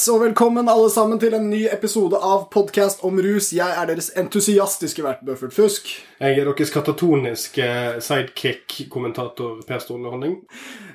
Yes, 0.00 0.08
og 0.08 0.22
velkommen 0.22 0.68
alle 0.72 0.88
sammen 0.88 1.18
til 1.20 1.34
en 1.36 1.50
ny 1.52 1.66
episode 1.68 2.16
av 2.24 2.46
podkast 2.54 3.02
om 3.04 3.18
rus. 3.20 3.50
Jeg 3.52 3.68
er 3.68 3.88
deres 3.90 4.06
entusiastiske 4.16 5.04
vert 5.04 5.20
Bøffert 5.28 5.52
Fusk. 5.52 5.90
Jeg 6.16 6.38
er 6.40 6.48
deres 6.48 6.72
katatoniske 6.72 7.66
sidekick-kommentator 8.06 9.58
Per 9.68 9.82
Ståle. 9.84 10.30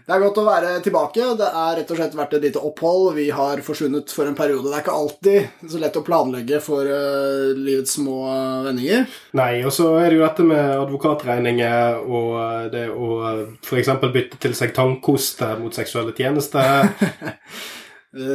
Det 0.07 0.15
er 0.15 0.23
godt 0.23 0.41
å 0.41 0.47
være 0.47 0.73
tilbake. 0.87 1.29
Det 1.37 1.51
er 1.51 1.77
rett 1.77 1.93
og 1.93 2.01
slett 2.01 2.17
vært 2.17 2.33
et 2.39 2.47
lite 2.47 2.65
opphold. 2.65 3.11
Vi 3.19 3.27
har 3.29 3.61
forsvunnet 3.67 4.09
for 4.09 4.25
en 4.25 4.39
periode. 4.41 4.71
Det 4.71 4.73
er 4.73 4.87
ikke 4.87 4.97
alltid 4.97 5.69
så 5.75 5.85
lett 5.85 6.01
å 6.01 6.05
planlegge 6.09 6.63
for 6.65 6.89
uh, 6.89 7.53
livets 7.53 7.99
små 7.99 8.17
vendinger. 8.65 9.05
Nei, 9.37 9.61
og 9.61 9.73
så 9.75 9.91
er 9.99 10.09
det 10.09 10.17
jo 10.17 10.25
dette 10.25 10.49
med 10.49 10.65
advokatregninger 10.79 12.01
og 12.09 12.73
det 12.73 12.87
å 12.89 13.13
f.eks. 13.61 13.95
bytte 14.01 14.41
til 14.41 14.57
seg 14.57 14.73
tannkoste 14.73 15.53
mot 15.61 15.77
seksuelle 15.77 16.17
tjenester. 16.17 16.89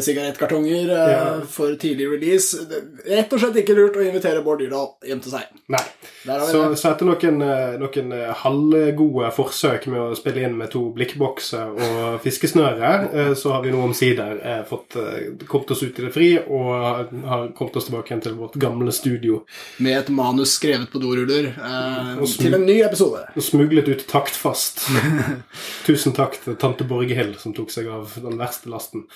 sigarettkartonger 0.05 0.91
uh, 0.91 1.12
ja. 1.12 1.25
for 1.48 1.75
tidlig 1.80 2.09
release. 2.11 2.59
Rett 3.07 3.33
og 3.33 3.43
slett 3.43 3.61
ikke 3.62 3.77
lurt 3.79 3.98
å 3.98 4.05
invitere 4.05 4.43
Bård 4.45 4.61
Dyrdal 4.62 4.93
hjem 5.09 5.23
til 5.25 5.34
seg. 5.34 5.48
Nei. 5.73 5.83
Så, 6.27 6.62
så, 6.77 6.91
etter 6.93 7.09
noen, 7.09 7.41
noen 7.80 8.15
halvgode 8.43 9.30
forsøk 9.33 9.87
med 9.93 10.02
å 10.02 10.19
spille 10.19 10.45
inn 10.45 10.59
med 10.59 10.73
to 10.74 10.82
blikkbokser 10.96 11.71
og 11.73 12.19
fiskesnøre, 12.24 12.91
så 13.38 13.54
har 13.54 13.65
vi 13.65 13.73
nå 13.73 13.80
omsider 13.87 14.43
fått 14.69 14.99
kommet 15.49 15.73
oss 15.73 15.82
ut 15.87 15.97
i 15.97 16.04
det 16.04 16.13
fri 16.13 16.29
og 16.43 16.69
har 17.24 17.49
kommet 17.57 17.79
oss 17.80 17.88
tilbake 17.88 18.13
igjen 18.13 18.24
til 18.26 18.37
vårt 18.37 18.59
gamle 18.60 18.93
studio. 18.93 19.41
Med 19.80 19.97
et 20.02 20.13
manus 20.13 20.59
skrevet 20.59 20.91
på 20.93 21.01
doruller 21.01 21.52
til 22.37 22.59
en 22.59 22.69
ny 22.69 22.80
episode. 22.85 23.24
Og 23.32 23.45
smuglet 23.45 23.88
ut 23.88 24.07
taktfast. 24.10 24.85
Tusen 25.88 26.16
takk 26.16 26.37
til 26.45 26.59
tante 26.60 26.87
Borghild 26.88 27.38
som 27.41 27.57
tok 27.57 27.73
seg 27.73 27.88
av 27.91 28.16
den 28.21 28.41
verste 28.41 28.71
lasten. 28.73 29.07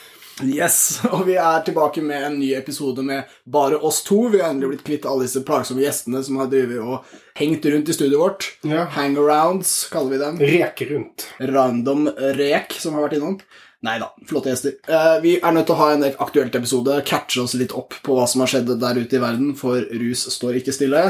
Yes, 0.55 1.01
og 1.15 1.27
vi 1.29 1.37
er 1.41 1.65
tilbake 1.67 2.03
med 2.05 2.29
en 2.29 2.39
ny 2.39 2.53
episode 2.59 3.03
med 3.07 3.31
bare 3.45 3.79
oss 3.79 4.03
to. 4.07 4.29
Vi 4.33 4.41
har 4.43 4.53
endelig 4.53 4.75
blitt 4.75 4.87
kvitt 4.87 5.09
alle 5.11 5.27
disse 5.27 5.43
plagsomme 5.47 5.83
gjestene 5.85 6.23
som 6.25 6.39
har 6.43 6.51
drevet 6.53 6.81
og 6.81 7.15
hengt 7.39 7.67
rundt 7.67 7.91
i 7.91 7.97
studioet 7.97 8.23
vårt. 8.23 8.49
Ja. 8.63 8.87
Hangarounds, 8.95 9.77
kaller 9.93 10.15
vi 10.15 10.23
dem. 10.23 10.41
Rek 10.55 10.83
rundt. 10.91 11.29
Random 11.55 12.09
rek, 12.39 12.77
som 12.79 12.97
har 12.97 13.09
vært 13.09 13.19
innom. 13.19 13.39
Nei 13.85 13.99
da, 14.01 14.09
flotte 14.25 14.49
gjester. 14.49 14.79
Uh, 14.89 15.19
vi 15.21 15.35
er 15.37 15.53
nødt 15.53 15.67
til 15.69 15.77
å 15.77 15.81
ha 15.83 15.91
en 15.93 16.07
aktuelt 16.09 16.55
episode, 16.57 17.03
catche 17.09 17.43
oss 17.43 17.57
litt 17.61 17.75
opp 17.77 17.99
på 18.07 18.17
hva 18.17 18.25
som 18.31 18.41
har 18.41 18.55
skjedd 18.55 18.71
der 18.81 19.01
ute 19.01 19.19
i 19.19 19.21
verden, 19.21 19.53
for 19.59 19.83
rus 19.93 20.25
står 20.33 20.63
ikke 20.63 20.73
stille. 20.73 21.03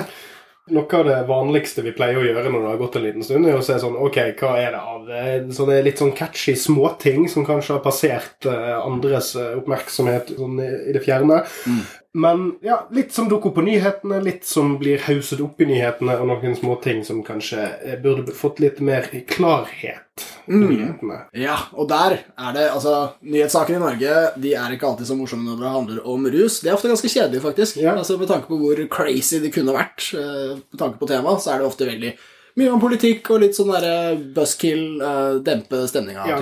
Noe 0.72 0.96
av 0.96 1.04
det 1.04 1.16
vanligste 1.28 1.82
vi 1.84 1.92
pleier 1.92 2.16
å 2.16 2.22
gjøre 2.24 2.48
når 2.48 2.62
det 2.62 2.68
har 2.70 2.78
gått 2.80 2.94
en 2.96 3.02
liten 3.04 3.24
stund, 3.26 3.44
er 3.44 3.58
å 3.58 3.64
se 3.64 3.74
sånn 3.82 3.98
Ok, 4.00 4.16
hva 4.40 4.54
er 4.56 4.72
det 4.72 4.80
av 4.80 5.10
Så 5.52 5.66
det 5.68 5.76
er 5.76 5.84
litt 5.84 6.00
sånn 6.00 6.14
catchy 6.16 6.54
småting 6.56 7.26
som 7.28 7.44
kanskje 7.44 7.76
har 7.76 7.82
passert 7.84 8.48
uh, 8.48 8.78
andres 8.80 9.34
uh, 9.36 9.58
oppmerksomhet 9.58 10.32
sånn 10.38 10.56
i, 10.64 10.94
det 10.96 11.04
fjerne? 11.04 11.42
Mm. 11.68 11.82
Men 12.14 12.58
ja, 12.62 12.76
litt 12.94 13.10
som 13.12 13.26
dukker 13.28 13.50
opp 13.50 13.56
på 13.58 13.64
nyhetene, 13.66 14.20
litt 14.22 14.44
som 14.46 14.76
blir 14.78 15.00
hauset 15.08 15.40
opp 15.42 15.58
i 15.58 15.66
nyhetene, 15.66 16.14
og 16.22 16.28
noen 16.30 16.52
småting 16.54 17.00
som 17.06 17.24
kanskje 17.26 17.64
eh, 17.82 17.96
burde 17.98 18.30
fått 18.38 18.60
litt 18.62 18.78
mer 18.78 19.08
klarhet 19.26 20.22
i 20.46 20.54
mm. 20.54 20.68
nyhetene. 20.68 21.16
Ja, 21.42 21.56
og 21.74 21.88
der 21.90 22.20
er 22.22 22.54
det 22.54 22.68
altså 22.70 22.94
Nyhetssaker 23.26 23.74
i 23.74 23.82
Norge 23.82 24.12
de 24.38 24.54
er 24.54 24.76
ikke 24.76 24.86
alltid 24.92 25.10
så 25.10 25.16
morsomme 25.18 25.48
når 25.48 25.64
det 25.64 25.72
handler 25.74 26.06
om 26.14 26.28
rus. 26.36 26.60
De 26.62 26.70
er 26.70 26.76
ofte 26.76 26.92
ganske 26.92 27.10
kjedelige, 27.10 27.42
faktisk. 27.42 27.82
Ja. 27.82 27.96
Altså 27.98 28.14
Med 28.20 28.30
tanke 28.30 28.46
på 28.52 28.60
hvor 28.62 28.84
crazy 28.94 29.42
de 29.42 29.50
kunne 29.50 29.74
vært, 29.74 30.06
eh, 30.14 30.54
med 30.62 30.78
tanke 30.78 31.02
på 31.02 31.10
temaet, 31.10 31.42
så 31.42 31.50
er 31.50 31.64
det 31.64 31.70
ofte 31.72 31.90
veldig 31.90 32.14
mye 32.54 32.70
om 32.70 32.80
politikk 32.82 33.28
og 33.34 33.40
litt 33.42 33.56
sånn 33.56 33.70
derre 33.74 34.14
buskill, 34.36 35.00
uh, 35.02 35.40
dempe 35.42 35.80
stemninga. 35.90 36.26
Ja, 36.30 36.36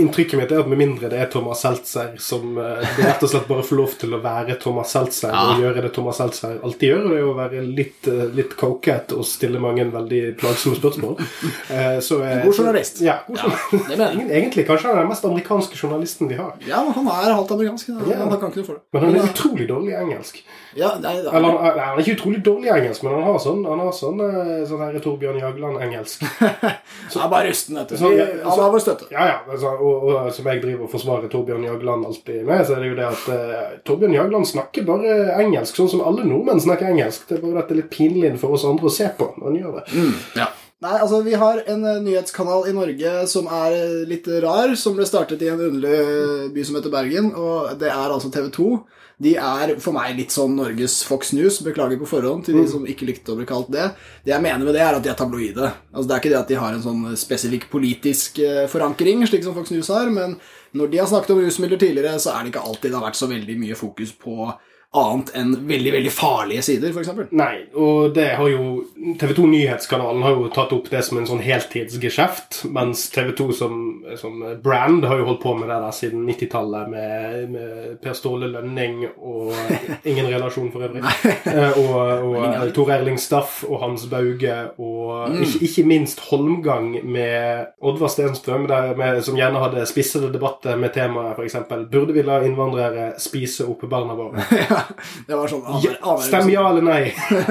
inntrykket 0.00 0.40
mitt 0.40 0.52
er 0.54 0.62
at 0.62 0.70
med 0.70 0.80
mindre 0.80 1.10
det 1.12 1.18
er 1.20 1.28
Thomas 1.32 1.60
Seltzer 1.64 2.14
som 2.22 2.56
uh, 2.56 2.80
rett 2.96 3.24
og 3.24 3.28
slett 3.28 3.48
bare 3.50 3.66
får 3.68 3.80
lov 3.80 3.96
til 4.00 4.16
å 4.16 4.20
være 4.24 4.56
Thomas 4.62 4.94
Seltzer 4.96 5.34
ja. 5.34 5.42
og 5.52 5.60
gjøre 5.64 5.84
det 5.84 5.92
Thomas 5.96 6.20
Seltzer 6.22 6.56
alltid 6.64 6.92
gjør, 6.92 7.02
og 7.04 7.12
det 7.12 7.18
er 7.18 7.26
å 7.28 7.34
være 7.36 7.64
litt, 7.66 8.08
uh, 8.08 8.24
litt 8.38 8.56
coket 8.60 9.12
og 9.16 9.26
stille 9.28 9.60
mange 9.60 9.84
veldig 9.92 10.22
plagsomme 10.40 10.78
spørsmål. 10.80 11.18
Uh, 11.20 11.98
så, 12.06 12.22
god 12.22 12.54
journalist. 12.54 13.02
Ja, 13.04 13.18
god 13.28 13.44
journalist. 13.44 13.92
Ja, 13.98 14.08
Egentlig 14.38 14.64
kanskje 14.68 14.88
han 14.88 14.96
er 14.96 15.04
den 15.04 15.12
mest 15.12 15.28
amerikanske 15.28 15.76
journalisten 15.76 16.32
vi 16.32 16.40
har. 16.40 16.56
Ja, 16.64 16.80
men 16.86 16.96
han 16.96 17.12
er 17.12 17.36
halvt 17.36 17.52
amerikansk. 17.58 17.92
Ja. 17.92 18.22
Han 18.24 18.32
kan 18.38 18.48
ikke 18.48 18.64
noe 18.64 18.70
for 18.70 18.80
det. 18.80 18.86
Men 18.96 19.04
han 19.04 19.20
er 19.20 19.28
utrolig 19.34 19.68
dårlig 19.68 19.92
i 19.92 20.00
engelsk. 20.00 20.40
Ja, 20.76 20.94
nei, 21.00 21.14
nei, 21.22 21.30
Eller, 21.30 21.48
han, 21.48 21.78
han, 21.78 21.94
er 21.94 22.02
ikke 22.02 22.18
utrolig 22.18 22.42
dårlig 22.44 22.72
i 22.72 22.74
engelsk, 22.74 23.06
men 23.06 23.16
han 23.18 23.28
har 23.30 23.38
sånn, 23.42 23.62
han 23.68 23.84
har 23.86 23.94
sånn, 23.96 24.20
sånn 24.68 24.84
her 24.84 25.00
Torbjørn 25.04 25.40
Jagland 25.40 25.58
Haugland-engelsk. 25.58 26.22
han 27.14 27.24
er 27.24 27.30
bare 27.30 27.48
rusten, 27.48 27.78
vet 27.78 27.88
du. 27.88 27.96
Han 27.98 28.60
har 28.60 28.70
vår 28.72 28.82
støtte. 28.82 29.08
Ja, 29.12 29.26
ja. 29.26 29.38
Altså, 29.48 29.72
og, 29.74 30.06
og, 30.08 30.30
som 30.34 30.48
jeg 30.50 30.62
driver 30.62 30.86
og 30.86 30.92
forsvarer 30.92 31.32
Torbjørn 31.32 31.66
Jagland 31.66 32.06
alltid 32.08 32.44
med, 32.46 32.64
så 32.66 32.76
er 32.76 32.84
det 32.84 32.92
jo 32.92 32.98
det 32.98 33.08
at 33.08 33.26
uh, 33.32 33.74
Torbjørn 33.88 34.16
Jagland 34.16 34.48
snakker 34.48 34.86
bare 34.88 35.18
engelsk, 35.42 35.76
sånn 35.78 35.90
som 35.96 36.04
alle 36.06 36.26
nordmenn 36.28 36.62
snakker 36.62 36.90
engelsk. 36.92 37.28
Det 37.28 37.38
er 37.38 37.44
bare 37.44 37.64
at 37.64 37.70
det 37.70 37.76
er 37.76 37.82
litt 37.82 37.92
pinlig 37.94 38.34
for 38.40 38.56
oss 38.56 38.66
andre 38.68 38.90
å 38.90 38.94
se 38.94 39.10
på 39.18 39.32
når 39.36 39.50
han 39.50 39.60
gjør 39.62 39.78
det. 39.80 39.86
Mm, 39.94 40.16
ja. 40.42 40.50
Nei, 40.78 40.94
altså 40.94 41.24
Vi 41.26 41.34
har 41.34 41.64
en 41.66 41.80
uh, 41.82 41.96
nyhetskanal 42.04 42.68
i 42.70 42.76
Norge 42.76 43.14
som 43.30 43.48
er 43.50 43.74
uh, 43.80 44.04
litt 44.08 44.28
rar, 44.44 44.76
som 44.78 44.94
ble 44.98 45.08
startet 45.08 45.42
i 45.42 45.50
en 45.50 45.64
underlig 45.70 46.52
by 46.54 46.66
som 46.66 46.78
heter 46.78 46.94
Bergen, 46.94 47.32
og 47.34 47.74
det 47.80 47.90
er 47.90 48.14
altså 48.14 48.30
TV 48.34 48.52
2. 48.54 48.70
De 49.18 49.32
er 49.34 49.72
for 49.82 49.96
meg 49.96 50.14
litt 50.14 50.30
sånn 50.30 50.54
Norges 50.54 51.00
Fox 51.06 51.32
News. 51.34 51.58
Beklager 51.66 51.98
på 51.98 52.06
forhånd 52.06 52.46
til 52.46 52.54
de 52.54 52.62
mm. 52.66 52.70
som 52.70 52.84
ikke 52.86 53.08
likte 53.08 53.34
å 53.34 53.38
bli 53.40 53.48
kalt 53.48 53.70
det. 53.74 53.88
Det 54.22 54.30
jeg 54.30 54.44
mener 54.44 54.62
med 54.62 54.76
det, 54.76 54.84
er 54.84 54.94
at 54.94 55.02
de 55.02 55.10
er 55.10 55.18
tabloide. 55.18 55.72
Altså, 55.90 56.06
det 56.06 56.14
er 56.14 56.22
ikke 56.22 56.32
det 56.34 56.38
at 56.38 56.52
de 56.52 56.60
har 56.62 56.76
en 56.76 56.84
sånn 56.84 57.02
spesifikk 57.18 57.66
politisk 57.72 58.38
eh, 58.44 58.68
forankring, 58.70 59.26
slik 59.26 59.42
som 59.46 59.56
Fox 59.58 59.74
News 59.74 59.90
har, 59.90 60.12
men 60.14 60.36
når 60.78 60.92
de 60.92 61.00
har 61.02 61.10
snakket 61.10 61.34
om 61.34 61.42
rusmidler 61.42 61.80
tidligere, 61.80 62.20
så 62.22 62.34
er 62.34 62.44
det 62.44 62.52
ikke 62.52 62.64
alltid 62.70 62.92
det 62.92 62.98
har 62.98 63.06
vært 63.08 63.18
så 63.18 63.30
veldig 63.30 63.58
mye 63.58 63.78
fokus 63.78 64.14
på 64.22 64.52
annet 64.96 65.34
enn 65.36 65.50
veldig 65.68 65.90
veldig 65.92 66.10
farlige 66.12 66.62
sider, 66.64 66.94
f.eks. 66.96 67.10
Nei, 67.36 67.66
og 67.76 68.14
det 68.16 68.30
har 68.38 68.48
jo 68.48 68.86
TV 69.20 69.34
2 69.36 69.48
Nyhetskanalen 69.52 70.22
har 70.24 70.32
jo 70.32 70.46
tatt 70.54 70.72
opp 70.72 70.86
det 70.88 71.02
som 71.04 71.18
en 71.20 71.26
sånn 71.28 71.42
heltidsgeskjeft, 71.44 72.62
mens 72.72 73.02
TV 73.12 73.34
2 73.36 73.48
som, 73.58 73.74
som, 74.16 74.40
brand 74.64 75.04
har 75.04 75.20
jo 75.20 75.26
holdt 75.28 75.42
på 75.42 75.52
med 75.58 75.68
det 75.68 75.76
der 75.84 75.96
siden 75.96 76.24
90-tallet 76.24 76.88
med, 76.88 77.36
med, 77.52 77.98
Per 78.00 78.16
Ståle 78.16 78.48
Lønning 78.54 79.02
og 79.10 79.52
ingen 80.08 80.30
relasjon 80.30 80.72
for 80.72 80.88
øvrig, 80.88 81.04
eh, 81.52 81.76
og, 81.84 82.24
og 82.32 82.72
Tor 82.76 82.94
Erling 82.96 83.20
Staff 83.20 83.60
og 83.68 83.82
Hans 83.84 84.08
Bauge 84.08 84.56
og 84.80 85.34
mm. 85.34 85.42
ikke, 85.44 85.62
ikke, 85.68 85.86
minst 85.88 86.24
Holmgang 86.30 86.94
med 87.04 87.76
Oddvar 87.84 88.08
Stenstrøm, 88.12 88.64
med, 88.96 89.20
som 89.24 89.36
gjerne 89.36 89.60
hadde 89.60 89.84
spissede 89.88 90.32
debatter 90.32 90.80
med 90.80 90.96
temaet 90.96 91.36
f.eks.: 91.36 91.60
Burde 91.92 92.16
vi 92.16 92.24
la 92.24 92.40
innvandrere 92.44 93.12
spise 93.20 93.68
opp 93.68 93.84
barna 93.90 94.16
våre? 94.16 94.44
det 95.26 95.38
var 95.38 95.50
sånn 95.50 95.64
ja, 95.84 96.16
Stem 96.22 96.50
ja 96.52 96.64
eller 96.70 96.84
nei. 96.84 97.02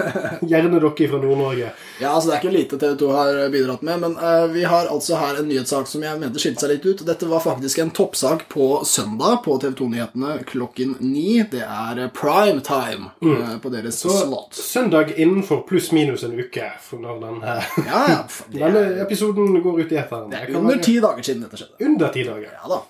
Gjerne 0.52 0.80
dere 0.80 1.10
fra 1.10 1.20
Nord-Norge. 1.22 1.72
Ja, 2.00 2.12
altså 2.14 2.30
Det 2.30 2.36
er 2.36 2.42
ikke 2.44 2.54
lite 2.54 2.78
TV 2.78 2.96
2 3.00 3.12
har 3.12 3.40
bidratt 3.54 3.82
med, 3.82 4.00
men 4.00 4.18
uh, 4.18 4.46
vi 4.52 4.64
har 4.64 4.90
altså 4.92 5.18
her 5.18 5.40
en 5.42 5.50
nyhetssak 5.50 5.90
som 5.90 6.04
jeg 6.06 6.20
mente 6.22 6.42
skilte 6.42 6.64
seg 6.64 6.76
litt 6.76 6.86
ut. 6.86 7.04
Dette 7.08 7.30
var 7.30 7.42
faktisk 7.44 7.82
en 7.82 7.92
toppsak 7.96 8.46
på 8.54 8.70
søndag 8.86 9.42
på 9.46 9.58
TV 9.62 9.74
2-nyhetene 9.80 10.38
klokken 10.48 10.96
ni. 11.00 11.42
Det 11.52 11.64
er 11.64 12.04
prime 12.16 12.62
time 12.66 13.12
uh, 13.24 13.28
mm. 13.28 13.60
på 13.64 13.74
deres 13.74 14.02
Så, 14.04 14.14
slot. 14.24 14.58
Søndag 14.58 15.16
innenfor 15.18 15.64
pluss-minus 15.70 16.26
en 16.28 16.38
uke 16.38 16.70
for 16.84 17.02
når 17.02 17.22
den 17.24 17.42
ja, 17.44 17.58
ja, 17.88 18.20
Denne 18.58 18.86
episoden 19.02 19.58
går 19.64 19.82
ut 19.82 19.92
i 19.92 20.00
eteren. 20.00 20.30
Det 20.32 20.44
er 20.44 20.56
under 20.60 20.82
ti 20.84 20.98
dager 21.02 21.26
siden 21.26 21.44
dette 21.46 21.60
skjedde. 21.60 21.80
Under 21.90 22.14
ti 22.14 22.26
dager. 22.28 22.54
Ja 22.62 22.72
da. 22.72 22.82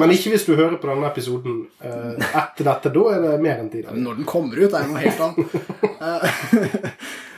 Men 0.00 0.14
ikke 0.14 0.34
hvis 0.34 0.48
du 0.48 0.54
hører 0.54 0.76
på 0.80 0.88
denne 0.90 1.10
episoden 1.10 1.60
uh, 1.84 2.14
etter 2.32 2.64
dette. 2.70 2.92
Da 2.94 3.06
er 3.12 3.24
det 3.24 3.36
mer 3.44 3.60
enn 3.60 3.70
ti 3.72 3.83
dager. 3.84 4.02
Når 4.04 4.18
den 4.20 4.26
kommer 4.28 4.58
ut, 4.58 4.74
er 4.74 4.88
noe 4.88 5.04
helt 5.04 5.22
annet. 5.24 5.54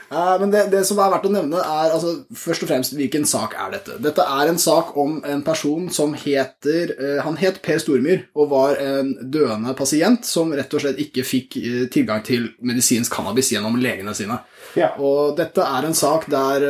Uh, 0.07 0.35
men 0.41 0.53
det, 0.55 0.65
det, 0.73 0.83
som 0.89 1.01
er 1.03 1.13
verdt 1.13 1.29
å 1.29 1.33
nevne, 1.35 1.61
er 1.61 1.95
altså, 1.97 2.13
først 2.37 2.65
og 2.65 2.71
fremst 2.71 2.97
hvilken 2.99 3.27
sak 3.29 3.57
er 3.59 3.75
dette. 3.77 3.99
Dette 4.03 4.27
er 4.37 4.53
en 4.53 4.61
sak 4.63 4.95
om 4.99 5.19
en 5.27 5.43
person 5.47 5.91
som 5.93 6.15
heter 6.17 6.95
uh, 7.01 7.21
Han 7.27 7.39
het 7.41 7.61
Per 7.65 7.83
Stormyr 7.83 8.27
og 8.37 8.53
var 8.55 8.81
en 8.83 9.15
døende 9.23 9.75
pasient 9.79 10.29
som 10.29 10.55
rett 10.55 10.73
og 10.75 10.85
slett 10.85 11.03
ikke 11.03 11.27
fikk 11.27 11.59
tilgang 11.95 12.25
til 12.27 12.51
medisinsk 12.65 13.13
cannabis 13.15 13.53
gjennom 13.55 13.79
legene 13.83 14.15
sine. 14.17 14.41
Ja. 14.77 14.93
Og 14.99 15.37
dette 15.39 15.65
er 15.65 15.87
en 15.87 15.97
sak 15.97 16.27
der 16.33 16.65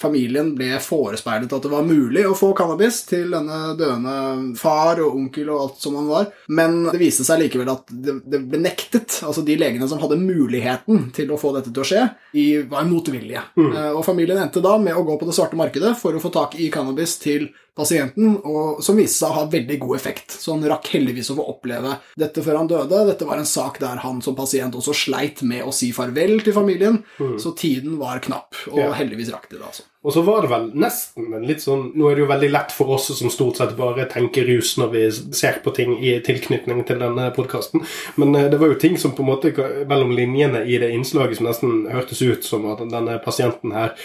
familien 0.00 0.54
ble 0.56 0.80
forespeilet 0.82 1.52
at 1.52 1.66
det 1.66 1.72
var 1.72 1.86
mulig 1.86 2.24
å 2.26 2.36
få 2.36 2.52
cannabis 2.56 3.02
til 3.08 3.34
denne 3.34 3.74
døende 3.78 4.16
far 4.58 5.00
og 5.04 5.18
onkel 5.18 5.50
og 5.52 5.62
alt 5.64 5.82
som 5.82 5.98
han 5.98 6.08
var, 6.10 6.30
men 6.48 6.78
det 6.90 7.00
viste 7.00 7.26
seg 7.26 7.42
likevel 7.44 7.70
at 7.72 7.90
det, 7.90 8.18
det 8.26 8.42
ble 8.46 8.60
nektet. 8.62 9.20
Altså 9.26 9.44
de 9.46 9.56
legene 9.58 9.88
som 9.90 10.00
hadde 10.02 10.18
muligheten 10.20 11.10
til 11.16 11.32
å 11.32 11.40
få 11.40 11.52
dette 11.56 11.72
til 11.72 11.84
å 11.84 11.88
skje, 11.88 12.02
de 12.36 12.46
var 12.70 12.88
motvillige. 12.88 13.42
Mm. 13.58 13.70
Eh, 13.70 13.92
og 13.92 14.04
familien 14.06 14.40
endte 14.42 14.64
da 14.64 14.76
med 14.82 14.96
å 14.96 15.04
gå 15.06 15.18
på 15.20 15.28
det 15.28 15.36
svarte 15.36 15.58
markedet 15.58 15.94
for 16.00 16.16
å 16.16 16.22
få 16.22 16.32
tak 16.34 16.58
i 16.60 16.70
cannabis 16.72 17.16
til 17.22 17.48
pasienten, 17.76 18.38
og 18.44 18.82
som 18.84 18.96
viste 18.96 19.20
seg 19.20 19.30
å 19.30 19.38
ha 19.40 19.46
veldig 19.52 19.78
god 19.82 19.96
effekt. 19.98 20.36
Så 20.40 20.54
han 20.54 20.64
rakk 20.68 20.88
heldigvis 20.94 21.30
å 21.32 21.36
få 21.38 21.44
oppleve 21.52 21.96
dette 22.18 22.44
før 22.44 22.60
han 22.62 22.70
døde. 22.70 23.02
Dette 23.10 23.28
var 23.28 23.40
en 23.42 23.48
sak 23.48 23.80
der 23.82 24.00
han 24.02 24.22
som 24.24 24.36
pasient 24.38 24.74
også 24.78 24.94
sleit 24.96 25.42
med 25.46 25.64
å 25.66 25.74
si 25.76 25.92
farvel 25.96 26.40
til 26.46 26.56
familien. 26.56 27.02
Mm. 27.20 27.36
Så 27.42 27.52
tiden 27.58 27.98
var 28.00 28.22
knapp, 28.24 28.54
og 28.72 28.78
Ja. 28.80 28.92
heldigvis 28.96 29.30
rakk 29.32 29.48
de 29.50 29.58
det, 29.58 29.66
altså. 29.66 29.84
Og 30.06 30.12
så 30.14 30.22
var 30.22 30.42
det 30.42 30.50
vel 30.52 30.66
nesten 30.78 31.32
en 31.34 31.42
litt 31.48 31.58
sånn 31.64 31.88
Nå 31.98 32.06
er 32.08 32.14
det 32.14 32.22
jo 32.22 32.28
veldig 32.30 32.50
lett 32.52 32.70
for 32.70 32.92
oss 32.94 33.08
som 33.18 33.30
stort 33.32 33.56
sett 33.58 33.72
bare 33.76 34.04
tenker 34.06 34.46
rus 34.46 34.76
når 34.78 34.90
vi 34.92 35.00
ser 35.34 35.58
på 35.64 35.72
ting 35.74 35.96
i 35.98 36.20
tilknytning 36.22 36.84
til 36.86 37.00
denne 37.02 37.24
podkasten, 37.34 37.82
men 38.16 38.34
eh, 38.36 38.48
det 38.52 38.60
var 38.60 38.68
jo 38.68 38.78
ting 38.78 38.96
som 38.96 39.16
på 39.16 39.24
en 39.24 39.30
måte 39.32 39.50
mellom 39.90 40.14
linjene 40.14 40.62
i 40.64 40.78
det 40.78 40.92
innslaget 40.94 41.40
som 41.40 41.48
nesten 41.48 41.74
hørtes 41.90 42.22
ut 42.22 42.44
som 42.46 42.68
at 42.70 42.84
denne 42.88 43.18
pasienten 43.24 43.74
her 43.74 43.96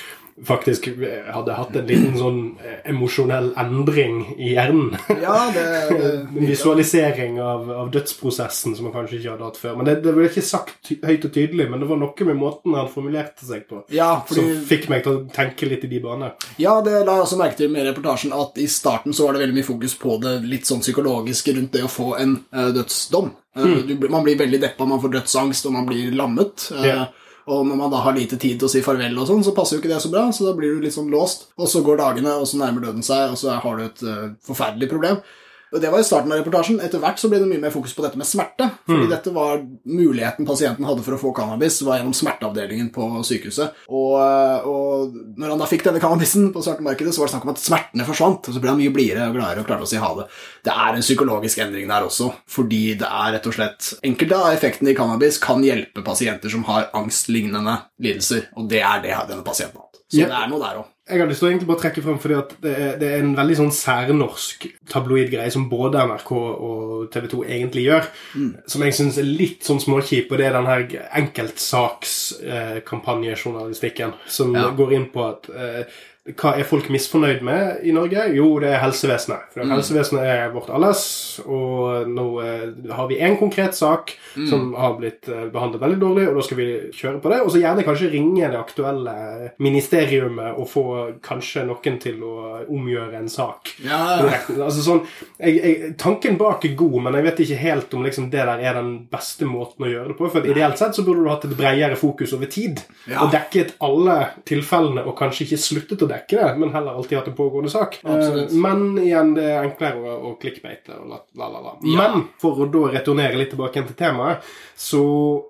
faktisk 0.48 0.88
eh, 0.88 1.28
hadde 1.34 1.54
hatt 1.54 1.76
en 1.76 1.88
liten 1.88 2.16
sånn 2.18 2.40
eh, 2.64 2.80
emosjonell 2.90 3.52
endring 3.62 4.24
i 4.38 4.54
hjernen. 4.56 4.96
Ja, 5.22 5.52
det, 5.54 5.66
det 5.92 6.12
En 6.42 6.48
visualisering 6.48 7.38
av, 7.42 7.70
av 7.72 7.92
dødsprosessen 7.94 8.76
som 8.78 8.88
han 8.88 8.96
kanskje 8.96 9.20
ikke 9.20 9.36
hadde 9.36 9.50
hatt 9.50 9.60
før. 9.62 9.76
Men 9.78 9.90
det, 9.90 9.98
det 10.06 10.16
ble 10.16 10.30
ikke 10.30 10.44
sagt 10.46 10.92
høyt 11.04 11.28
og 11.28 11.34
tydelig, 11.36 11.68
men 11.70 11.84
det 11.84 11.90
var 11.92 12.02
noe 12.02 12.28
med 12.32 12.40
måten 12.40 12.78
han 12.78 12.90
formulerte 12.92 13.46
seg 13.48 13.68
på 13.70 13.84
Ja, 13.94 14.12
som 14.30 14.50
fikk 14.68 14.90
meg 14.92 15.06
til 15.06 15.20
å 15.20 15.24
tenke 15.34 15.70
litt 15.70 15.86
i 15.86 15.92
de 15.92 16.02
baner. 16.04 16.34
Ja, 16.62 16.80
det 16.86 17.04
la 17.06 17.20
jeg 17.20 17.28
også 17.28 17.40
merke 17.42 17.60
til 17.62 17.72
med 17.74 17.86
reportasjen 17.90 18.34
at 18.36 18.58
i 18.62 18.68
starten 18.72 19.16
så 19.16 19.28
var 19.28 19.38
det 19.38 19.46
veldig 19.46 19.60
mye 19.60 19.68
fokus 19.68 19.98
på 20.02 20.18
det 20.24 20.40
litt 20.48 20.70
sånn 20.70 20.84
psykologiske 20.84 21.56
rundt 21.58 21.76
det 21.78 21.86
å 21.86 21.92
få 21.92 22.14
en 22.20 22.38
uh, 22.56 22.70
dødsdom. 22.76 23.32
Eh, 23.58 23.74
du, 23.88 23.96
man 24.10 24.24
blir 24.26 24.40
veldig 24.40 24.62
deppa, 24.64 24.88
man 24.88 25.02
får 25.04 25.18
dødsangst, 25.20 25.68
og 25.68 25.76
man 25.76 25.90
blir 25.90 26.14
lammet. 26.16 26.70
Uh, 26.72 26.88
Ja. 26.88 27.02
Og 27.50 27.66
når 27.66 27.78
man 27.80 27.94
da 27.94 28.02
har 28.06 28.16
lite 28.16 28.38
tid 28.38 28.60
til 28.60 28.68
å 28.68 28.72
si 28.72 28.84
farvel, 28.86 29.18
og 29.18 29.30
sånn, 29.30 29.44
så 29.46 29.54
passer 29.58 29.78
jo 29.78 29.82
ikke 29.82 29.94
det 29.94 30.02
så 30.04 30.12
bra. 30.14 30.28
Så 30.34 30.46
da 30.46 30.54
blir 30.58 30.76
du 30.76 30.86
litt 30.86 30.96
sånn 30.96 31.10
låst. 31.14 31.48
Og 31.58 31.70
så 31.72 31.82
går 31.86 32.02
dagene, 32.02 32.36
og 32.38 32.50
så 32.50 32.60
nærmer 32.62 32.86
døden 32.86 33.06
seg, 33.06 33.34
og 33.34 33.40
så 33.42 33.58
har 33.64 33.80
du 33.80 33.86
et 33.88 34.04
uh, 34.06 34.28
forferdelig 34.46 34.92
problem. 34.92 35.22
Det 35.72 35.90
var 35.92 36.00
i 36.00 36.04
starten 36.04 36.32
av 36.34 36.42
reportasjen. 36.42 36.82
Etter 36.84 37.00
hvert 37.00 37.20
så 37.22 37.30
ble 37.32 37.40
det 37.40 37.48
mye 37.48 37.62
mer 37.62 37.72
fokus 37.72 37.94
på 37.96 38.04
dette 38.04 38.20
med 38.20 38.28
smerte. 38.28 38.68
Fordi 38.90 39.08
dette 39.08 39.32
var 39.32 39.62
muligheten 39.88 40.48
pasienten 40.48 40.88
hadde 40.88 41.06
for 41.06 41.16
å 41.16 41.20
få 41.22 41.32
cannabis, 41.38 41.80
var 41.88 42.02
gjennom 42.02 42.16
smerteavdelingen 42.18 42.90
på 42.92 43.08
sykehuset. 43.28 43.78
Og, 43.88 44.18
og 44.68 45.16
når 45.40 45.54
han 45.54 45.64
da 45.64 45.70
fikk 45.72 45.86
denne 45.88 46.02
cannabisen 46.04 46.50
på 46.52 46.64
svartemarkedet, 46.66 47.16
så 47.16 47.24
var 47.24 47.30
det 47.30 47.36
snakk 47.36 47.48
om 47.48 47.54
at 47.54 47.64
smertene 47.64 48.08
forsvant. 48.10 48.52
Og 48.52 48.58
så 48.58 48.64
ble 48.64 48.74
han 48.74 48.82
mye 48.82 48.96
blidere 48.96 49.30
og 49.32 49.40
gladere 49.40 49.64
og 49.64 49.70
klarte 49.70 49.88
å 49.88 49.92
si 49.94 50.02
ha 50.02 50.12
det. 50.20 50.28
Det 50.68 50.76
er 50.76 50.98
en 50.98 51.08
psykologisk 51.08 51.64
endring 51.64 51.88
der 51.92 52.08
også, 52.10 52.32
fordi 52.52 52.84
det 53.00 53.08
er 53.08 53.38
rett 53.38 53.48
og 53.48 53.56
slett 53.56 53.94
Enkelte 54.06 54.38
av 54.38 54.56
effektene 54.56 54.92
i 54.92 54.98
cannabis 54.98 55.40
kan 55.42 55.64
hjelpe 55.64 56.04
pasienter 56.06 56.52
som 56.52 56.66
har 56.68 56.90
angstlignende 56.98 57.78
lidelser, 58.04 58.50
og 58.60 58.68
det 58.72 58.84
er 58.84 59.04
det 59.04 59.16
denne 59.30 59.46
pasienten 59.46 59.80
har 59.80 59.88
hatt. 59.88 60.02
Så 60.12 60.20
yep. 60.20 60.32
det 60.32 60.40
er 60.42 60.52
noe 60.52 60.60
der 60.60 60.82
òg. 60.82 60.90
Jeg 61.12 61.20
har 61.20 61.28
lyst 61.28 61.42
til 61.44 61.48
å 61.48 61.50
egentlig 61.52 61.68
bare 61.68 61.82
trekke 61.82 62.02
frem 62.06 62.20
fordi 62.24 62.36
at 62.40 62.52
det 62.64 62.72
er, 62.72 62.94
det 63.02 63.08
er 63.12 63.20
en 63.26 63.34
veldig 63.36 63.56
sånn 63.60 63.74
særnorsk 63.76 64.64
tabloidgreie 64.94 65.52
som 65.52 65.66
både 65.72 66.00
NRK 66.08 66.30
og 66.38 67.10
TV 67.12 67.26
2 67.34 67.42
egentlig 67.52 67.84
gjør, 67.90 68.08
som 68.72 68.86
jeg 68.88 68.96
syns 68.96 69.20
er 69.20 69.28
litt 69.28 69.68
sånn 69.68 69.84
småkjip, 69.84 70.32
og 70.32 70.40
det 70.40 70.46
er 70.48 70.56
den 70.56 70.70
her 70.72 70.82
enkeltsakskampanjejournalistikken 71.22 74.14
som 74.28 74.56
Ja. 74.56 74.70
går 74.72 74.94
inn 74.94 75.10
på 75.12 75.24
at 75.30 75.50
eh, 75.50 75.86
hva 76.22 76.52
er 76.54 76.68
folk 76.70 76.86
misfornøyd 76.94 77.40
med 77.42 77.80
i 77.90 77.92
Norge? 77.96 78.28
Jo, 78.36 78.46
det 78.62 78.70
er 78.70 78.82
helsevesenet. 78.84 79.48
For 79.56 79.66
helsevesenet 79.66 80.28
er 80.30 80.52
vårt 80.54 80.70
alles, 80.70 81.00
og 81.42 82.06
nå 82.14 82.26
eh, 82.44 82.68
har 82.94 83.08
vi 83.10 83.18
én 83.26 83.40
konkret 83.40 83.74
sak 83.74 84.14
som 84.36 84.76
har 84.78 85.00
blitt 85.00 85.26
eh, 85.26 85.48
behandlet 85.50 85.82
veldig 85.82 85.98
dårlig, 86.04 86.28
og 86.30 86.38
da 86.38 86.44
skal 86.46 86.60
vi 86.60 86.68
kjøre 86.94 87.22
på 87.24 87.32
det. 87.34 87.40
Og 87.42 87.50
så 87.50 87.64
gjerne 87.64 87.86
kanskje 87.88 88.12
ringe 88.14 88.52
det 88.54 88.60
aktuelle 88.60 89.16
ministeriumet 89.66 90.60
og 90.62 90.70
få 90.70 90.84
kanskje 91.26 91.66
noen 91.72 91.98
til 92.06 92.22
å 92.22 92.36
omgjøre 92.70 93.18
en 93.18 93.32
sak. 93.32 93.74
Ja, 93.82 94.04
Altså 94.62 94.84
sånn, 94.86 95.02
jeg, 95.40 95.58
jeg, 95.58 95.92
tanken 96.00 96.38
bak 96.38 96.68
er 96.70 96.78
god, 96.78 97.00
men 97.08 97.18
jeg 97.18 97.28
vet 97.32 97.44
ikke 97.48 97.60
helt 97.64 97.98
om 97.98 98.06
liksom 98.06 98.30
det 98.30 98.46
der 98.46 98.62
er 98.62 98.78
den 98.78 98.94
beste 99.10 99.50
måten 99.50 99.88
å 99.88 99.90
gjøre 99.90 100.14
det 100.14 100.20
på. 100.22 100.30
For 100.38 100.54
ideelt 100.54 100.78
sett 100.78 100.94
så 100.94 101.08
burde 101.08 101.26
du 101.26 101.34
hatt 101.34 101.50
et 101.50 101.58
bredere 101.58 101.98
fokus 101.98 102.38
over 102.38 102.52
tid. 102.52 102.86
Ja. 103.10 103.24
Og 103.26 103.34
dekket 103.34 103.74
alle 103.82 104.22
tilfellene, 104.46 105.08
og 105.10 105.18
kanskje 105.18 105.50
ikke 105.50 105.62
sluttet 105.66 106.06
å 106.06 106.11
dekke 106.12 106.40
det, 106.40 106.50
men 106.62 106.74
heller 106.76 106.98
alltid 107.00 107.18
hatt 107.20 107.30
en 107.32 107.38
pågående 107.38 107.72
sak. 107.74 108.00
Absolutt. 108.04 108.52
Eh, 108.52 108.58
Men 108.62 108.98
igjen, 109.02 109.34
det 109.38 109.48
er 109.48 109.66
enklere 109.66 110.02
å, 110.02 110.18
å 110.32 110.34
klikkbeite 110.42 110.98
og 111.00 111.10
la, 111.12 111.22
la, 111.40 111.50
la. 111.56 111.76
Ja. 111.82 111.96
Men 112.02 112.28
for 112.42 112.64
å 112.64 112.68
da 112.72 112.84
returnere 112.96 113.40
litt 113.40 113.54
tilbake 113.54 113.84
til 113.88 113.98
temaet, 113.98 114.46
så 114.78 115.04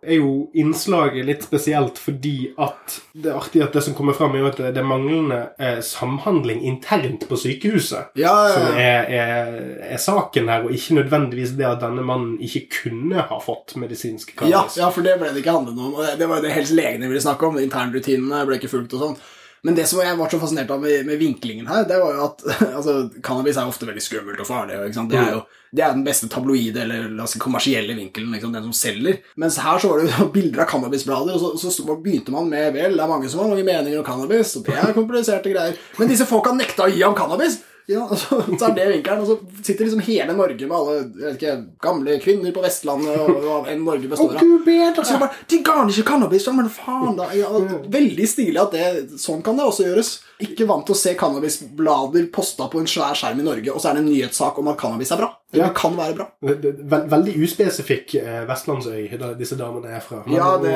er 0.03 0.19
jo 0.19 0.31
innslaget 0.57 1.25
litt 1.27 1.45
spesielt 1.45 1.99
fordi 2.01 2.51
at 2.59 2.97
det 3.13 3.31
er 3.31 3.39
artig 3.39 3.63
at 3.63 3.75
det 3.75 3.83
som 3.85 3.95
kommer 3.97 4.15
fram, 4.17 4.35
er 4.35 4.49
at 4.49 4.59
det 4.61 4.81
er 4.81 4.87
manglende 4.87 5.41
eh, 5.61 5.79
samhandling 5.85 6.63
internt 6.67 7.27
på 7.29 7.39
sykehuset 7.39 8.17
ja, 8.19 8.35
som 8.51 8.67
ja. 8.75 8.85
er, 8.85 9.11
er, 9.21 9.59
er 9.95 10.01
saken 10.01 10.51
her, 10.51 10.65
og 10.67 10.75
ikke 10.75 10.99
nødvendigvis 10.99 11.55
det 11.59 11.67
at 11.69 11.83
denne 11.83 12.05
mannen 12.05 12.37
ikke 12.43 12.65
kunne 12.81 13.27
ha 13.29 13.41
fått 13.43 13.75
medisinsk 13.79 14.33
Ja, 14.47 14.65
ja, 14.77 14.89
for 14.93 15.05
det 15.05 15.17
ble 15.19 15.31
det 15.31 15.43
ikke 15.43 15.55
handlet 15.55 15.77
om. 15.77 15.95
og 15.95 16.17
Det 16.19 16.27
var 16.27 16.39
jo 16.39 16.47
det 16.47 16.55
helst 16.55 16.75
legene 16.75 17.09
ville 17.09 17.23
snakke 17.23 17.47
om. 17.47 17.59
Internrutinene 17.61 18.43
ble 18.47 18.59
ikke 18.59 18.71
fulgt 18.71 18.95
og 18.97 19.05
sånn. 19.05 19.21
Men 19.63 19.77
det 19.77 19.85
som 19.89 20.01
jeg 20.01 20.17
var 20.17 20.29
så 20.29 20.39
fascinert 20.41 20.71
av 20.73 20.81
med, 20.81 21.05
med 21.05 21.19
vinklingen 21.21 21.67
her, 21.69 21.85
det 21.89 21.99
var 22.01 22.15
jo 22.15 22.27
at 22.27 22.45
altså, 22.77 22.95
cannabis 23.23 23.59
er 23.61 23.69
ofte 23.69 23.89
veldig 23.89 24.03
skummelt 24.03 24.41
og 24.41 24.49
farlig. 24.49 24.79
Det 24.89 25.19
er 25.19 25.35
jo 25.35 25.43
det 25.71 25.83
er 25.85 25.93
den 25.95 26.03
beste 26.03 26.27
tabloide 26.27 26.81
eller 26.83 27.27
si, 27.31 27.39
kommersielle 27.39 27.93
vinkelen, 27.95 28.33
liksom, 28.35 28.51
den 28.51 28.65
som 28.67 28.75
selger. 28.75 29.21
Mens 29.39 29.59
her 29.63 29.79
så 29.79 29.91
var 29.91 30.01
det 30.01 30.09
jo 30.11 30.27
bilder 30.35 30.65
av 30.65 30.71
cannabisblader, 30.73 31.37
og 31.37 31.59
så, 31.61 31.71
så 31.71 31.85
begynte 31.95 32.33
man 32.35 32.49
med 32.51 32.73
vel, 32.75 32.97
det 32.97 33.05
er 33.05 33.11
mange 33.11 33.29
som 33.31 33.43
har 33.43 33.53
mange 33.53 33.67
meninger 33.67 34.01
om 34.01 34.07
cannabis, 34.07 34.57
og 34.59 34.65
det 34.67 34.75
er 34.75 34.97
kompliserte 34.97 35.53
greier. 35.53 35.77
Men 35.99 36.11
disse 36.11 36.27
folka 36.27 36.51
nekta 36.57 36.89
å 36.89 36.91
gi 36.91 37.05
ham 37.05 37.15
cannabis! 37.15 37.61
Ja, 37.91 38.05
og 38.07 38.17
så, 38.17 38.39
er 38.39 38.75
det 38.77 38.87
vinkelen, 38.93 39.23
og 39.23 39.27
så 39.27 39.63
sitter 39.65 39.87
liksom 39.87 40.03
hele 40.05 40.35
Norge 40.37 40.67
med 40.67 40.75
alle 40.77 40.95
jeg 41.01 41.25
vet 41.25 41.37
ikke, 41.39 41.55
gamle 41.83 42.17
kvinner 42.23 42.55
på 42.55 42.63
Vestlandet 42.63 43.19
og 43.19 43.41
hva 43.43 43.57
enn 43.71 43.83
Norge 43.85 44.11
består 44.11 44.37
av. 44.37 44.51
Bedre! 44.65 45.05
Så 45.07 45.19
bare, 45.21 45.39
De 45.51 45.59
garner 45.65 45.91
ikke 45.91 46.07
cannabis, 46.13 46.47
ja, 46.47 46.55
men 46.55 46.71
faen 46.71 47.17
da 47.19 47.29
ja, 47.35 47.51
Veldig 47.91 48.27
stilig 48.29 48.61
at 48.61 48.75
det, 48.77 49.19
sånn 49.21 49.43
kan 49.45 49.59
det 49.59 49.67
også 49.67 49.89
gjøres. 49.89 50.13
Ikke 50.41 50.65
vant 50.69 50.85
til 50.87 50.95
å 50.95 50.97
se 50.97 51.13
cannabisblader 51.19 52.25
posta 52.33 52.65
på 52.71 52.79
en 52.81 52.87
svær 52.89 53.13
skjerm 53.17 53.39
i 53.39 53.45
Norge, 53.45 53.69
og 53.73 53.81
så 53.81 53.89
er 53.91 53.97
det 53.99 54.01
en 54.03 54.09
nyhetssak 54.09 54.57
om 54.61 54.67
at 54.71 54.77
cannabis 54.81 55.11
er 55.13 55.17
bra. 55.21 55.29
Eller 55.53 55.65
Ja. 55.67 55.73
kan 55.75 55.95
være 55.97 56.15
bra. 56.15 56.27
Ve- 56.41 56.55
ve- 56.63 57.07
Veldig 57.11 57.33
uspesifikk 57.43 58.15
eh, 58.21 58.45
vestlandsøy 58.47 59.09
disse 59.37 59.57
damene 59.59 59.91
er 59.97 59.99
fra. 59.99 60.23
Ja, 60.31 60.57
det, 60.57 60.73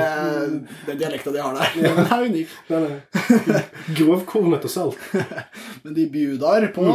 den 0.87 0.97
dialekta 0.99 1.31
de 1.31 1.41
har 1.41 1.53
der, 1.55 1.69
den 1.81 2.05
er 2.05 2.25
unik. 2.29 2.47
Grovkornet 3.97 4.65
og 4.67 4.71
salt. 4.71 4.97
Men 5.83 5.93
de 5.93 6.07
bjudar 6.11 6.67
på. 6.75 6.87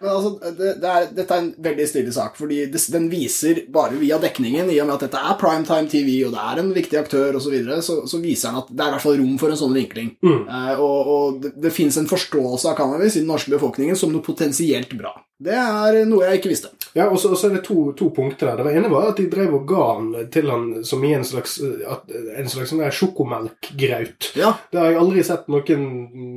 Men 0.00 0.10
altså, 0.12 0.52
det, 0.54 0.72
det 0.82 0.90
er, 0.90 1.06
dette 1.16 1.34
er 1.34 1.42
en 1.42 1.50
veldig 1.64 1.86
stilig 1.90 2.14
sak, 2.14 2.36
fordi 2.38 2.60
det, 2.70 2.82
den 2.94 3.08
viser 3.10 3.64
bare 3.74 3.98
via 3.98 4.18
dekningen, 4.22 4.70
i 4.70 4.78
og 4.82 4.88
med 4.88 4.98
at 4.98 5.06
dette 5.08 5.22
er 5.30 5.38
primetime 5.40 5.90
TV, 5.90 6.12
og 6.28 6.36
det 6.36 6.44
er 6.44 6.62
en 6.62 6.72
viktig 6.76 7.00
aktør 7.00 7.38
osv., 7.38 7.48
så, 7.48 7.54
videre, 7.54 7.80
så 7.82 7.98
så 8.08 8.20
viser 8.22 8.52
den 8.52 8.60
at 8.60 8.68
det 8.70 8.84
er 8.84 8.92
i 8.92 8.94
hvert 8.94 9.06
fall 9.06 9.18
rom 9.18 9.38
for 9.40 9.52
en 9.52 9.60
sånn 9.60 9.74
vinkling. 9.76 10.12
Eh, 10.22 10.74
og 10.78 11.08
og 11.08 11.40
det, 11.42 11.54
det 11.62 11.72
fins 11.74 11.96
en 11.98 12.10
forståelse 12.10 12.70
av 12.70 12.76
cannabis 12.78 13.16
i 13.16 13.22
den 13.22 13.30
norske 13.30 13.52
befolkningen 13.54 13.96
som 13.98 14.12
noe 14.12 14.24
potensielt 14.24 14.92
bra. 14.98 15.14
Det 15.38 15.54
er 15.54 16.02
noe 16.10 16.26
jeg 16.26 16.40
ikke 16.40 16.50
visste. 16.50 16.72
Ja, 16.96 17.04
og 17.12 17.18
så 17.20 17.30
er 17.46 17.52
det 17.54 17.60
to, 17.66 17.92
to 17.94 18.08
punkter 18.14 18.48
der. 18.50 18.64
Det 18.66 18.72
ene 18.80 18.88
var 18.90 19.10
at 19.12 19.20
de 19.20 19.28
drev 19.30 19.52
og 19.58 19.66
ga 19.68 19.84
han 19.92 20.08
til 20.34 20.48
han 20.50 20.64
som 20.88 21.04
i 21.06 21.12
en 21.14 21.26
slags, 21.26 21.58
eh, 21.62 21.92
en 22.40 22.48
slags 22.50 22.72
sånn 22.72 22.82
sjokomelkgraut. 22.82 24.32
Ja, 24.38 24.54
Det 24.72 24.80
har 24.80 24.90
jeg 24.90 24.98
aldri 24.98 25.24
sett 25.26 25.46
noen 25.52 25.84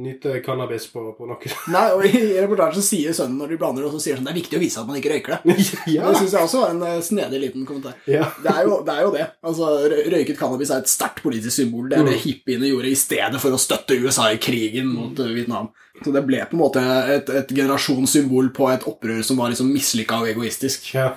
nyte 0.03 0.35
cannabis 0.45 0.85
på, 0.91 1.05
på 1.17 1.29
noe. 1.29 1.53
nei, 1.75 1.85
og 1.95 2.05
I 2.05 2.21
reportasjen 2.43 2.85
sier 2.85 3.15
sønnen 3.17 3.39
når 3.41 3.55
de 3.55 3.59
blander, 3.63 3.87
det, 3.87 3.93
så 3.95 4.03
sier 4.03 4.19
sånn, 4.19 4.27
det 4.29 4.35
er 4.35 4.41
viktig 4.41 4.59
å 4.59 4.63
vise 4.63 4.83
at 4.83 4.89
man 4.89 5.01
ikke 5.01 5.15
røyker 5.15 5.37
det. 5.37 5.57
ja. 5.95 6.05
Det 6.05 6.21
syns 6.21 6.37
jeg 6.37 6.49
også 6.49 6.63
var 6.65 6.75
en 6.75 6.85
eh, 6.91 6.97
snedig 7.09 7.43
liten 7.47 7.65
kommentar. 7.65 7.97
ja. 8.05 8.29
Det 8.41 8.53
er, 8.53 8.63
jo, 8.67 8.81
det 8.85 8.93
er 8.95 9.05
jo 9.07 9.13
det. 9.15 9.27
Altså, 9.45 9.71
Røyket 10.11 10.37
cannabis 10.39 10.71
er 10.73 10.83
et 10.83 10.91
sterkt 10.91 11.23
politisk 11.25 11.55
symbol. 11.57 11.89
Det 11.89 11.99
er 11.99 12.07
det 12.11 12.21
hippiene 12.21 12.69
gjorde 12.69 12.91
i 12.91 12.97
stedet 12.99 13.41
for 13.41 13.53
å 13.55 13.61
støtte 13.61 13.97
USA 14.01 14.29
i 14.33 14.41
krigen 14.41 14.91
mot 14.93 15.17
eh, 15.21 15.33
Vietnam. 15.35 15.71
Så 16.01 16.13
det 16.15 16.23
ble 16.25 16.39
på 16.47 16.57
en 16.57 16.63
måte 16.63 16.81
et, 17.13 17.29
et 17.41 17.51
generasjonssymbol 17.51 18.49
på 18.55 18.71
et 18.71 18.87
opprør 18.89 19.21
som 19.25 19.37
var 19.41 19.51
liksom 19.51 19.69
mislykka 19.73 20.23
og 20.23 20.31
egoistisk. 20.31 20.93
ja. 20.95 21.11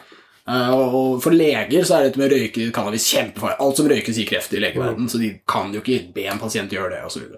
Uh, 0.44 0.74
og 0.76 1.22
for 1.24 1.32
leger 1.32 1.86
så 1.88 1.96
er 1.96 2.10
dette 2.10 2.20
med 2.20 2.28
røyke 2.28 2.68
cannabis 2.76 3.06
kjempefarlig. 3.08 3.56
Alt 3.64 3.78
som 3.80 3.86
røykes 3.88 4.18
gir 4.20 4.28
kreft 4.28 4.52
i 4.52 4.60
legeverdenen, 4.60 5.08
så 5.08 5.20
de 5.22 5.30
kan 5.48 5.72
jo 5.72 5.80
ikke 5.80 6.10
be 6.12 6.26
en 6.28 6.40
pasient 6.42 6.72
gjøre 6.72 6.98
det, 6.98 7.04
osv. 7.08 7.30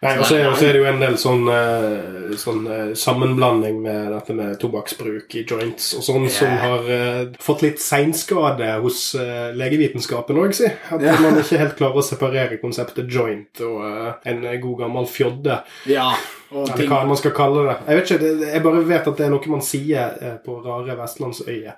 Og 0.00 0.22
så 0.24 0.38
er, 0.40 0.72
det 0.72 0.80
jo 0.80 0.86
en 0.88 1.02
del 1.02 1.16
sånn, 1.20 1.42
eh, 1.52 2.30
sånn 2.40 2.62
eh, 2.72 2.92
sammenblanding 2.96 3.82
med 3.84 4.06
dette 4.14 4.32
med 4.32 4.54
tobakksbruk 4.62 5.34
i 5.36 5.42
joints 5.44 5.90
og 5.98 6.06
sånn, 6.06 6.24
som 6.32 6.54
har 6.56 6.88
uh, 6.88 7.34
fått 7.44 7.66
litt 7.66 7.82
seinskade 7.84 8.70
hos 8.80 9.10
uh, 9.20 9.52
legevitenskapen 9.60 10.40
òg, 10.40 10.56
si. 10.56 10.72
At 10.88 11.04
yeah. 11.04 11.20
man 11.20 11.36
ikke 11.42 11.60
helt 11.60 11.76
klarer 11.76 12.00
å 12.00 12.06
separere 12.06 12.58
konseptet 12.64 13.12
joint 13.12 13.60
og 13.60 13.84
en 14.24 14.46
god 14.64 14.86
gammel 14.86 15.10
fjodde. 15.12 15.60
Ja, 15.92 16.14
Eller 16.50 16.76
ting, 16.76 16.88
hva 16.90 17.04
man 17.06 17.18
skal 17.18 17.32
kalle 17.36 17.62
det. 17.68 17.76
Jeg 17.86 17.98
vet 17.98 18.10
ikke, 18.10 18.18
det, 18.22 18.48
jeg 18.50 18.62
bare 18.64 18.82
vet 18.88 19.08
at 19.10 19.20
det 19.20 19.26
er 19.26 19.32
noe 19.32 19.52
man 19.52 19.62
sier 19.64 20.16
eh, 20.18 20.36
på 20.44 20.56
rare 20.64 20.96
vestlandsøyer 20.98 21.74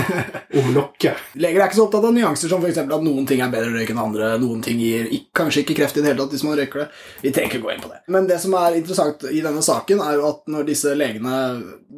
om 0.60 0.70
noe. 0.74 1.12
Leger 1.38 1.60
er 1.60 1.68
ikke 1.68 1.78
så 1.78 1.86
opptatt 1.86 2.08
av 2.08 2.16
nyanser 2.16 2.50
som 2.50 2.64
f.eks. 2.64 2.80
at 2.82 3.04
noen 3.06 3.28
ting 3.28 3.42
er 3.44 3.52
bedre 3.52 3.70
å 3.70 3.76
røyke 3.76 3.94
enn 3.94 4.02
andre. 4.02 4.32
Noen 4.42 4.64
ting 4.66 4.80
gir 4.82 5.06
kanskje 5.36 5.62
ikke 5.62 5.78
kreft 5.82 6.00
i 6.00 6.02
det 6.02 6.10
hele 6.12 6.24
tatt 6.24 6.34
hvis 6.34 6.46
man 6.46 6.58
røyker 6.58 6.82
det. 6.84 6.88
Vi 7.22 7.32
trenger 7.36 7.54
ikke 7.54 7.62
gå 7.66 7.74
inn 7.74 7.84
på 7.84 7.92
det. 7.92 8.00
Men 8.16 8.26
det 8.30 8.40
som 8.42 8.56
er 8.58 8.80
interessant 8.80 9.28
i 9.30 9.44
denne 9.44 9.62
saken, 9.66 10.02
er 10.02 10.18
jo 10.18 10.26
at 10.32 10.42
når 10.50 10.66
disse 10.72 10.94
legene 10.96 11.36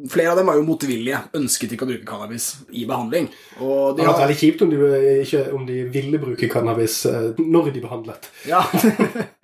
Flere 0.09 0.31
av 0.31 0.37
dem 0.39 0.47
var 0.47 0.55
jo 0.55 0.63
motvillige, 0.63 1.17
ønsket 1.35 1.73
ikke 1.75 1.83
å 1.83 1.89
bruke 1.89 2.07
cannabis 2.07 2.45
i 2.71 2.85
behandling. 2.87 3.25
Og 3.59 3.97
Det 3.97 4.03
de 4.03 4.05
hadde 4.05 4.13
vært 4.13 4.13
har, 4.13 4.21
veldig 4.21 4.37
kjipt 4.39 4.61
om 4.63 4.71
de, 4.71 4.77
ikke, 5.25 5.41
om 5.57 5.65
de 5.67 5.79
ville 5.91 6.21
bruke 6.21 6.49
cannabis 6.51 7.01
eh, 7.09 7.41
når 7.41 7.73
de 7.75 7.83
behandlet. 7.83 8.29
ja, 8.47 8.61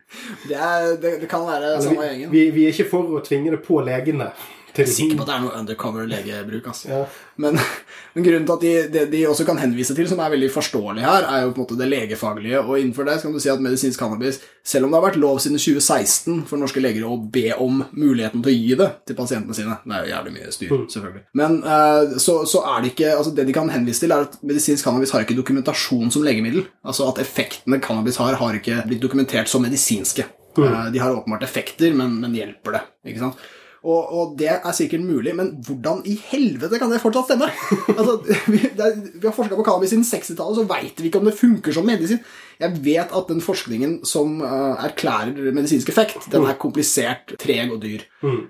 Det, 0.48 0.55
er, 0.57 0.95
det, 1.01 1.13
det 1.22 1.29
kan 1.29 1.45
være 1.48 1.74
Altså, 1.75 1.89
samme 1.89 2.01
vi, 2.01 2.07
gjengen. 2.12 2.31
vi, 2.31 2.43
vi 2.55 2.65
er 2.67 2.75
ikke 2.75 2.89
for 2.89 3.15
å 3.17 3.24
tvinge 3.25 3.51
det 3.55 3.62
på 3.65 3.79
legene. 3.86 4.29
Jeg 4.75 4.89
er 4.89 4.91
sikker 4.91 5.20
på 5.20 5.24
at 5.24 5.29
det 5.29 5.36
er 5.36 5.44
noe 5.46 5.60
undercover 5.60 6.08
legebruk. 6.10 6.67
Altså. 6.72 6.89
Ja. 6.91 7.01
Men, 7.41 7.60
men 8.15 8.25
grunnen 8.25 8.48
til 8.48 8.55
at 8.55 8.65
de, 8.65 8.74
det 8.94 9.03
de 9.13 9.22
også 9.29 9.46
kan 9.48 9.60
henvise 9.62 9.96
til, 9.96 10.10
som 10.12 10.20
er 10.24 10.34
veldig 10.34 10.50
forståelig 10.53 11.05
her, 11.05 11.27
er 11.29 11.46
jo 11.46 11.53
på 11.53 11.62
en 11.62 11.65
måte 11.65 11.77
det 11.79 11.88
legefaglige. 11.91 12.62
Og 12.63 12.79
innenfor 12.82 13.08
det 13.08 13.17
så 13.20 13.27
kan 13.27 13.38
du 13.38 13.41
si 13.44 13.51
at 13.53 13.63
medisinsk 13.63 14.01
cannabis, 14.01 14.41
selv 14.65 14.88
om 14.88 14.94
det 14.94 15.00
har 15.00 15.08
vært 15.08 15.20
lov 15.22 15.39
siden 15.44 15.62
2016 15.62 16.46
for 16.50 16.62
norske 16.62 16.84
leger 16.84 17.08
å 17.08 17.17
be 17.17 17.48
om 17.55 17.84
muligheten 17.96 18.44
til 18.44 18.51
å 18.51 18.55
gi 18.55 18.77
det 18.79 18.91
til 19.08 19.17
pasientene 19.17 19.58
sine 19.58 19.79
Det 19.84 19.98
er 19.98 20.05
jo 20.08 20.13
jævlig 20.13 20.36
mye 20.38 20.53
styr, 20.55 20.77
selvfølgelig. 20.96 21.25
Men 21.41 21.60
eh, 21.63 22.15
så, 22.22 22.39
så 22.50 22.63
er 22.75 22.79
det 22.82 22.94
ikke 22.94 23.12
altså 23.15 23.36
Det 23.36 23.46
de 23.48 23.55
kan 23.55 23.70
henvise 23.72 24.03
til, 24.05 24.15
er 24.15 24.27
at 24.27 24.39
medisinsk 24.46 24.88
cannabis 24.88 25.13
har 25.15 25.25
ikke 25.25 25.38
dokumentasjon 25.38 26.12
som 26.13 26.25
legemiddel. 26.25 26.65
Altså 26.86 27.08
at 27.12 27.22
effektene 27.24 27.79
cannabis 27.84 28.20
har, 28.22 28.39
har 28.41 28.58
ikke 28.58 28.84
blitt 28.89 29.03
dokumentert 29.03 29.51
som 29.51 29.63
medisinske. 29.65 30.27
Eh, 30.58 30.91
de 30.91 31.00
har 31.00 31.15
åpenbart 31.15 31.44
effekter, 31.44 31.94
men, 31.94 32.20
men 32.22 32.36
hjelper 32.36 32.79
det. 32.79 32.84
ikke 33.12 33.24
sant? 33.27 33.46
Og, 33.86 34.13
og 34.18 34.32
det 34.39 34.50
er 34.50 34.74
sikkert 34.74 35.04
mulig, 35.06 35.36
men 35.38 35.51
hvordan 35.68 36.01
i 36.10 36.15
helvete 36.32 36.80
kan 36.82 36.89
det 36.89 37.01
fortsatt 37.04 37.30
stemme? 37.30 37.51
Altså, 37.94 38.15
vi, 38.50 38.63
det 38.74 38.88
vi 39.13 39.27
har 39.27 39.36
forska 39.36 39.58
på 39.58 39.65
cannabis 39.68 39.94
siden 39.94 40.08
60-tallet, 40.08 40.58
så 40.58 40.65
veit 40.70 41.01
vi 41.01 41.12
ikke 41.12 41.22
om 41.22 41.30
det 41.30 41.38
funker 41.38 41.75
som 41.75 41.86
medisin. 41.86 42.24
Jeg 42.62 42.79
vet 42.85 43.13
at 43.15 43.31
den 43.31 43.41
forskningen 43.43 43.97
som 44.07 44.39
uh, 44.43 44.75
erklærer 44.85 45.51
medisinsk 45.55 45.89
effekt, 45.91 46.29
den 46.31 46.45
er 46.47 46.57
komplisert, 46.62 47.35
treg 47.41 47.74
og 47.74 47.81
dyr. 47.83 48.05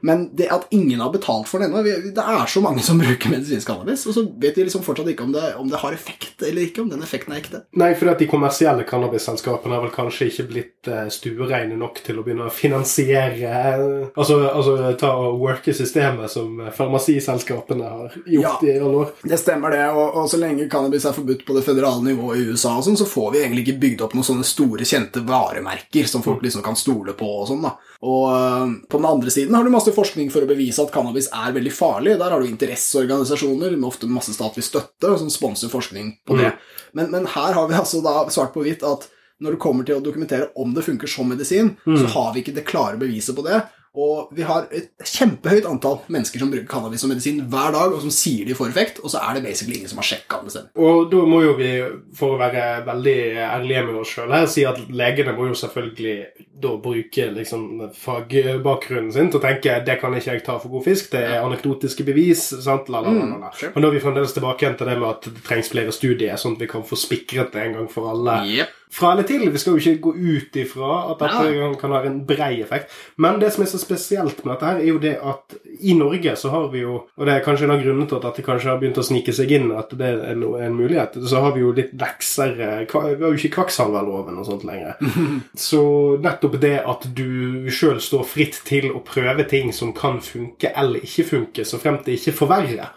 Men 0.05 0.29
det 0.37 0.47
at 0.53 0.69
ingen 0.71 1.01
har 1.03 1.11
betalt 1.11 1.49
for 1.49 1.59
den 1.59 1.73
ennå 1.73 1.81
Det 1.83 2.21
er 2.21 2.45
så 2.47 2.61
mange 2.63 2.83
som 2.85 2.99
bruker 3.03 3.31
medisinsk 3.33 3.67
cannabis, 3.67 4.05
og 4.07 4.15
så 4.15 4.23
vet 4.41 4.55
de 4.55 4.67
liksom 4.67 4.83
fortsatt 4.85 5.09
ikke 5.11 5.25
om 5.25 5.33
det, 5.35 5.43
om 5.59 5.69
det 5.71 5.81
har 5.81 5.95
effekt 5.95 6.43
eller 6.45 6.67
ikke, 6.67 6.83
om 6.85 6.91
den 6.91 7.03
effekten 7.03 7.33
er 7.35 7.41
ekte. 7.41 7.63
Nei, 7.79 7.91
for 7.97 8.13
de 8.15 8.27
kommersielle 8.29 8.85
cannabisselskapene 8.87 9.75
har 9.75 9.83
vel 9.83 9.93
kanskje 9.95 10.29
ikke 10.31 10.47
blitt 10.51 10.91
uh, 10.91 11.05
stuereine 11.11 11.77
nok 11.79 11.99
til 12.05 12.19
å 12.21 12.25
begynne 12.25 12.47
å 12.47 12.53
finansiere 12.53 13.51
eh, 13.51 13.83
Altså, 14.15 14.37
altså 14.47 14.75
ta 14.99 15.09
og 15.19 15.39
worke 15.41 15.73
systemet 15.75 16.31
som 16.31 16.59
eh, 16.61 16.71
farmasiselskapene 16.75 17.89
har 17.89 18.15
gjort 18.25 18.63
Ja. 18.63 18.69
i 18.69 18.77
alle 18.79 19.01
år. 19.03 19.11
Det 19.23 19.39
stemmer 19.39 19.73
det, 19.73 19.83
og, 19.91 20.15
og 20.21 20.29
så 20.31 20.39
lenge 20.39 20.69
cannabis 20.71 21.05
er 21.07 21.15
forbudt 21.15 21.45
på 21.47 21.55
det 21.57 21.63
føderale 21.65 22.03
nivået 22.05 22.41
i 22.41 22.47
USA, 22.51 22.75
sånn, 22.85 22.97
så 22.99 23.07
får 23.09 23.31
vi 23.33 23.41
egentlig 23.43 23.65
ikke 23.65 23.79
bygd 23.81 23.94
opp 24.03 24.15
noen 24.17 24.27
sånne 24.27 24.45
store, 24.47 24.83
kjente 24.87 25.23
varemerker 25.25 26.09
som 26.09 26.23
folk 26.25 26.43
liksom 26.43 26.63
kan 26.65 26.75
stole 26.75 27.15
på. 27.15 27.29
og 27.41 27.47
sånn 27.47 27.63
da. 27.63 27.71
Og 28.03 28.25
øh, 28.33 28.75
På 28.91 28.99
den 28.99 29.07
andre 29.09 29.31
siden 29.31 29.55
har 29.55 29.63
du 29.63 29.71
masse 29.71 29.93
forskning 29.95 30.31
for 30.33 30.43
å 30.43 30.49
bevise 30.49 30.83
at 30.83 30.91
cannabis 30.91 31.29
er 31.31 31.55
veldig 31.55 31.73
farlig. 31.73 32.17
Der 32.19 32.35
har 32.35 32.41
du 32.41 32.49
interesseorganisasjoner 32.49 33.77
med 33.77 33.87
ofte 33.87 34.09
masse 34.11 34.35
statlig 34.35 34.65
støtte 34.67 35.15
som 35.21 35.31
sponser 35.31 35.71
forskning 35.71 36.17
på 36.27 36.39
det. 36.41 36.51
Men, 36.97 37.11
men 37.13 37.29
her 37.31 37.55
har 37.55 37.69
vi 37.71 37.79
altså 37.79 38.03
da 38.03 38.25
svart 38.33 38.53
på 38.55 38.65
hvitt 38.65 38.83
at 38.83 39.07
når 39.43 39.55
det 39.55 39.63
kommer 39.63 39.87
til 39.87 39.97
å 39.99 40.03
dokumentere 40.03 40.51
om 40.59 40.71
det 40.75 40.85
funker 40.85 41.11
som 41.11 41.27
medisin, 41.27 41.73
så 41.83 42.07
har 42.13 42.29
vi 42.33 42.39
ikke 42.39 42.53
det 42.55 42.63
klare 42.67 42.95
beviset 42.99 43.35
på 43.35 43.43
det. 43.43 43.57
Og 43.95 44.31
vi 44.35 44.43
har 44.43 44.67
et 44.75 44.89
kjempehøyt 45.07 45.67
antall 45.69 46.01
mennesker 46.11 46.41
som 46.41 46.51
bruker 46.51 46.67
cannabis 46.69 47.03
som 47.03 47.11
medisin 47.11 47.41
hver 47.51 47.71
dag, 47.75 47.93
og 47.95 48.01
som 48.03 48.13
sier 48.13 48.47
de 48.47 48.57
får 48.57 48.73
effekt, 48.73 48.99
og 49.03 49.13
så 49.13 49.21
er 49.23 49.37
det 49.37 49.45
basically 49.47 49.79
ingen 49.79 49.91
som 49.91 50.01
har 50.01 50.09
sjekka 50.09 50.41
det 50.43 50.53
stemmer. 50.55 50.73
Og 50.75 51.07
da 51.11 51.21
må 51.29 51.41
jo 51.45 51.55
vi, 51.59 51.71
for 52.17 52.35
å 52.35 52.41
være 52.41 52.65
veldig 52.87 53.17
ærlige 53.47 53.85
med 53.87 54.01
oss 54.01 54.15
sjøl 54.17 54.35
her, 54.35 54.49
si 54.51 54.67
at 54.67 54.81
legene 54.91 55.35
må 55.37 55.49
jo 55.49 55.59
selvfølgelig 55.61 56.44
da 56.61 56.77
bruke 56.79 57.25
liksom 57.35 57.65
fagbakgrunnen 57.99 59.11
sin 59.13 59.27
til 59.31 59.39
å 59.41 59.43
tenke 59.43 59.75
det 59.85 59.97
kan 60.01 60.13
ikke 60.15 60.37
jeg 60.37 60.45
ta 60.45 60.55
for 60.61 60.71
god 60.75 60.85
fisk, 60.87 61.09
det 61.11 61.23
er 61.27 61.43
anekdotiske 61.43 62.05
bevis. 62.07 62.47
sant? 62.63 62.87
La, 62.93 63.01
la, 63.03 63.11
la, 63.11 63.39
la, 63.41 63.51
sure. 63.55 63.73
Men 63.75 63.83
da 63.85 63.89
er 63.91 63.97
vi 63.97 64.03
fremdeles 64.05 64.33
tilbake 64.37 64.71
til 64.79 64.87
det 64.91 64.97
med 65.01 65.09
at 65.09 65.27
det 65.29 65.43
trengs 65.47 65.71
flere 65.73 65.91
studier, 65.95 66.39
sånn 66.39 66.55
at 66.55 66.63
vi 66.65 66.71
kan 66.71 66.85
få 66.87 66.95
spikret 66.99 67.51
det 67.55 67.67
en 67.67 67.77
gang 67.81 67.91
for 67.91 68.11
alle. 68.13 68.39
Yep. 68.55 68.81
Fra 68.95 69.09
eller 69.11 69.25
til. 69.27 69.41
Vi 69.51 69.59
skal 69.59 69.75
jo 69.75 69.81
ikke 69.81 70.01
gå 70.05 70.11
ut 70.15 70.57
ifra 70.61 70.89
at 71.11 71.19
dette 71.19 71.47
ja. 71.51 71.71
kan- 71.81 71.91
ha 71.91 72.03
en 72.05 72.21
brei 72.25 72.61
effekt. 72.63 72.93
Men 73.17 73.39
det 73.41 73.49
som 73.51 73.63
er 73.65 73.67
så 73.67 73.79
spesielt 73.81 74.45
med 74.45 74.53
dette, 74.53 74.65
her 74.69 74.77
er 74.79 74.87
jo 74.87 74.99
det 75.01 75.15
at 75.19 75.55
i 75.81 75.93
Norge 75.97 76.35
så 76.39 76.49
har 76.53 76.69
vi 76.71 76.79
jo 76.85 77.01
Og 77.17 77.25
det 77.25 77.33
er 77.33 77.43
kanskje 77.43 77.65
en 77.65 77.71
av 77.75 77.81
grunnene 77.81 78.07
til 78.07 78.15
at 78.21 78.27
dette 78.29 78.45
kanskje 78.45 78.69
har 78.69 78.77
begynt 78.79 78.97
å 79.01 79.03
snike 79.03 79.33
seg 79.35 79.51
inn, 79.51 79.71
at 79.75 79.89
det 79.97 80.07
er 80.13 80.35
no- 80.35 80.55
en 80.61 80.77
mulighet. 80.77 81.17
Så 81.27 81.41
har 81.41 81.51
vi 81.51 81.61
jo 81.65 81.73
litt 81.75 81.91
leksere 81.99 82.85
Vi 82.87 82.99
har 82.99 83.17
jo 83.19 83.33
ikke 83.35 83.55
kvakksalverloven 83.57 84.37
og 84.39 84.45
sånt 84.45 84.63
lenger. 84.63 84.95
Så 85.55 85.81
nettopp 86.21 86.44
det 86.61 86.77
at 86.85 87.07
du 87.17 87.67
sjøl 87.73 88.01
står 88.01 88.27
fritt 88.29 88.61
til 88.67 88.91
å 88.93 89.01
prøve 89.05 89.47
ting 89.49 89.73
som 89.73 89.93
kan 89.95 90.21
funke 90.23 90.71
eller 90.75 91.03
ikke 91.05 91.27
funke, 91.31 91.65
så 91.65 91.81
fremt 91.81 92.05
det 92.05 92.19
ikke 92.19 92.37
forverrer 92.43 92.93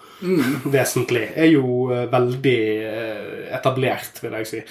vesentlig, 0.72 1.28
er 1.36 1.46
jo 1.52 1.88
eh, 1.94 2.06
veldig 2.10 2.58
eh, 2.88 3.54
etablert, 3.54 4.18
vil 4.22 4.34
jeg 4.40 4.50
si. 4.50 4.62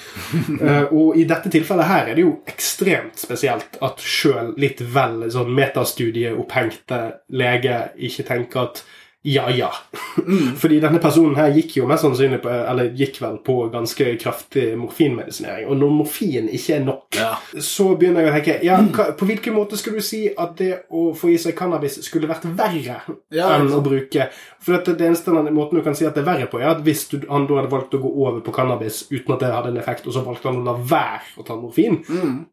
Eh, 0.57 0.89
og 0.91 1.17
i 1.19 1.24
dette 1.29 1.51
tilfellet 1.53 1.88
her 1.88 2.10
er 2.10 2.17
det 2.17 2.24
jo 2.25 2.34
ekstremt 2.50 3.19
spesielt 3.19 3.77
at 3.86 4.01
sjøl 4.03 4.53
litt 4.60 4.81
vel 4.81 5.27
sånn 5.31 5.51
metastudieopphengte 5.55 7.00
lege 7.38 7.79
ikke 8.07 8.25
tenker 8.27 8.63
at 8.65 8.81
ja, 9.24 9.50
ja. 9.52 9.72
Fordi 10.62 10.78
denne 10.80 11.00
personen 11.04 11.36
her 11.36 11.50
gikk 11.56 11.74
jo 11.80 11.88
mest 11.90 12.06
sannsynlig 12.06 12.38
på, 12.44 12.50
eller 12.50 12.94
gikk 12.96 13.18
vel 13.20 13.40
på 13.44 13.56
ganske 13.74 14.06
kraftig 14.22 14.70
morfinmedisinering. 14.80 15.66
Og 15.68 15.76
når 15.82 15.92
morfin 15.98 16.48
ikke 16.54 16.78
er 16.78 16.86
nok, 16.86 17.04
Ja. 17.18 17.34
så 17.64 17.90
begynner 17.98 18.24
jeg 18.24 18.30
å 18.30 18.36
tenke 18.38 18.56
ja, 18.68 18.78
hva, 18.94 19.08
På 19.18 19.26
hvilken 19.26 19.56
måte 19.56 19.78
skulle 19.80 20.00
du 20.00 20.06
si 20.06 20.28
at 20.30 20.54
det 20.60 20.84
å 20.94 21.10
få 21.18 21.32
i 21.34 21.38
seg 21.42 21.56
cannabis 21.58 21.98
skulle 22.06 22.30
vært 22.30 22.46
verre 22.58 23.00
Ja, 23.34 23.48
enn 23.56 23.72
å 23.74 23.80
bruke 23.82 24.28
For 24.62 24.76
dette, 24.76 24.94
det 25.00 25.08
eneste 25.08 25.34
måten 25.34 25.80
du 25.80 25.84
kan 25.86 25.96
si 25.98 26.06
at 26.06 26.14
det 26.16 26.22
er 26.22 26.28
verre 26.30 26.48
på, 26.52 26.60
er 26.62 26.70
at 26.76 26.84
hvis 26.86 27.08
du, 27.12 27.18
han 27.30 27.48
da 27.50 27.58
hadde 27.62 27.72
valgt 27.74 27.96
å 27.98 28.02
gå 28.04 28.12
over 28.22 28.40
på 28.46 28.54
cannabis 28.56 29.02
uten 29.10 29.34
at 29.34 29.42
det 29.44 29.52
hadde 29.54 29.72
en 29.74 29.82
effekt, 29.82 30.06
og 30.08 30.14
så 30.16 30.24
valgte 30.28 30.52
han 30.52 30.62
å 30.62 30.66
la 30.68 30.76
være 30.78 31.42
å 31.42 31.46
ta 31.48 31.56
morfin, 31.58 32.00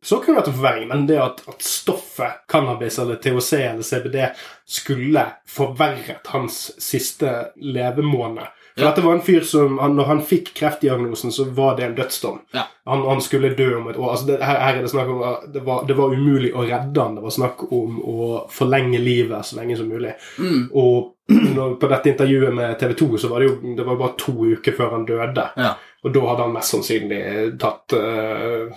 så 0.02 0.21
kunne 0.23 0.38
det 0.38 0.40
vært 0.44 0.50
en 0.52 0.59
forverring. 0.61 0.88
Men 0.94 1.06
det 1.11 1.18
at, 1.21 1.42
at 1.50 1.64
stoffet 1.66 2.44
cannabis 2.50 2.99
eller 3.02 3.18
THC 3.21 3.52
eller 3.66 3.83
CBD 3.87 4.21
skulle 4.64 5.26
forverret 5.50 6.30
hans 6.33 6.63
siste 6.78 7.30
levemåned 7.61 8.47
For 8.75 8.83
Ja. 8.83 8.88
dette 8.90 9.04
var 9.04 9.12
en 9.14 9.23
fyr 9.23 9.44
som, 9.47 9.76
han, 9.78 9.92
når 9.97 10.04
han 10.09 10.21
fikk 10.26 10.49
kreftdiagnosen, 10.59 11.30
så 11.33 11.44
var 11.54 11.76
det 11.78 11.85
en 11.87 11.94
dødsdom. 11.94 12.40
Ja. 12.56 12.64
Han, 12.90 13.04
han 13.06 13.21
skulle 13.23 13.52
dø 13.54 13.68
om 13.76 13.87
et 13.88 13.97
år. 13.97 14.09
Altså 14.11 14.26
det, 14.26 14.38
her, 14.42 14.59
her 14.59 14.78
er 14.78 14.83
det 14.83 14.90
snakk 14.90 15.12
om 15.12 15.21
det 15.54 15.62
var, 15.62 15.85
det 15.87 15.94
var 15.94 16.11
umulig 16.16 16.50
å 16.54 16.64
redde 16.66 17.00
han. 17.04 17.14
Det 17.14 17.23
var 17.23 17.30
snakk 17.37 17.62
om 17.71 18.00
å 18.02 18.40
forlenge 18.50 18.99
livet 18.99 19.47
så 19.47 19.61
lenge 19.61 19.76
som 19.78 19.87
mulig. 19.88 20.16
Og 20.75 21.12
når, 21.30 21.76
på 21.80 21.88
dette 21.92 22.11
intervjuet 22.11 22.54
med 22.54 22.75
TV 22.83 22.97
2 22.99 23.09
så 23.23 23.30
var 23.30 23.40
det 23.44 23.52
jo 23.52 23.75
det 23.78 23.87
var 23.87 24.00
bare 24.02 24.18
to 24.21 24.35
uker 24.56 24.75
før 24.76 24.90
han 24.99 25.06
døde. 25.09 25.47
Ja. 25.56 25.76
Og 26.04 26.12
da 26.12 26.25
hadde 26.33 26.49
han 26.49 26.52
mest 26.59 26.75
sannsynlig 26.75 27.23
tatt 27.62 27.94
uh, 27.97 28.75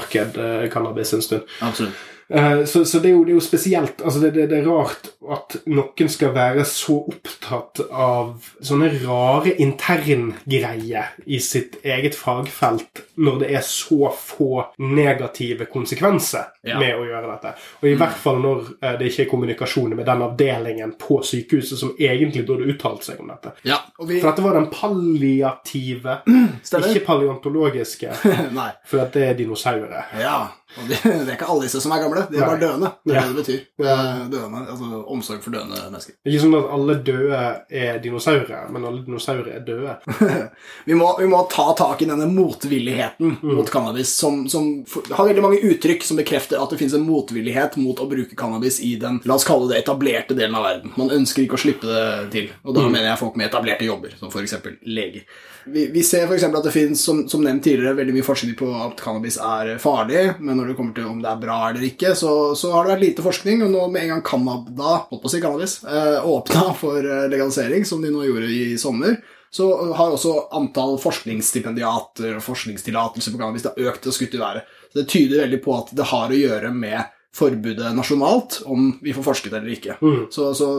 svartemarked-cannabis 0.00 1.12
en 1.14 1.22
stund. 1.22 1.42
Absolutt. 1.62 1.94
Eh, 2.30 2.64
så, 2.64 2.84
så 2.86 2.98
det, 3.02 3.08
er 3.10 3.16
jo, 3.16 3.24
det 3.26 3.32
er 3.32 3.38
jo 3.40 3.42
spesielt 3.42 4.02
altså 4.06 4.20
det, 4.22 4.30
det, 4.36 4.44
det 4.52 4.58
er 4.60 4.68
rart 4.70 5.08
at 5.34 5.56
noen 5.66 6.08
skal 6.10 6.30
være 6.34 6.62
så 6.68 6.94
opptatt 7.10 7.80
av 7.90 8.46
sånne 8.64 8.88
rare 9.02 9.52
interngreier 9.60 11.10
i 11.26 11.40
sitt 11.42 11.80
eget 11.84 12.14
fagfelt 12.14 13.02
når 13.20 13.40
det 13.42 13.50
er 13.58 13.64
så 13.66 14.12
få 14.16 14.64
negative 14.78 15.66
konsekvenser 15.72 16.46
Ja. 16.62 16.76
med 16.78 16.92
å 16.92 17.04
gjøre 17.08 17.24
dette. 17.30 17.50
Og 17.80 17.86
i 17.88 17.94
hvert 17.96 18.16
fall 18.20 18.38
når 18.44 18.66
eh, 18.84 18.96
det 19.00 19.06
ikke 19.10 19.22
er 19.24 19.30
kommunikasjon 19.30 19.94
med 19.96 20.04
den 20.06 20.22
avdelingen 20.26 20.90
på 21.00 21.22
sykehuset 21.24 21.80
som 21.80 21.94
egentlig 21.98 22.42
burde 22.48 22.68
uttalt 22.68 23.06
seg 23.06 23.20
om 23.22 23.30
dette. 23.32 23.54
Ja, 23.64 23.78
og 23.98 24.10
vi 24.10 24.18
For 24.20 24.28
dette 24.30 24.44
var 24.44 24.58
den 24.58 24.68
palliative, 24.72 26.18
Stemmer. 26.62 26.90
ikke 26.92 27.06
paleontologiske, 27.06 28.12
for 28.90 29.02
at 29.06 29.12
det 29.16 29.24
er 29.30 29.38
dinosaurer. 29.40 30.10
Ja. 30.20 30.36
Det, 30.88 30.98
det 31.04 31.26
er 31.26 31.34
ikke 31.34 31.48
alle 31.50 31.64
disse 31.66 31.80
som 31.82 31.92
er 31.92 32.02
gamle. 32.04 32.22
De 32.30 32.38
er 32.38 32.46
bare 32.46 32.60
døende. 32.62 32.90
Det 33.04 33.14
er 33.14 33.18
Ja. 33.18 33.22
det 33.26 33.34
det 33.34 33.44
betyr. 33.44 33.60
Døende, 34.30 34.60
altså 34.70 35.00
Omsorg 35.10 35.42
for 35.44 35.50
døende 35.54 35.80
mennesker. 35.82 36.14
Det 36.20 36.30
er 36.30 36.36
ikke 36.36 36.44
sånn 36.44 36.58
at 36.60 36.68
alle 36.76 36.96
døde 37.08 37.40
er 37.82 37.98
dinosaurer, 38.04 38.68
men 38.70 38.86
alle 38.86 39.02
dinosaurer 39.06 39.50
er 39.56 39.64
døde. 39.66 39.96
Vi 40.88 40.94
må, 40.96 41.08
vi 41.18 41.26
må 41.30 41.42
ta 41.52 41.66
tak 41.76 42.00
i 42.02 42.08
denne 42.08 42.26
motvilligheten 42.30 43.38
mot 43.42 43.68
cannabis, 43.70 44.12
som, 44.16 44.44
som 44.48 44.68
har 45.10 45.26
veldig 45.28 45.42
mange 45.44 45.60
uttrykk 45.70 46.04
som 46.06 46.18
bekrefter 46.20 46.60
at 46.62 46.72
det 46.72 46.78
finnes 46.80 46.94
en 46.96 47.04
motvillighet 47.06 47.76
mot 47.80 48.00
å 48.00 48.08
bruke 48.10 48.36
cannabis 48.38 48.80
i 48.84 48.94
den 49.00 49.20
la 49.28 49.36
oss 49.36 49.46
kalle 49.48 49.68
det 49.70 49.82
etablerte 49.82 50.36
delen 50.38 50.56
av 50.58 50.64
verden. 50.66 50.94
Man 51.00 51.12
ønsker 51.14 51.44
ikke 51.44 51.58
å 51.58 51.62
slippe 51.64 51.86
det 51.90 52.30
til. 52.34 52.50
Og 52.64 52.76
da 52.76 52.86
mener 52.88 53.10
jeg 53.10 53.20
folk 53.20 53.36
med 53.40 53.50
etablerte 53.50 53.86
jobber, 53.88 54.14
som 54.20 54.30
f.eks. 54.32 54.56
leger. 54.86 55.26
Vi, 55.64 55.86
vi 55.92 56.02
ser 56.06 56.30
eksempel 56.30 56.60
at 56.60 56.66
det 56.68 56.74
finnes, 56.74 57.02
som, 57.04 57.22
som 57.28 57.42
nevnt 57.44 57.64
tidligere, 57.66 57.96
veldig 57.98 58.14
mye 58.16 58.26
forskning 58.26 58.54
på 58.58 58.68
at 58.80 59.02
cannabis 59.02 59.36
er 59.42 59.74
farlig, 59.82 60.22
men 60.38 60.56
når 60.56 60.70
det 60.70 60.76
kommer 60.78 60.96
til 60.96 61.10
om 61.10 61.20
det 61.20 61.28
er 61.30 61.42
bra 61.42 61.58
eller 61.68 61.84
ikke, 61.88 62.14
så, 62.18 62.32
så 62.56 62.72
har 62.74 62.86
det 62.86 62.94
vært 62.94 63.04
lite 63.04 63.26
forskning. 63.26 63.66
Og 63.66 63.74
nå 63.74 63.84
med 63.92 64.06
en 64.06 64.14
gang 64.14 64.24
Canada, 64.26 64.94
holdt 65.10 65.22
på 65.24 65.30
å 65.30 65.34
si 65.34 65.42
cannabis, 65.42 65.76
eh, 65.84 66.18
åpna 66.24 66.70
for 66.78 67.04
eh, 67.04 67.28
legalisering, 67.32 67.84
som 67.88 68.02
de 68.02 68.12
nå 68.14 68.24
gjorde 68.28 68.50
i 68.54 68.64
sommer, 68.80 69.20
så 69.50 69.68
har 69.98 70.14
også 70.14 70.34
antall 70.54 70.94
forskningsstipendiater 71.02 72.36
og 72.38 72.44
forskningstillatelser 72.46 73.34
på 73.34 73.40
cannabis 73.40 73.66
økt 73.70 74.06
og 74.06 74.14
skutt 74.14 74.36
i 74.38 74.42
været. 74.42 74.76
Så 74.90 75.02
det 75.02 75.08
tyder 75.10 75.44
veldig 75.44 75.62
på 75.64 75.74
at 75.76 75.90
det 75.98 76.06
har 76.12 76.30
å 76.30 76.38
gjøre 76.38 76.70
med 76.74 77.16
forbudet 77.34 77.92
nasjonalt, 77.94 78.60
om 78.66 78.92
vi 79.02 79.14
får 79.14 79.26
forsket 79.26 79.54
eller 79.54 79.74
ikke. 79.74 79.98
Så, 80.34 80.50
så 80.54 80.70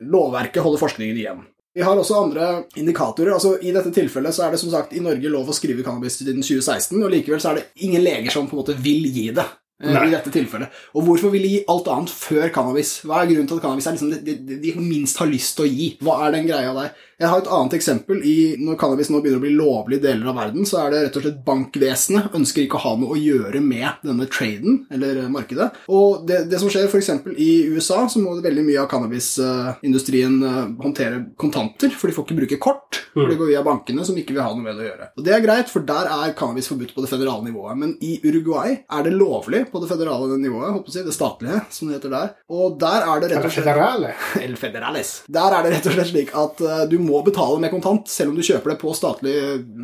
lovverket 0.00 0.64
holder 0.64 0.80
forskningen 0.80 1.20
igjen. 1.20 1.42
Vi 1.78 1.84
har 1.86 1.94
også 1.94 2.16
andre 2.18 2.46
indikatorer. 2.74 3.36
altså 3.36 3.52
I 3.62 3.70
dette 3.70 3.92
tilfellet 3.94 4.34
så 4.34 4.48
er 4.48 4.50
det 4.50 4.58
som 4.58 4.70
sagt 4.72 4.96
i 4.98 5.02
Norge 5.04 5.30
lov 5.30 5.46
å 5.46 5.54
skrive 5.54 5.84
cannabis 5.86 6.16
siden 6.18 6.42
2016, 6.42 6.96
og 6.98 7.12
likevel 7.12 7.38
så 7.38 7.52
er 7.52 7.60
det 7.60 7.84
ingen 7.86 8.02
leger 8.02 8.34
som 8.34 8.48
på 8.50 8.56
en 8.56 8.64
måte 8.64 8.74
vil 8.82 9.06
gi 9.14 9.28
det. 9.36 9.44
Eh, 9.82 9.92
Nei. 9.94 10.06
i 10.08 10.14
dette 10.14 10.32
tilfellet. 10.34 10.80
Og 10.94 11.06
hvorfor 11.06 11.34
vil 11.34 11.46
de 11.46 11.52
gi 11.56 11.64
alt 11.70 11.90
annet 11.94 12.14
før 12.14 12.48
cannabis? 12.54 12.98
Hva 13.06 13.22
er 13.22 13.32
grunnen 13.32 13.50
til 13.50 13.60
at 13.60 13.66
cannabis 13.66 13.90
er 13.90 13.98
liksom 13.98 14.14
det 14.14 14.38
de, 14.46 14.58
de 14.62 14.74
minst 14.80 15.20
har 15.22 15.30
lyst 15.30 15.56
til 15.58 15.66
å 15.66 15.70
gi? 15.70 15.92
Hva 16.04 16.20
er 16.26 16.36
den 16.36 16.48
greia 16.50 16.74
der? 16.76 16.96
Jeg 17.18 17.32
har 17.32 17.40
et 17.42 17.48
annet 17.50 17.74
eksempel. 17.74 18.20
I, 18.22 18.36
når 18.62 18.76
cannabis 18.78 19.08
nå 19.10 19.18
begynner 19.18 19.40
å 19.40 19.42
bli 19.42 19.56
lovlig 19.58 19.98
i 19.98 20.02
deler 20.04 20.30
av 20.30 20.36
verden, 20.38 20.66
så 20.68 20.84
er 20.84 20.92
det 20.92 21.00
rett 21.02 21.16
og 21.18 21.24
slett 21.24 21.40
bankvesenet 21.46 22.36
ønsker 22.38 22.62
ikke 22.62 22.78
å 22.78 22.84
ha 22.84 22.92
noe 23.00 23.16
å 23.16 23.18
gjøre 23.18 23.58
med 23.64 24.04
denne 24.06 24.28
traden, 24.30 24.84
eller 24.94 25.24
eh, 25.24 25.30
markedet. 25.32 25.66
Og 25.90 26.22
det, 26.28 26.44
det 26.52 26.60
som 26.62 26.70
skjer 26.70 26.86
f.eks. 26.86 27.10
i 27.34 27.50
USA, 27.74 28.04
så 28.06 28.22
må 28.22 28.36
veldig 28.44 28.62
mye 28.68 28.84
av 28.84 28.86
cannabisindustrien 28.92 30.38
eh, 30.46 30.60
håndtere 30.84 31.24
kontanter, 31.40 31.90
for 31.90 32.06
de 32.06 32.14
får 32.14 32.28
ikke 32.28 32.38
bruke 32.38 32.60
kort. 32.62 33.00
For 33.16 33.26
det 33.26 33.38
går 33.40 33.50
via 33.50 33.64
bankene, 33.66 34.06
som 34.06 34.18
ikke 34.18 34.36
vil 34.36 34.44
ha 34.44 34.52
noe 34.54 34.68
med 34.68 34.78
det 34.78 34.86
å 34.86 34.88
gjøre. 34.92 35.10
Og 35.18 35.26
det 35.26 35.34
er 35.34 35.42
greit, 35.42 35.74
for 35.74 35.90
der 35.90 36.12
er 36.20 36.36
cannabis 36.38 36.70
forbudt 36.70 36.94
på 36.94 37.02
det 37.02 37.10
federale 37.10 37.48
nivået. 37.48 37.82
Men 37.82 37.96
i 37.98 38.20
Uruguay 38.22 38.78
er 38.78 39.08
det 39.08 39.16
lovlig 39.18 39.64
på 39.72 39.82
det 39.82 39.88
federale 39.90 40.38
nivået, 40.40 40.74
håper 40.76 40.98
jeg 40.98 41.06
det 41.08 41.14
statlige, 41.16 41.60
som 41.74 41.88
det 41.88 41.98
heter 41.98 42.14
der. 42.14 42.34
Og 42.52 42.78
der 42.80 43.06
er 43.06 43.22
det 43.22 43.30
rett 43.32 43.48
og 43.48 43.54
slett 43.54 44.44
El 44.46 44.56
Federales. 44.60 45.12
Der 45.38 45.56
er 45.56 45.66
det 45.66 45.74
rett 45.76 45.88
og 45.90 45.96
slett 45.96 46.12
slik 46.12 46.34
at 46.38 46.62
eh, 46.64 46.84
du 46.90 46.98
må 47.02 47.22
betale 47.26 47.60
med 47.62 47.72
kontant, 47.74 48.10
selv 48.10 48.32
om 48.32 48.38
du 48.38 48.44
kjøper 48.46 48.74
det 48.74 48.78
på 48.82 48.94
statlig 48.96 49.34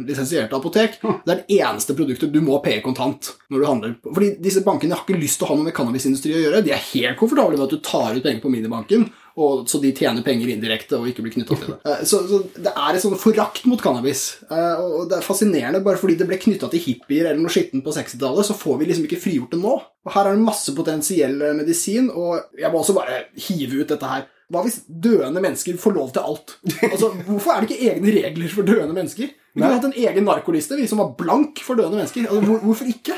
lisensierte 0.08 0.56
apotek. 0.58 1.00
Det 1.02 1.34
er 1.34 1.42
det 1.42 1.58
eneste 1.60 1.96
produktet 1.96 2.32
du 2.34 2.40
må 2.44 2.60
paye 2.64 2.82
kontant 2.84 3.34
når 3.52 3.58
du 3.60 3.68
handler. 3.68 3.98
Fordi 4.06 4.34
disse 4.42 4.64
bankene 4.66 4.96
har 4.96 5.04
ikke 5.06 5.20
lyst 5.20 5.40
til 5.40 5.48
å 5.48 5.52
ha 5.52 5.58
noe 5.58 5.68
med 5.68 5.76
cannabisindustri 5.76 6.34
å 6.34 6.46
gjøre. 6.46 6.64
De 6.64 6.74
er 6.74 6.88
helt 6.92 7.20
komfortable 7.20 7.58
med 7.58 7.66
at 7.68 7.76
du 7.76 7.84
tar 7.84 8.14
ut 8.14 8.24
penger 8.24 8.42
på 8.42 8.52
minibanken, 8.52 9.08
og, 9.36 9.64
så 9.70 9.80
de 9.82 9.90
tjener 9.96 10.22
penger 10.26 10.52
indirekte 10.52 10.98
og 10.98 11.08
ikke 11.10 11.24
blir 11.24 11.34
knytta 11.34 11.56
til 11.58 11.72
det. 11.72 11.78
Eh, 11.90 12.02
Så, 12.06 12.20
så 12.30 12.38
det 12.54 12.70
er 12.70 12.94
et 12.94 13.02
sånn 13.02 13.16
forakt 13.18 13.64
mot 13.66 13.82
cannabis. 13.82 14.22
Eh, 14.46 14.82
Og 14.84 15.08
det 15.10 15.18
er 15.18 15.26
fascinerende, 15.26 15.82
bare 15.84 15.98
fordi 15.98 16.16
det 16.20 16.28
ble 16.30 16.38
knytta 16.38 16.70
til 16.70 16.84
hippier 16.84 17.30
eller 17.30 17.42
noe 17.42 17.50
skittent 17.52 17.84
på 17.86 17.94
60-tallet, 17.96 18.46
så 18.46 18.54
får 18.58 18.78
vi 18.78 18.90
liksom 18.90 19.08
ikke 19.08 19.22
frigjort 19.24 19.56
det 19.56 19.62
nå. 19.64 19.74
Og 20.04 20.12
her 20.14 20.28
er 20.30 20.36
det 20.36 20.44
masse 20.46 20.74
potensiell 20.76 21.40
eh, 21.42 21.56
medisin, 21.58 22.10
og 22.14 22.54
jeg 22.60 22.70
må 22.70 22.82
også 22.82 22.94
bare 22.96 23.24
hive 23.48 23.82
ut 23.82 23.90
dette 23.94 24.12
her. 24.14 24.28
Hva 24.52 24.60
hvis 24.64 24.82
døende 24.88 25.40
mennesker 25.40 25.78
får 25.80 25.96
lov 25.96 26.12
til 26.12 26.26
alt? 26.26 26.58
Altså, 26.90 27.14
Hvorfor 27.24 27.54
er 27.54 27.64
det 27.64 27.70
ikke 27.70 27.94
egne 27.94 28.12
regler 28.18 28.52
for 28.52 28.68
døende 28.68 28.96
mennesker? 28.96 29.32
Vi 29.54 29.62
kunne 29.62 29.76
hatt 29.76 29.84
en 29.86 29.92
egen 29.94 30.24
narkoliste, 30.26 30.74
vi 30.74 30.86
som 30.90 30.98
var 30.98 31.12
blank 31.14 31.60
for 31.62 31.78
døende 31.78 32.00
mennesker. 32.00 32.24
Altså, 32.26 32.40
hvor, 32.42 32.58
hvorfor 32.66 32.88
ikke? 32.90 33.14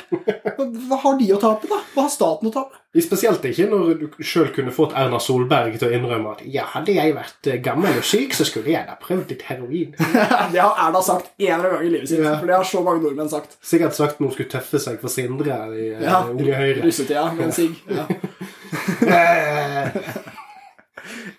Hva, 0.91 0.99
har 1.01 1.17
de 1.17 1.31
å 1.33 1.39
tape, 1.41 1.71
da? 1.71 1.79
Hva 1.95 2.05
har 2.05 2.13
staten 2.13 2.51
å 2.51 2.53
tape? 2.53 2.77
Spesielt 3.07 3.47
ikke 3.49 3.67
når 3.71 3.95
du 4.03 4.05
sjøl 4.21 4.51
kunne 4.53 4.75
fått 4.77 4.93
Erna 5.01 5.17
Solberg 5.23 5.79
til 5.81 5.89
å 5.89 5.97
innrømme 5.97 6.37
at 6.37 6.45
ja, 6.53 6.67
hadde 6.75 6.93
jeg 6.93 7.17
vært 7.17 7.49
eh, 7.49 7.57
gammel 7.65 7.97
og 8.03 8.05
syk, 8.05 8.37
så 8.37 8.45
skulle 8.49 8.75
jeg 8.75 8.85
da 8.85 8.99
prøvd 9.01 9.33
litt 9.33 9.47
heroin. 9.49 9.97
det 10.53 10.61
har 10.61 10.77
Erna 10.87 11.01
sagt 11.09 11.33
en 11.41 11.49
eller 11.57 11.71
annen 11.71 11.79
gang 11.79 11.89
i 11.89 11.93
livet 11.97 12.13
sitt. 12.13 12.21
Ja. 12.21 12.37
For 12.37 12.53
det 12.53 12.59
har 12.61 12.69
så 12.69 12.85
mange 12.85 13.01
nordmenn 13.07 13.33
sagt. 13.33 13.57
Sikkert 13.65 13.97
sagt 13.97 14.21
når 14.21 14.29
hun 14.29 14.37
skulle 14.37 14.53
tøffe 14.59 14.85
seg 14.91 15.01
for 15.01 15.17
Sindre 15.17 15.61
i 15.73 15.91
eh, 15.95 16.05
Ja, 16.05 16.21
Unge 16.29 16.53
Høyre. 16.61 16.85
Russetida 16.85 17.31
med 17.33 17.49
en 17.49 17.57
sigg. 17.57 17.81
Ja. 17.89 18.05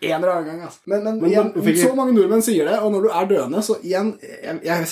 En 0.02 0.14
eller 0.18 0.32
annen 0.34 0.46
gang, 0.50 0.62
altså. 0.68 0.80
Men, 0.86 1.04
men, 1.04 1.20
Men 1.22 1.30
igjen, 1.32 1.52
jeg- 1.66 1.78
så 1.82 1.96
mange 1.98 2.14
nordmenn 2.16 2.42
sier 2.46 2.66
det, 2.70 2.78
og 2.80 2.92
når 2.94 3.02
du 3.08 3.10
er 3.10 3.26
døende, 3.32 3.62
så 3.66 3.78
igjen 3.84 4.14
Jeg, 4.22 4.60
jeg 4.64 4.86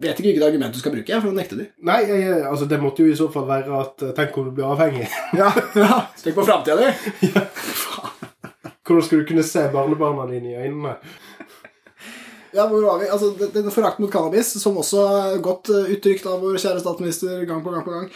vet 0.00 0.10
ikke 0.20 0.26
hvilket 0.28 0.46
argument 0.48 0.74
du 0.74 0.78
skal 0.82 0.92
bruke 0.94 1.08
jeg, 1.12 1.20
for 1.22 1.30
å 1.30 1.36
nekte 1.36 1.56
dem. 1.60 1.68
Nei, 1.90 2.00
jeg, 2.08 2.42
altså 2.50 2.68
det 2.70 2.80
måtte 2.82 3.04
jo 3.04 3.12
i 3.12 3.16
så 3.18 3.30
fall 3.32 3.46
være 3.48 3.80
at 3.80 4.02
eh, 4.06 4.12
Tenk 4.20 4.36
om 4.38 4.50
du 4.50 4.54
blir 4.58 4.70
avhengig. 4.70 5.08
Ja, 5.40 5.50
ja. 5.78 6.00
Tenk 6.22 6.36
på 6.38 6.44
framtida 6.46 6.76
di. 6.80 7.30
Hvordan 8.90 9.04
skulle 9.06 9.22
du 9.22 9.28
kunne 9.30 9.44
se 9.46 9.62
barnebarna 9.72 10.24
dine 10.32 10.50
i 10.50 10.56
øynene? 10.66 10.96
Ja, 12.54 12.64
hvor 12.66 12.82
var 12.82 12.98
vi? 12.98 13.06
Altså, 13.06 13.28
Denne 13.54 13.70
forakten 13.70 14.02
mot 14.02 14.10
cannabis, 14.12 14.48
som 14.58 14.74
også 14.80 15.04
er 15.06 15.36
godt 15.44 15.70
eh, 15.70 15.92
uttrykt 15.94 16.26
av 16.26 16.40
vår 16.42 16.56
kjære 16.58 16.80
statsminister 16.82 17.44
gang 17.46 17.60
på 17.62 17.70
gang 17.70 17.84
på 17.86 17.92
gang, 17.94 18.08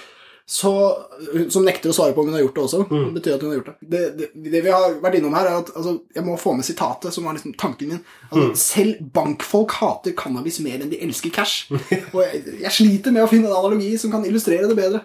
så, 0.46 0.70
som 1.48 1.64
nekter 1.64 1.88
å 1.88 1.94
svare 1.96 2.12
på 2.12 2.20
om 2.20 2.26
hun 2.28 2.34
har 2.36 2.42
gjort 2.42 2.58
det 2.58 2.62
også. 2.66 2.80
Det 2.90 3.12
betyr 3.16 3.34
at 3.36 3.44
hun 3.44 3.50
har 3.50 3.56
gjort 3.56 3.70
det. 3.70 3.74
Det, 3.94 4.02
det. 4.18 4.26
det 4.52 4.60
vi 4.66 4.72
har 4.74 4.98
vært 5.00 5.16
innom 5.16 5.32
her, 5.32 5.46
er 5.48 5.62
at 5.62 5.70
altså, 5.72 5.94
Jeg 6.14 6.24
må 6.26 6.34
få 6.36 6.52
med 6.58 6.66
sitatet, 6.68 7.14
som 7.16 7.24
var 7.24 7.32
liksom 7.38 7.54
tanken 7.60 7.88
min. 7.94 8.02
Altså, 8.28 8.50
Selv 8.60 9.00
bankfolk 9.16 9.72
hater 9.80 10.12
cannabis 10.18 10.60
mer 10.60 10.84
enn 10.84 10.92
de 10.92 11.00
elsker 11.06 11.32
cash. 11.32 11.70
Og 12.12 12.20
jeg, 12.26 12.42
jeg 12.60 12.74
sliter 12.76 13.14
med 13.16 13.24
å 13.24 13.30
finne 13.30 13.48
en 13.48 13.56
analogi 13.56 13.94
som 14.00 14.12
kan 14.12 14.26
illustrere 14.28 14.68
det 14.68 14.76
bedre. 14.76 15.00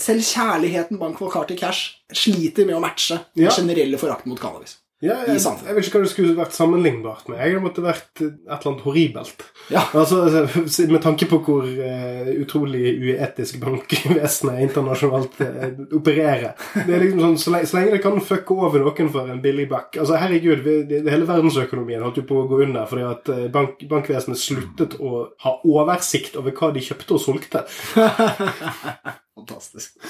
Selv 0.00 0.24
kjærligheten 0.24 0.98
bankfolk 1.00 1.36
har 1.36 1.46
til 1.48 1.60
cash, 1.60 1.98
sliter 2.16 2.64
med 2.68 2.76
å 2.78 2.82
matche 2.84 3.20
den 3.36 3.46
Ja. 3.48 3.52
generelle 3.52 4.00
forakten 4.00 4.32
mot 4.32 4.40
cannabis. 4.40 4.78
Ja, 5.04 5.18
jeg, 5.28 5.42
jeg 5.44 5.74
vet 5.76 5.86
ikke 5.90 5.98
hva 5.98 6.06
det 6.06 6.08
skulle 6.08 6.34
vært 6.38 6.54
sammenlignbart 6.56 7.26
med. 7.28 7.36
Jeg 7.44 7.60
måtte 7.60 7.82
vært 7.84 8.14
et 8.16 8.30
eller 8.46 8.68
annet 8.70 8.84
horribelt. 8.86 9.42
Ja. 9.68 9.82
Altså, 9.92 10.22
altså, 10.24 10.86
Med 10.88 11.02
tanke 11.04 11.28
på 11.28 11.36
hvor 11.44 11.66
uh, 11.68 12.30
utrolig 12.40 12.94
uetisk 13.04 13.58
bankvesenet 13.60 14.62
internasjonalt 14.64 15.36
uh, 15.44 15.66
opererer. 15.98 16.56
Det 16.78 16.96
er 16.96 17.04
liksom 17.04 17.20
sånn, 17.26 17.36
så 17.42 17.52
lenge, 17.52 17.68
så 17.68 17.76
lenge 17.76 17.92
det 17.92 18.00
kan 18.06 18.16
fucke 18.24 18.56
over 18.56 18.86
noen 18.86 19.12
for 19.12 19.28
en 19.28 19.42
billig 19.44 19.68
buck 19.68 20.00
Altså, 20.00 20.16
herregud, 20.22 20.64
vi, 20.64 20.78
det, 20.88 21.02
Hele 21.12 21.28
verdensøkonomien 21.28 22.00
holdt 22.06 22.22
jo 22.22 22.28
på 22.30 22.40
å 22.40 22.48
gå 22.48 22.62
under 22.64 22.88
fordi 22.88 23.04
at 23.04 23.28
eh, 23.34 23.46
bank, 23.52 23.82
bankvesenet 23.90 24.40
sluttet 24.40 24.96
å 24.96 25.26
ha 25.44 25.58
oversikt 25.68 26.40
over 26.40 26.56
hva 26.56 26.72
de 26.72 26.84
kjøpte 26.84 27.18
og 27.18 27.22
solgte. 27.22 27.66
Fantastisk. 29.36 30.00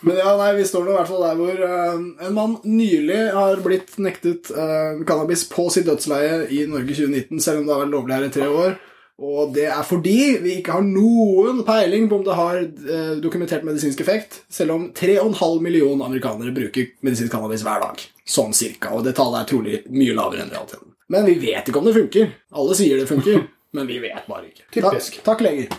Men 0.00 0.18
ja, 0.20 0.34
nei, 0.38 0.52
vi 0.58 0.66
står 0.68 0.84
nå 0.86 0.92
i 0.92 0.98
hvert 0.98 1.10
fall 1.10 1.24
der 1.26 1.38
hvor 1.38 1.62
uh, 1.62 2.02
en 2.26 2.36
mann 2.36 2.58
nylig 2.66 3.22
har 3.34 3.62
blitt 3.64 3.96
nektet 4.02 4.52
uh, 4.54 5.00
cannabis 5.08 5.42
på 5.50 5.66
sitt 5.74 5.88
dødsleie 5.88 6.44
i 6.54 6.62
Norge 6.70 6.94
2019, 6.94 7.40
selv 7.42 7.62
om 7.62 7.66
det 7.66 7.74
har 7.74 7.82
vært 7.82 7.94
lovlig 7.96 8.16
her 8.16 8.28
i 8.28 8.36
tre 8.36 8.46
år. 8.46 8.78
Og 9.18 9.50
det 9.50 9.64
er 9.66 9.82
fordi 9.82 10.18
vi 10.38 10.60
ikke 10.60 10.76
har 10.76 10.84
noen 10.86 11.64
peiling 11.66 12.06
på 12.06 12.20
om 12.20 12.26
det 12.26 12.36
har 12.38 12.60
uh, 12.62 13.16
dokumentert 13.22 13.66
medisinsk 13.66 14.04
effekt, 14.04 14.42
selv 14.52 14.76
om 14.76 14.86
3,5 14.94 15.58
millioner 15.64 16.06
amerikanere 16.06 16.54
bruker 16.54 16.92
medisinsk 17.02 17.34
cannabis 17.34 17.66
hver 17.66 17.82
dag. 17.82 18.06
Sånn 18.22 18.54
cirka. 18.54 18.94
Og 18.94 19.02
det 19.06 19.16
tallet 19.18 19.42
er 19.42 19.50
trolig 19.50 19.82
mye 19.90 20.14
lavere 20.14 20.46
enn 20.46 20.54
realiteten. 20.54 20.94
Men 21.10 21.26
vi 21.26 21.38
vet 21.42 21.66
ikke 21.66 21.82
om 21.82 21.88
det 21.88 21.96
funker. 21.96 22.30
Alle 22.54 22.78
sier 22.78 23.02
det 23.02 23.10
funker, 23.10 23.42
men 23.76 23.90
vi 23.90 23.98
vet 24.06 24.30
bare 24.30 24.52
ikke. 24.52 24.68
Typisk. 24.70 25.18
Takk, 25.18 25.32
takk 25.32 25.46
leger. 25.48 25.74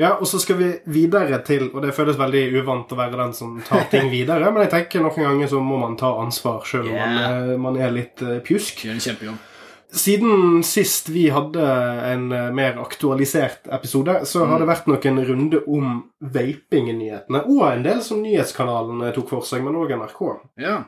Ja, 0.00 0.14
og 0.16 0.24
så 0.30 0.38
skal 0.40 0.56
vi 0.56 0.68
videre 0.88 1.42
til 1.44 1.66
Og 1.74 1.82
det 1.84 1.92
føles 1.92 2.16
veldig 2.16 2.40
uvant 2.62 2.92
å 2.94 2.96
være 2.96 3.18
den 3.20 3.34
som 3.36 3.58
tar 3.66 3.84
ting 3.92 4.08
videre, 4.12 4.48
men 4.50 4.64
jeg 4.64 4.72
tenker 4.72 5.04
noen 5.04 5.26
ganger 5.26 5.50
så 5.52 5.60
må 5.60 5.76
man 5.82 5.98
ta 6.00 6.14
ansvar 6.22 6.64
sjøl 6.64 6.88
om 6.88 6.96
man, 6.96 7.16
Yeah. 7.20 7.38
eh, 7.52 7.56
man 7.60 7.76
er 7.76 7.92
litt 7.92 8.22
eh, 8.24 8.38
pjusk. 8.46 8.84
Gjør 8.86 8.96
en 8.96 9.04
kjempejobb. 9.04 9.46
Siden 9.90 10.62
sist 10.62 11.08
vi 11.10 11.24
hadde 11.34 11.64
en 12.12 12.28
eh, 12.32 12.48
mer 12.54 12.78
aktualisert 12.78 13.66
episode, 13.74 14.20
så 14.30 14.46
har 14.46 14.62
det 14.62 14.68
vært 14.70 14.86
noen 14.88 15.20
runde 15.26 15.60
om 15.66 15.96
vaping 16.20 16.90
i 16.90 16.96
nyhetene, 16.98 17.40
og 17.48 17.62
en 17.70 17.82
del 17.86 18.02
som 18.04 18.20
nyhetskanalene 18.20 19.12
tok 19.16 19.30
for 19.32 19.46
seg, 19.48 19.64
men 19.64 19.78
òg 19.80 19.94
NRK. 19.96 20.20
Ja. 20.60 20.82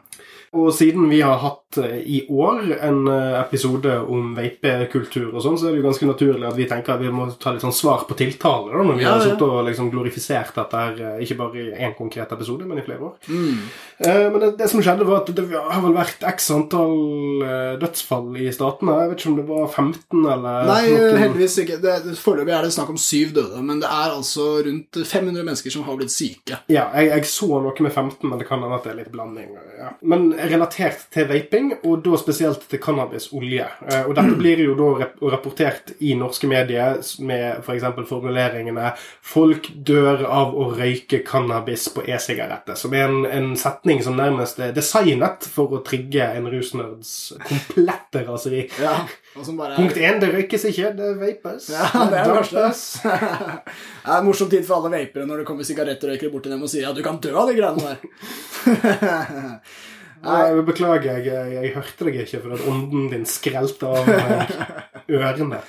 Og 0.53 0.66
siden 0.77 1.07
vi 1.09 1.23
har 1.25 1.38
hatt 1.40 1.79
eh, 1.81 2.03
i 2.05 2.18
år 2.29 2.75
en 2.85 3.07
eh, 3.09 3.38
episode 3.40 3.95
om 4.05 4.35
vapekultur 4.37 5.31
og 5.31 5.40
sånn, 5.40 5.57
så 5.57 5.71
er 5.71 5.73
det 5.73 5.81
jo 5.81 5.87
ganske 5.87 6.09
naturlig 6.11 6.45
at 6.45 6.59
vi 6.59 6.66
tenker 6.68 6.92
at 6.92 7.01
vi 7.01 7.09
må 7.09 7.25
ta 7.40 7.55
litt 7.55 7.64
sånn 7.64 7.73
svar 7.73 8.05
på 8.05 8.16
tiltale, 8.18 8.68
da, 8.75 8.83
når 8.85 8.99
vi 8.99 9.07
Ja, 9.07 9.14
har 9.14 9.25
sittet 9.25 9.47
og 9.47 9.62
liksom 9.71 9.88
glorifisert 9.95 10.53
dette 10.59 10.83
her, 10.83 11.01
eh, 11.01 11.23
ikke 11.25 11.38
bare 11.40 11.62
i 11.62 11.73
én 11.88 11.97
konkret 11.97 12.35
episode, 12.37 12.68
men 12.68 12.83
i 12.83 12.85
flere 12.85 13.09
år. 13.09 13.14
Mm. 13.33 13.62
Eh, 14.05 14.27
Men 14.33 14.38
det, 14.45 14.51
det 14.61 14.68
som 14.68 14.85
skjedde, 14.85 15.09
var 15.09 15.23
at 15.23 15.33
det 15.33 15.47
har 15.57 15.81
vel 15.87 15.97
vært 15.97 16.29
x 16.35 16.51
antall 16.53 17.01
dødsfall 17.81 18.37
i 18.37 18.53
statene. 18.53 18.99
Jeg 19.01 19.11
vet 19.14 19.23
ikke 19.25 19.33
om 19.33 19.40
det 19.40 19.47
var 19.49 19.66
15 19.73 20.29
eller 20.37 20.68
Nei, 20.68 20.83
noen... 20.92 21.18
heldigvis 21.23 21.57
ikke. 21.64 21.81
Foreløpig 22.21 22.55
er 22.59 22.66
det 22.68 22.75
snakk 22.77 22.92
om 22.92 23.01
syv 23.01 23.33
døde, 23.40 23.64
men 23.64 23.81
det 23.83 23.88
er 23.88 24.12
altså 24.12 24.51
rundt 24.68 25.01
500 25.22 25.46
mennesker 25.46 25.70
som 25.74 25.87
har 25.87 25.96
blitt 26.00 26.12
syke. 26.12 26.58
Ja, 26.72 26.88
jeg, 26.98 27.08
jeg 27.12 27.28
så 27.30 27.48
noe 27.62 27.87
med 27.87 27.92
15, 27.92 28.28
men 28.28 28.40
det 28.40 28.46
kan 28.48 28.62
hende 28.62 28.76
at 28.78 28.87
det 28.87 28.92
er 28.92 28.98
litt 29.00 29.12
blanding. 29.14 29.54
Ja. 29.78 29.92
Men 30.02 30.28
relatert 30.52 31.06
til 31.14 31.28
vaping, 31.30 31.72
og 31.82 32.02
da 32.04 32.18
spesielt 32.20 32.66
til 32.70 32.82
cannabisolje. 32.82 33.68
Eh, 33.88 34.04
Og 34.08 34.14
dette 34.18 34.37
blir 34.42 34.62
jo 34.66 34.76
da 34.78 35.08
rapportert 35.32 35.94
i 36.02 36.14
norske 36.18 36.50
medier 36.50 37.00
med 37.22 37.62
f.eks. 37.62 37.88
For 37.92 38.08
formuleringene 38.08 38.92
'Folk 39.22 39.68
dør 39.87 40.24
av 40.26 40.54
å 40.58 40.68
røyke 40.76 41.22
cannabis 41.26 41.88
på 41.94 42.04
e-sigaretter', 42.08 42.76
som 42.78 42.94
er 42.94 43.08
en, 43.08 43.26
en 43.26 43.50
setning 43.56 44.02
som 44.04 44.16
nærmest 44.18 44.58
er 44.62 44.72
designet 44.76 45.46
for 45.52 45.72
å 45.76 45.82
trigge 45.87 46.24
en 46.37 46.48
rusnerds 46.50 47.32
komplette 47.46 48.24
raseri. 48.26 48.64
Ja, 48.80 48.96
bare 49.33 49.77
Punkt 49.79 49.97
én, 49.97 50.18
det 50.21 50.29
røykes 50.35 50.66
ikke, 50.68 50.90
det 50.99 51.12
vapes. 51.21 51.71
Ja, 51.73 51.87
det 52.11 52.18
er 52.21 52.29
det 52.29 52.37
verste. 52.37 53.14
Det 54.03 54.11
er 54.11 54.18
en 54.18 54.27
morsom 54.27 54.51
tid 54.51 54.66
for 54.66 54.81
alle 54.81 54.90
vapere 54.92 55.25
når 55.29 55.40
det 55.40 55.47
kommer 55.49 55.66
sigarettrøykere 55.66 56.33
bort 56.33 56.45
til 56.45 56.53
dem 56.53 56.64
og 56.66 56.71
sier 56.71 56.90
at 56.90 56.99
du 56.99 57.05
kan 57.07 57.21
dø 57.23 57.33
av 57.38 57.49
de 57.49 57.55
greiene 57.57 57.85
der. 57.87 57.99
Nei, 60.23 60.42
beklager, 60.66 61.18
jeg, 61.18 61.55
jeg, 61.57 61.71
hørte 61.75 62.07
deg 62.07 62.18
ikke 62.23 62.42
for 62.45 62.55
at 62.55 62.66
ånden 62.71 63.09
din 63.11 63.25
skrelte 63.27 63.88
av 63.90 64.11
ørene. 65.18 65.62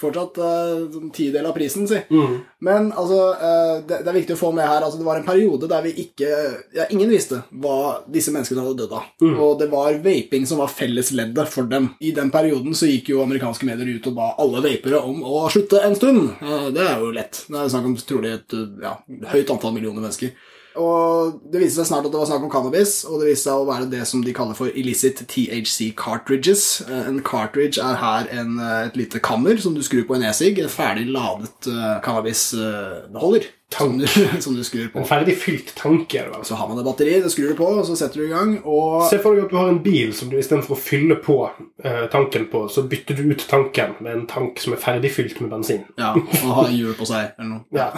Fortsatt 0.00 0.38
uh, 0.38 1.08
tidel 1.16 1.46
av 1.48 1.54
prisen, 1.56 1.86
si. 1.88 1.98
Mm. 2.10 2.34
Men 2.66 2.90
altså, 2.92 3.20
uh, 3.40 3.76
det, 3.86 4.02
det 4.04 4.10
er 4.12 4.18
viktig 4.18 4.36
å 4.36 4.40
få 4.40 4.50
med 4.56 4.68
her 4.68 4.84
altså, 4.84 4.98
Det 5.00 5.06
var 5.06 5.20
en 5.20 5.26
periode 5.26 5.68
der 5.70 5.84
vi 5.86 5.92
ikke 6.04 6.28
ja, 6.76 6.86
Ingen 6.92 7.12
visste 7.12 7.42
hva 7.50 8.02
disse 8.12 8.34
menneskene 8.34 8.64
hadde 8.64 8.82
dødd 8.82 8.96
av. 8.98 9.08
Og 9.32 9.56
det 9.60 9.70
var 9.72 9.96
vaping 10.04 10.44
som 10.48 10.60
var 10.60 10.72
fellesleddet 10.72 11.52
for 11.52 11.68
dem. 11.70 11.90
I 12.00 12.12
den 12.16 12.32
perioden 12.34 12.76
så 12.76 12.90
gikk 12.90 13.10
jo 13.14 13.22
amerikanske 13.24 13.68
medier 13.68 13.96
ut 13.96 14.10
og 14.10 14.18
ba 14.18 14.32
alle 14.42 14.62
vapere 14.64 15.00
om 15.00 15.22
å 15.24 15.46
slutte 15.52 15.80
en 15.84 15.96
stund. 15.98 16.28
Uh, 16.42 16.68
det 16.74 16.84
er 16.84 17.00
jo 17.00 17.12
lett. 17.16 17.44
Det 17.48 17.62
er 17.62 17.72
snakk 17.72 17.88
om 17.88 17.96
trolig 18.06 18.34
et 18.36 18.56
eh, 18.56 18.68
ja, 18.82 18.94
høyt 19.32 19.50
antall 19.52 19.74
millioner 19.76 20.04
mennesker. 20.04 20.34
Og 20.76 21.40
det 21.52 21.62
viste 21.62 21.80
seg 21.80 21.88
snart 21.90 22.06
at 22.08 22.12
det 22.14 22.20
var 22.20 22.28
snakk 22.28 22.46
om 22.46 22.52
cannabis, 22.52 22.98
og 23.08 23.20
det 23.20 23.30
viste 23.30 23.48
seg 23.48 23.62
å 23.62 23.68
være 23.68 23.88
det 23.92 24.02
som 24.08 24.24
de 24.24 24.34
kaller 24.36 24.58
for 24.58 24.72
illicit 24.72 25.22
THC 25.32 25.92
cartridges. 25.98 26.82
Eh, 26.86 27.08
En 27.08 27.22
cartridge 27.24 27.80
er 27.82 28.00
her 28.02 28.28
en, 28.40 28.58
eh, 28.60 28.86
et 28.86 28.96
lite 28.96 29.20
kammer 29.20 29.56
som 29.56 29.74
du 29.74 29.82
skrur 29.82 30.06
på 30.06 30.16
en 30.16 30.26
e-sig, 30.28 30.58
en 30.60 30.68
ferdig 30.68 31.06
ladet 31.10 31.70
uh, 31.70 32.00
cannabisbeholder 32.04 33.48
som, 33.74 34.06
som 34.40 34.56
du 34.56 34.64
skrur 34.64 34.88
på. 34.88 34.98
En 34.98 35.08
ferdig 35.08 35.36
fylt 35.38 35.74
tank 35.76 36.14
er. 36.14 36.30
Så 36.42 36.54
har 36.54 36.68
man 36.68 36.78
et 36.78 36.86
batteri, 36.86 37.18
det 37.22 37.30
skrur 37.32 37.52
du 37.52 37.58
på, 37.58 37.68
og 37.80 37.86
så 37.86 37.96
setter 37.98 38.22
du 38.22 38.26
i 38.26 38.32
gang, 38.32 38.56
og 38.64 39.06
Se 39.10 39.18
for 39.22 39.36
deg 39.36 39.46
at 39.46 39.52
du 39.52 39.58
har 39.58 39.70
en 39.72 39.80
bil 39.82 40.12
som 40.16 40.30
du 40.30 40.38
istedenfor 40.38 40.76
å 40.76 40.80
fylle 40.80 41.18
på 41.22 41.38
eh, 41.84 42.04
tanken 42.12 42.46
på, 42.52 42.66
så 42.72 42.86
bytter 42.88 43.18
du 43.18 43.32
ut 43.32 43.46
tanken 43.50 43.96
med 44.00 44.12
en 44.12 44.26
tank 44.30 44.60
som 44.62 44.76
er 44.76 44.82
ferdig 44.82 45.12
fylt 45.14 45.40
med 45.42 45.52
bensin. 45.52 45.84
ja, 45.98 46.14
og 46.16 46.54
har 46.60 46.72
hjul 46.74 46.94
på 46.98 47.08
seg, 47.08 47.32
eller 47.36 47.50
noe. 47.50 47.64
Ja. 47.76 47.90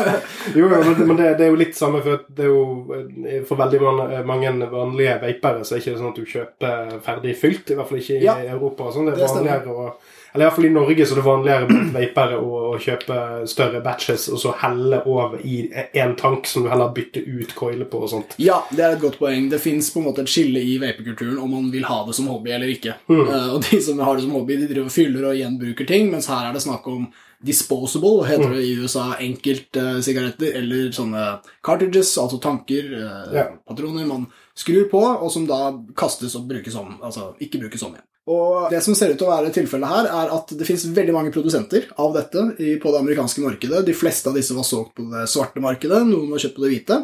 jo, 0.58 0.68
jo, 0.68 0.96
men, 1.00 1.16
det, 1.20 1.34
det 1.40 1.48
er 1.48 1.52
jo 1.52 1.60
litt 1.60 1.78
samme, 1.78 2.02
for 2.04 2.26
det 2.28 2.46
er 2.46 2.52
jo 2.52 2.98
eh, 3.24 3.40
for 3.48 3.60
veldig 3.60 3.82
mange, 3.84 4.24
mange 4.28 4.52
vanlige 4.74 5.18
vapere 5.24 5.64
så 5.64 5.74
er 5.74 5.80
det 5.80 5.86
ikke 5.86 6.00
sånn 6.02 6.12
at 6.12 6.20
du 6.20 6.34
kjøper 6.34 6.98
ferdig 7.04 7.38
fylt, 7.40 7.72
i 7.72 7.78
hvert 7.78 7.90
fall 7.90 8.02
ikke 8.02 8.20
i 8.20 8.24
Ja, 8.24 8.36
Europa. 8.54 8.92
Sånn. 8.94 9.08
Det 9.08 9.18
er 9.18 9.32
vanligere 9.32 9.72
å 9.74 9.88
eller 10.34 10.44
i 10.44 10.46
hvert 10.48 10.56
fall 10.56 10.66
i 10.66 10.74
Norge 10.74 11.06
så 11.06 11.14
det 11.14 11.22
vanligere 11.22 11.66
blant 11.68 11.92
vapere 11.94 12.38
å, 12.42 12.62
kjøpe 12.82 13.16
større 13.46 13.78
batches 13.84 14.24
og 14.34 14.40
så 14.42 14.50
helle 14.58 14.98
over 15.06 15.38
i 15.46 15.68
en 15.94 16.16
tank 16.18 16.48
som 16.50 16.64
du 16.64 16.70
heller 16.72 16.90
bytter 16.90 17.22
ut 17.22 17.52
coiler 17.54 17.86
på 17.86 18.00
og 18.02 18.10
sånt. 18.10 18.34
Ja, 18.42 18.56
det 18.74 18.82
er 18.82 18.96
et 18.96 19.04
godt 19.04 19.20
poeng. 19.20 19.46
Det 19.52 19.60
fins 19.62 19.92
på 19.94 20.02
en 20.02 20.08
måte 20.08 20.24
et 20.24 20.32
skille 20.32 20.58
i 20.58 20.74
vapekulturen 20.82 21.38
om 21.38 21.54
man 21.54 21.68
vil 21.70 21.86
ha 21.86 22.00
det 22.08 22.16
som 22.18 22.26
hobby 22.32 22.50
eller 22.50 22.72
ikke. 22.72 22.96
Eh, 23.14 23.46
og 23.54 23.62
de 23.68 23.78
som 23.84 24.02
har 24.02 24.18
det 24.18 24.24
som 24.26 24.34
hobby, 24.34 24.56
de 24.58 24.66
driver 24.72 24.90
og 24.90 24.96
fyller 24.96 25.28
og 25.30 25.38
gjenbruker 25.38 25.86
ting, 25.86 26.10
mens 26.10 26.26
her 26.32 26.48
er 26.48 26.56
det 26.56 26.64
snakk 26.66 26.88
om 26.90 27.06
disposable, 27.44 28.24
heter 28.26 28.56
det 28.56 28.64
i 28.64 28.74
USA, 28.80 29.04
enkeltsigaretter 29.20 30.56
eller 30.58 30.90
sånne 30.96 31.26
cartridges, 31.64 32.14
altså 32.18 32.40
tanker, 32.42 32.88
uh, 32.96 33.34
Ja. 33.36 33.46
patroner 33.68 34.06
man 34.08 34.26
skrur 34.56 34.88
på, 34.90 35.02
og 35.04 35.30
som 35.30 35.46
da 35.46 35.78
kastes 35.94 36.34
og 36.34 36.48
brukes 36.48 36.74
om, 36.74 36.96
altså 37.02 37.34
ikke 37.38 37.60
brukes 37.66 37.82
om 37.86 37.94
igjen. 37.94 38.08
Og 38.24 38.70
det 38.72 38.80
som 38.80 38.94
ser 38.96 39.12
ut 39.12 39.18
til 39.20 39.28
å 39.28 39.34
være 39.34 39.52
tilfellet 39.52 39.90
her, 39.90 40.06
er 40.08 40.30
at 40.32 40.52
det 40.56 40.64
finnes 40.64 40.86
veldig 40.96 41.12
mange 41.12 41.32
produsenter 41.34 41.90
av 42.00 42.14
dette 42.16 42.44
på 42.80 42.92
det 42.92 43.00
amerikanske 43.02 43.44
markedet. 43.44 43.82
De 43.84 43.96
fleste 43.96 44.30
av 44.30 44.38
disse 44.38 44.56
var 44.56 44.64
solgt 44.64 44.94
på 44.96 45.04
det 45.10 45.26
svarte 45.28 45.60
markedet, 45.60 46.00
noen 46.08 46.30
var 46.32 46.40
kjøpt 46.40 46.56
på 46.56 46.64
det 46.64 46.72
hvite. 46.72 47.02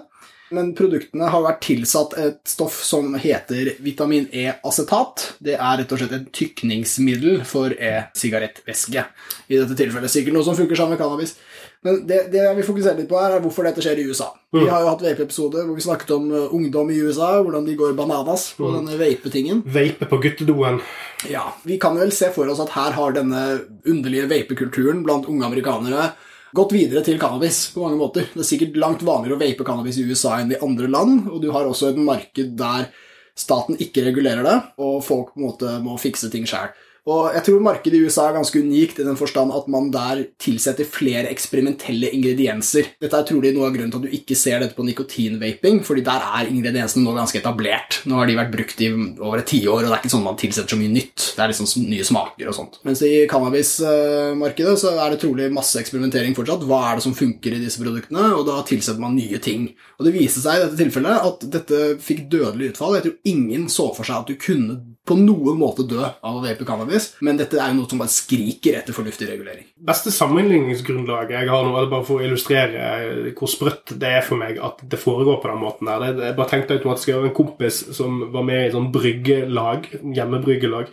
Men 0.50 0.72
produktene 0.74 1.28
har 1.30 1.44
vært 1.44 1.60
tilsatt 1.62 2.16
et 2.18 2.40
stoff 2.50 2.80
som 2.82 3.12
heter 3.22 3.76
vitamin 3.84 4.26
E-acetat. 4.34 5.28
Det 5.38 5.54
er 5.54 5.76
rett 5.78 5.92
og 5.94 6.00
slett 6.00 6.16
et 6.16 6.32
tykningsmiddel 6.34 7.44
for 7.46 7.70
e-sigarettvæske. 7.76 9.04
I 9.46 9.60
dette 9.60 9.76
tilfellet 9.78 10.10
sikkert 10.10 10.34
noe 10.34 10.48
som 10.48 10.58
funker 10.58 10.80
sammen 10.80 10.96
med 10.96 11.02
cannabis. 11.04 11.36
Men 11.86 12.02
det, 12.04 12.26
det 12.32 12.42
jeg 12.42 12.56
vil 12.58 12.66
fokusere 12.66 12.98
litt 12.98 13.08
på 13.08 13.16
her, 13.16 13.38
er 13.38 13.42
hvorfor 13.44 13.64
dette 13.64 13.80
skjer 13.80 14.02
i 14.02 14.06
USA. 14.10 14.26
Vi 14.52 14.66
har 14.68 14.82
jo 14.84 14.90
hatt 14.90 15.04
vape-episoder 15.04 15.64
hvor 15.64 15.78
vi 15.78 15.84
snakket 15.84 16.10
om 16.12 16.26
uh, 16.28 16.52
ungdom 16.56 16.90
i 16.92 16.98
USA, 17.00 17.30
hvordan 17.40 17.64
de 17.64 17.76
går 17.78 17.94
bananas 17.96 18.50
på 18.58 18.68
denne 18.74 18.98
vape-tingen. 19.00 19.62
Vape 19.64 20.08
på 20.10 20.18
guttedoen. 20.20 20.82
Ja, 21.30 21.46
Vi 21.64 21.78
kan 21.80 21.96
vel 21.96 22.12
se 22.12 22.28
for 22.34 22.50
oss 22.52 22.60
at 22.60 22.74
her 22.76 22.96
har 22.98 23.16
denne 23.16 23.44
underlige 23.88 24.28
vape-kulturen 24.28 25.00
blant 25.06 25.28
unge 25.30 25.48
amerikanere 25.48 26.10
gått 26.56 26.74
videre 26.74 27.02
til 27.06 27.18
cannabis 27.22 27.68
på 27.74 27.84
mange 27.84 27.98
måter. 28.00 28.28
Det 28.34 28.42
er 28.42 28.50
sikkert 28.50 28.78
langt 28.82 29.04
vanligere 29.06 29.38
å 29.38 29.40
vape 29.40 29.66
cannabis 29.66 30.00
i 30.00 30.04
USA 30.08 30.36
enn 30.40 30.52
i 30.52 30.60
andre 30.60 30.90
land, 30.90 31.30
og 31.30 31.40
du 31.40 31.48
har 31.54 31.68
også 31.68 31.92
et 31.92 32.02
marked 32.02 32.56
der 32.58 32.90
staten 33.38 33.78
ikke 33.80 34.04
regulerer 34.10 34.44
det, 34.44 34.56
og 34.82 35.00
folk 35.06 35.32
på 35.32 35.40
en 35.40 35.46
måte 35.46 35.74
må 35.84 35.96
fikse 36.00 36.28
ting 36.32 36.44
sjøl. 36.50 36.72
Og 37.08 37.30
jeg 37.34 37.44
tror 37.46 37.62
markedet 37.64 37.96
i 37.96 38.04
USA 38.04 38.26
er 38.28 38.36
ganske 38.36 38.60
unikt 38.60 39.00
i 39.00 39.06
den 39.06 39.18
forstand 39.18 39.54
at 39.56 39.68
man 39.72 39.88
der 39.94 40.24
tilsetter 40.42 40.88
flere 40.88 41.30
eksperimentelle 41.30 42.10
ingredienser. 42.16 42.92
Dette 43.00 43.16
er 43.16 43.28
trolig 43.28 43.54
noe 43.56 43.68
av 43.68 43.76
grunnen 43.76 43.92
til 43.92 44.02
at 44.02 44.08
du 44.08 44.16
ikke 44.18 44.36
ser 44.38 44.60
dette 44.60 44.76
på 44.76 44.84
nikotinvaping, 44.86 45.80
fordi 45.86 46.04
der 46.06 46.26
er 46.40 46.50
ingrediensene 46.50 47.04
nå 47.06 47.14
ganske 47.16 47.40
etablert. 47.40 48.00
Nå 48.10 48.20
har 48.20 48.28
de 48.28 48.36
vært 48.38 48.52
brukt 48.54 48.84
i 48.84 48.90
over 48.92 49.40
et 49.40 49.48
tiår, 49.50 49.84
og 49.84 49.88
det 49.88 49.94
er 49.96 50.02
ikke 50.02 50.12
sånn 50.14 50.26
man 50.26 50.38
tilsetter 50.40 50.74
så 50.74 50.80
mye 50.80 50.92
nytt. 50.92 51.30
Det 51.36 51.44
er 51.44 51.52
liksom 51.54 51.86
nye 51.88 52.06
smaker 52.06 52.50
og 52.52 52.56
sånt. 52.56 52.80
Mens 52.86 53.04
i 53.06 53.12
cannabismarkedet 53.30 54.76
så 54.80 54.94
er 54.96 55.14
det 55.14 55.22
trolig 55.24 55.50
masse 55.54 55.80
eksperimentering 55.80 56.36
fortsatt. 56.36 56.66
Hva 56.68 56.82
er 56.90 57.00
det 57.00 57.06
som 57.06 57.16
funker 57.16 57.56
i 57.56 57.62
disse 57.62 57.80
produktene? 57.82 58.30
Og 58.36 58.44
da 58.48 58.60
tilsetter 58.68 59.02
man 59.02 59.16
nye 59.16 59.40
ting. 59.42 59.70
Og 59.98 60.06
det 60.06 60.14
viste 60.16 60.42
seg 60.44 60.58
i 60.58 60.64
dette 60.66 60.80
tilfellet 60.80 61.26
at 61.30 61.44
dette 61.56 61.82
fikk 62.02 62.26
dødelig 62.32 62.74
utfall. 62.74 62.98
Jeg 62.98 63.08
tror 63.08 63.32
ingen 63.32 63.68
så 63.72 63.90
for 63.96 64.06
seg 64.06 64.22
at 64.22 64.30
du 64.30 64.38
kunne 64.40 64.80
på 65.10 65.18
noen 65.18 65.58
måte 65.58 65.84
dø 65.90 66.00
av 66.00 66.38
å 66.38 66.42
vape 66.44 66.66
cannabis, 66.68 67.10
men 67.26 67.38
dette 67.40 67.58
er 67.58 67.72
jo 67.72 67.80
noe 67.80 67.90
som 67.90 68.00
bare 68.00 68.14
skriker 68.14 68.78
etter 68.78 68.94
fornuftig 68.96 69.28
regulering. 69.30 69.66
Beste 69.90 70.12
sammenligningsgrunnlaget 70.14 71.36
jeg 71.40 71.50
har 71.50 71.66
nå, 71.66 71.74
er 71.80 71.90
bare 71.90 72.06
for 72.06 72.20
å 72.20 72.26
illustrere 72.26 73.34
hvor 73.36 73.50
sprøtt 73.50 73.94
det 74.00 74.14
er 74.20 74.26
for 74.26 74.40
meg 74.40 74.60
at 74.62 74.82
det 74.90 75.00
foregår 75.00 75.40
på 75.42 75.50
den 75.50 75.62
måten 75.62 75.90
der. 75.90 76.06
Jeg 76.10 76.38
bare 76.38 76.52
tenkte 76.52 76.78
automatisk 76.78 77.14
over 77.16 77.30
en 77.30 77.36
kompis 77.36 77.82
som 77.96 78.20
var 78.34 78.46
med 78.46 78.62
i 78.62 78.68
et 78.68 78.76
sånn 78.76 78.90
bryggelag, 78.94 79.88
hjemmebryggelag, 80.16 80.92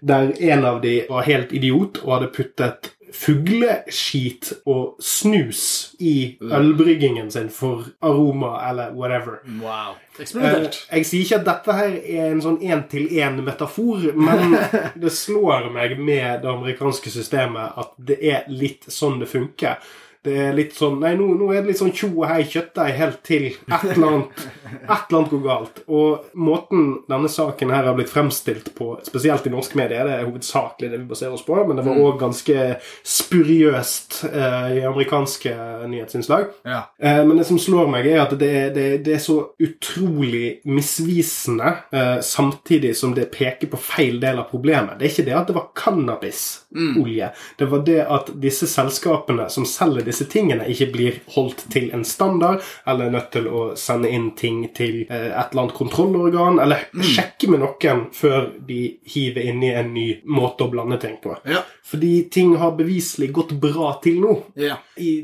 der 0.00 0.34
en 0.52 0.68
av 0.68 0.82
de 0.84 0.98
var 1.10 1.26
helt 1.26 1.54
idiot 1.56 2.02
og 2.04 2.16
hadde 2.16 2.32
puttet 2.36 2.92
fugleskit 3.16 4.52
og 4.68 4.96
snus 5.02 5.62
i 5.98 6.36
ølbryggingen 6.42 7.30
sin 7.32 7.48
for 7.52 7.88
aroma 8.04 8.54
eller 8.68 8.92
whatever. 8.96 9.40
Wow. 9.60 9.96
eksplodert 10.18 10.20
Eksperimentert. 10.20 10.80
Jeg 10.92 11.06
sier 11.08 11.24
ikke 11.24 11.40
at 11.40 11.46
dette 11.48 11.76
her 11.76 11.98
er 12.00 12.30
en 12.30 12.42
sånn 12.44 12.58
én-til-én-metafor, 12.64 14.10
men 14.16 14.56
det 15.02 15.12
slår 15.12 15.70
meg 15.74 15.96
med 16.00 16.42
det 16.44 16.52
amerikanske 16.52 17.12
systemet 17.12 17.78
at 17.82 17.94
det 17.96 18.18
er 18.24 18.50
litt 18.52 18.88
sånn 18.92 19.20
det 19.22 19.30
funker. 19.30 19.80
Det 20.26 20.36
er 20.48 20.54
litt 20.56 20.74
sånn 20.76 20.98
Nei, 21.00 21.14
nå, 21.18 21.30
nå 21.38 21.48
er 21.54 21.62
det 21.62 21.70
litt 21.72 21.80
sånn 21.80 21.94
tjo 21.94 22.10
og 22.10 22.26
hei, 22.30 22.42
kjøttdeig 22.50 22.92
helt 22.98 23.22
til 23.26 23.46
et 23.52 23.84
eller 23.94 24.06
annet 24.10 24.44
Et 24.66 24.90
eller 24.90 25.18
annet 25.20 25.30
går 25.32 25.42
galt. 25.46 25.80
Og 25.86 26.26
måten 26.34 26.86
denne 27.10 27.30
saken 27.30 27.70
her 27.74 27.86
har 27.86 27.94
blitt 27.98 28.10
fremstilt 28.10 28.72
på, 28.76 28.92
spesielt 29.06 29.46
i 29.46 29.52
norske 29.54 29.78
medier, 29.78 30.06
det 30.06 30.16
er 30.18 30.26
hovedsakelig 30.26 30.90
det 30.92 31.00
vi 31.00 31.08
baserer 31.10 31.34
oss 31.36 31.44
på, 31.46 31.56
men 31.68 31.78
det 31.78 31.84
var 31.86 32.00
òg 32.02 32.18
ganske 32.20 32.66
spuriøst 33.06 34.24
eh, 34.32 34.76
i 34.78 34.82
amerikanske 34.86 35.52
nyhetsinnslag. 35.90 36.46
Ja. 36.66 36.80
Eh, 36.98 37.22
Men 37.26 37.36
det 37.40 37.46
som 37.48 37.58
slår 37.62 37.88
meg, 37.92 38.06
er 38.10 38.22
at 38.24 38.34
det, 38.38 38.52
det, 38.76 38.86
det 39.06 39.14
er 39.16 39.22
så 39.22 39.38
utrolig 39.62 40.60
misvisende, 40.66 41.72
eh, 41.92 42.18
samtidig 42.26 42.94
som 42.96 43.14
det 43.16 43.30
peker 43.34 43.70
på 43.72 43.80
feil 43.80 44.20
del 44.22 44.38
av 44.42 44.50
problemet. 44.50 44.98
Det 44.98 45.06
er 45.08 45.14
ikke 45.14 45.26
det 45.30 45.36
at 45.38 45.50
det 45.50 45.56
var 45.58 45.70
cannabisolje. 45.76 47.30
Det 47.58 47.70
var 47.70 47.84
det 47.86 48.00
at 48.06 48.30
disse 48.42 48.68
selskapene 48.70 49.48
som 49.52 49.66
selger 49.68 50.06
disse 50.06 50.15
tingene, 50.24 50.64
ikke 50.72 50.86
blir 50.92 51.18
holdt 51.34 51.66
til 51.70 51.90
en 51.92 52.04
standard, 52.04 52.62
eller 52.86 53.04
er 53.06 53.10
nødt 53.10 53.30
til 53.32 53.46
å 53.48 53.76
sende 53.76 54.08
inn 54.08 54.30
ting 54.38 54.62
til 54.74 55.02
eh, 55.10 55.28
et 55.36 55.52
eller 55.52 55.66
annet 55.66 55.74
kontrollorgan, 55.76 56.58
eller 56.64 56.86
sjekke 57.04 57.50
med 57.52 57.60
noen 57.60 58.06
før 58.16 58.48
de 58.66 58.96
hiver 59.12 59.42
inn 59.50 59.62
i 59.62 59.74
en 59.76 59.92
ny 59.92 60.06
måte 60.24 60.64
å 60.64 60.70
blande 60.72 60.96
ting 61.02 61.18
på. 61.22 61.36
Ja. 61.44 61.60
Fordi 61.86 62.24
ting 62.32 62.56
har 62.56 62.72
beviselig 62.78 63.28
gått 63.36 63.52
bra 63.62 63.92
til 64.02 64.16
nå 64.24 64.32
Ja. 64.58 64.78
i 64.98 65.20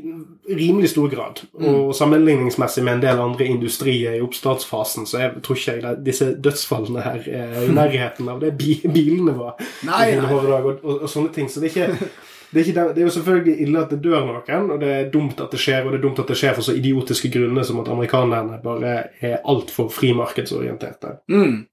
rimelig 0.47 0.89
stor 0.93 1.09
grad. 1.11 1.41
Og 1.59 1.91
sammenligningsmessig 1.95 2.83
med 2.83 2.93
en 2.93 3.01
del 3.01 3.19
andre 3.19 3.45
industrier 3.51 4.15
i 4.15 4.21
oppstartsfasen, 4.23 5.05
så 5.09 5.19
jeg 5.25 5.41
tror 5.43 5.57
ikke 5.59 5.75
jeg 5.81 6.03
disse 6.05 6.29
dødsfallene 6.39 7.03
her 7.03 7.27
er 7.27 7.57
i 7.65 7.73
nærheten 7.79 8.29
av 8.31 8.39
det 8.43 8.53
bilene 8.59 9.33
var 9.37 9.57
Nei, 9.83 10.13
nei. 10.15 10.29
og, 10.31 10.47
og, 10.53 10.85
og 11.03 11.09
sånne 11.11 11.33
ting. 11.35 11.49
Så 11.51 11.59
det 11.63 11.73
er 11.73 11.89
ikke 11.89 12.09
det 12.53 12.61
er, 12.61 12.67
ikke 12.67 12.81
det, 12.93 13.01
er 13.01 13.07
jo 13.07 13.13
selvfølgelig 13.15 13.53
ille 13.65 13.79
at 13.81 13.89
det 13.89 14.03
dør 14.03 14.27
noen, 14.27 14.71
og 14.75 14.81
det 14.81 14.89
er 14.93 15.07
dumt 15.13 15.39
at 15.41 15.51
det 15.51 15.59
skjer, 15.61 15.81
og 15.81 15.93
det 15.93 15.97
er 15.97 16.03
dumt 16.03 16.19
at 16.21 16.29
det 16.29 16.37
skjer 16.37 16.53
for 16.53 16.67
så 16.67 16.75
idiotiske 16.77 17.31
grunner 17.33 17.65
som 17.65 17.79
at 17.81 17.89
amerikanerne 17.89 18.59
bare 18.61 18.91
er 19.25 19.39
altfor 19.41 19.89
frimarkedsorienterte. 19.93 21.15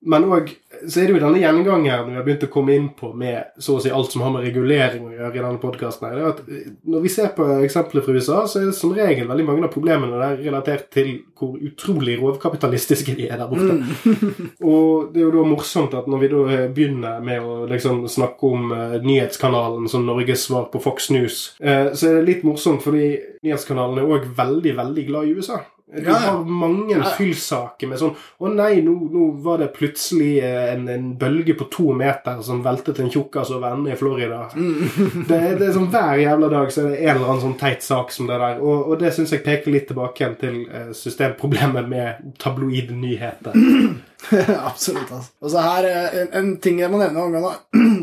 Men 0.00 0.28
òg 0.32 0.54
så 0.86 1.00
er 1.00 1.08
det 1.08 1.14
jo 1.14 1.20
denne 1.22 1.40
gjengangeren 1.40 2.10
vi 2.10 2.16
har 2.18 2.24
begynt 2.26 2.44
å 2.46 2.50
komme 2.52 2.74
inn 2.76 2.88
på 2.96 3.12
med 3.16 3.56
så 3.60 3.76
å 3.76 3.82
si 3.82 3.92
alt 3.94 4.12
som 4.12 4.24
har 4.24 4.32
med 4.34 4.44
regulering 4.46 5.06
å 5.08 5.12
gjøre 5.14 5.32
i 5.32 5.42
denne 5.42 5.60
podkasten. 5.62 6.12
Eh, 6.14 6.68
når 6.90 7.04
vi 7.04 7.12
ser 7.12 7.32
på 7.36 7.46
eksempler 7.64 8.04
fra 8.04 8.14
USA, 8.16 8.42
så 8.50 8.60
er 8.60 8.68
det 8.70 8.76
som 8.78 8.94
regel 8.96 9.28
veldig 9.30 9.46
mange 9.48 9.66
av 9.66 9.74
problemene 9.74 10.20
der 10.20 10.38
relatert 10.44 10.90
til 10.94 11.12
hvor 11.38 11.56
utrolig 11.56 12.18
rovkapitalistiske 12.20 13.16
de 13.18 13.28
er 13.30 13.40
der 13.40 13.50
borte. 13.50 13.78
Og 14.72 15.10
det 15.14 15.22
er 15.22 15.26
jo 15.26 15.34
da 15.38 15.46
morsomt 15.48 15.96
at 15.98 16.08
når 16.10 16.24
vi 16.24 16.32
da 16.34 16.44
eh, 16.56 16.68
begynner 16.76 17.24
med 17.24 17.44
å 17.44 17.58
liksom 17.70 18.04
snakke 18.10 18.54
om 18.54 18.72
eh, 18.76 18.96
nyhetskanalen 19.04 19.90
som 19.90 20.06
Norges 20.06 20.46
svar 20.48 20.70
på 20.72 20.82
Fox 20.82 21.10
News, 21.14 21.42
så 21.60 22.06
er 22.06 22.20
det 22.20 22.26
litt 22.26 22.42
morsomt 22.46 22.82
fordi 22.84 23.12
nyhetskanalen 23.44 24.00
er 24.00 24.08
òg 24.10 24.26
veldig, 24.36 24.72
veldig 24.78 25.04
glad 25.08 25.28
i 25.28 25.36
USA. 25.36 25.60
De 25.90 26.02
Ja, 26.04 26.10
ja. 26.12 26.18
har 26.30 26.44
mange 26.46 27.00
fyllsaker 27.16 27.88
med 27.90 27.98
sånn 27.98 28.12
Å 28.38 28.50
nei, 28.54 28.76
nå, 28.86 28.92
nå 29.10 29.24
var 29.42 29.58
det 29.58 29.72
plutselig 29.74 30.36
eh, 30.46 30.68
en, 30.74 30.84
en 30.92 31.08
bølge 31.18 31.56
på 31.58 31.66
to 31.72 31.92
meter 31.98 32.38
som 32.46 32.60
veltet 32.62 33.00
en 33.02 33.10
tjukkas 33.10 33.50
over 33.50 33.72
ende 33.74 33.90
i 33.92 33.96
Florida. 33.98 34.44
Det, 34.54 35.34
er- 35.34 35.56
det 35.58 35.68
er 35.68 35.72
sånn 35.74 35.88
Hver 35.90 36.20
jævla 36.22 36.50
dag 36.52 36.70
så 36.72 36.84
er 36.84 36.90
det 36.92 37.00
en 37.08 37.16
eller 37.16 37.32
annen 37.32 37.42
sånn 37.48 37.58
teit 37.58 37.82
sak 37.82 38.12
som 38.14 38.28
det 38.30 38.38
der. 38.38 38.60
Og, 38.62 38.92
og 38.92 39.00
det 39.02 39.10
syns 39.16 39.32
jeg 39.34 39.42
peker 39.46 39.74
litt 39.74 39.88
tilbake 39.90 40.22
igjen 40.22 40.36
til 40.40 40.60
eh, 40.70 40.92
systemproblemet 40.94 41.88
med 41.90 42.30
tabloidnyheter. 42.38 43.58
Absolutt. 44.70 45.10
altså. 45.10 45.30
Og 45.42 45.50
så 45.50 45.64
her, 45.64 45.88
eh, 45.90 46.20
en, 46.22 46.30
en 46.40 46.52
ting 46.62 46.78
jeg 46.82 46.90
må 46.92 47.00
nevne 47.00 47.22
omgående, 47.24 47.56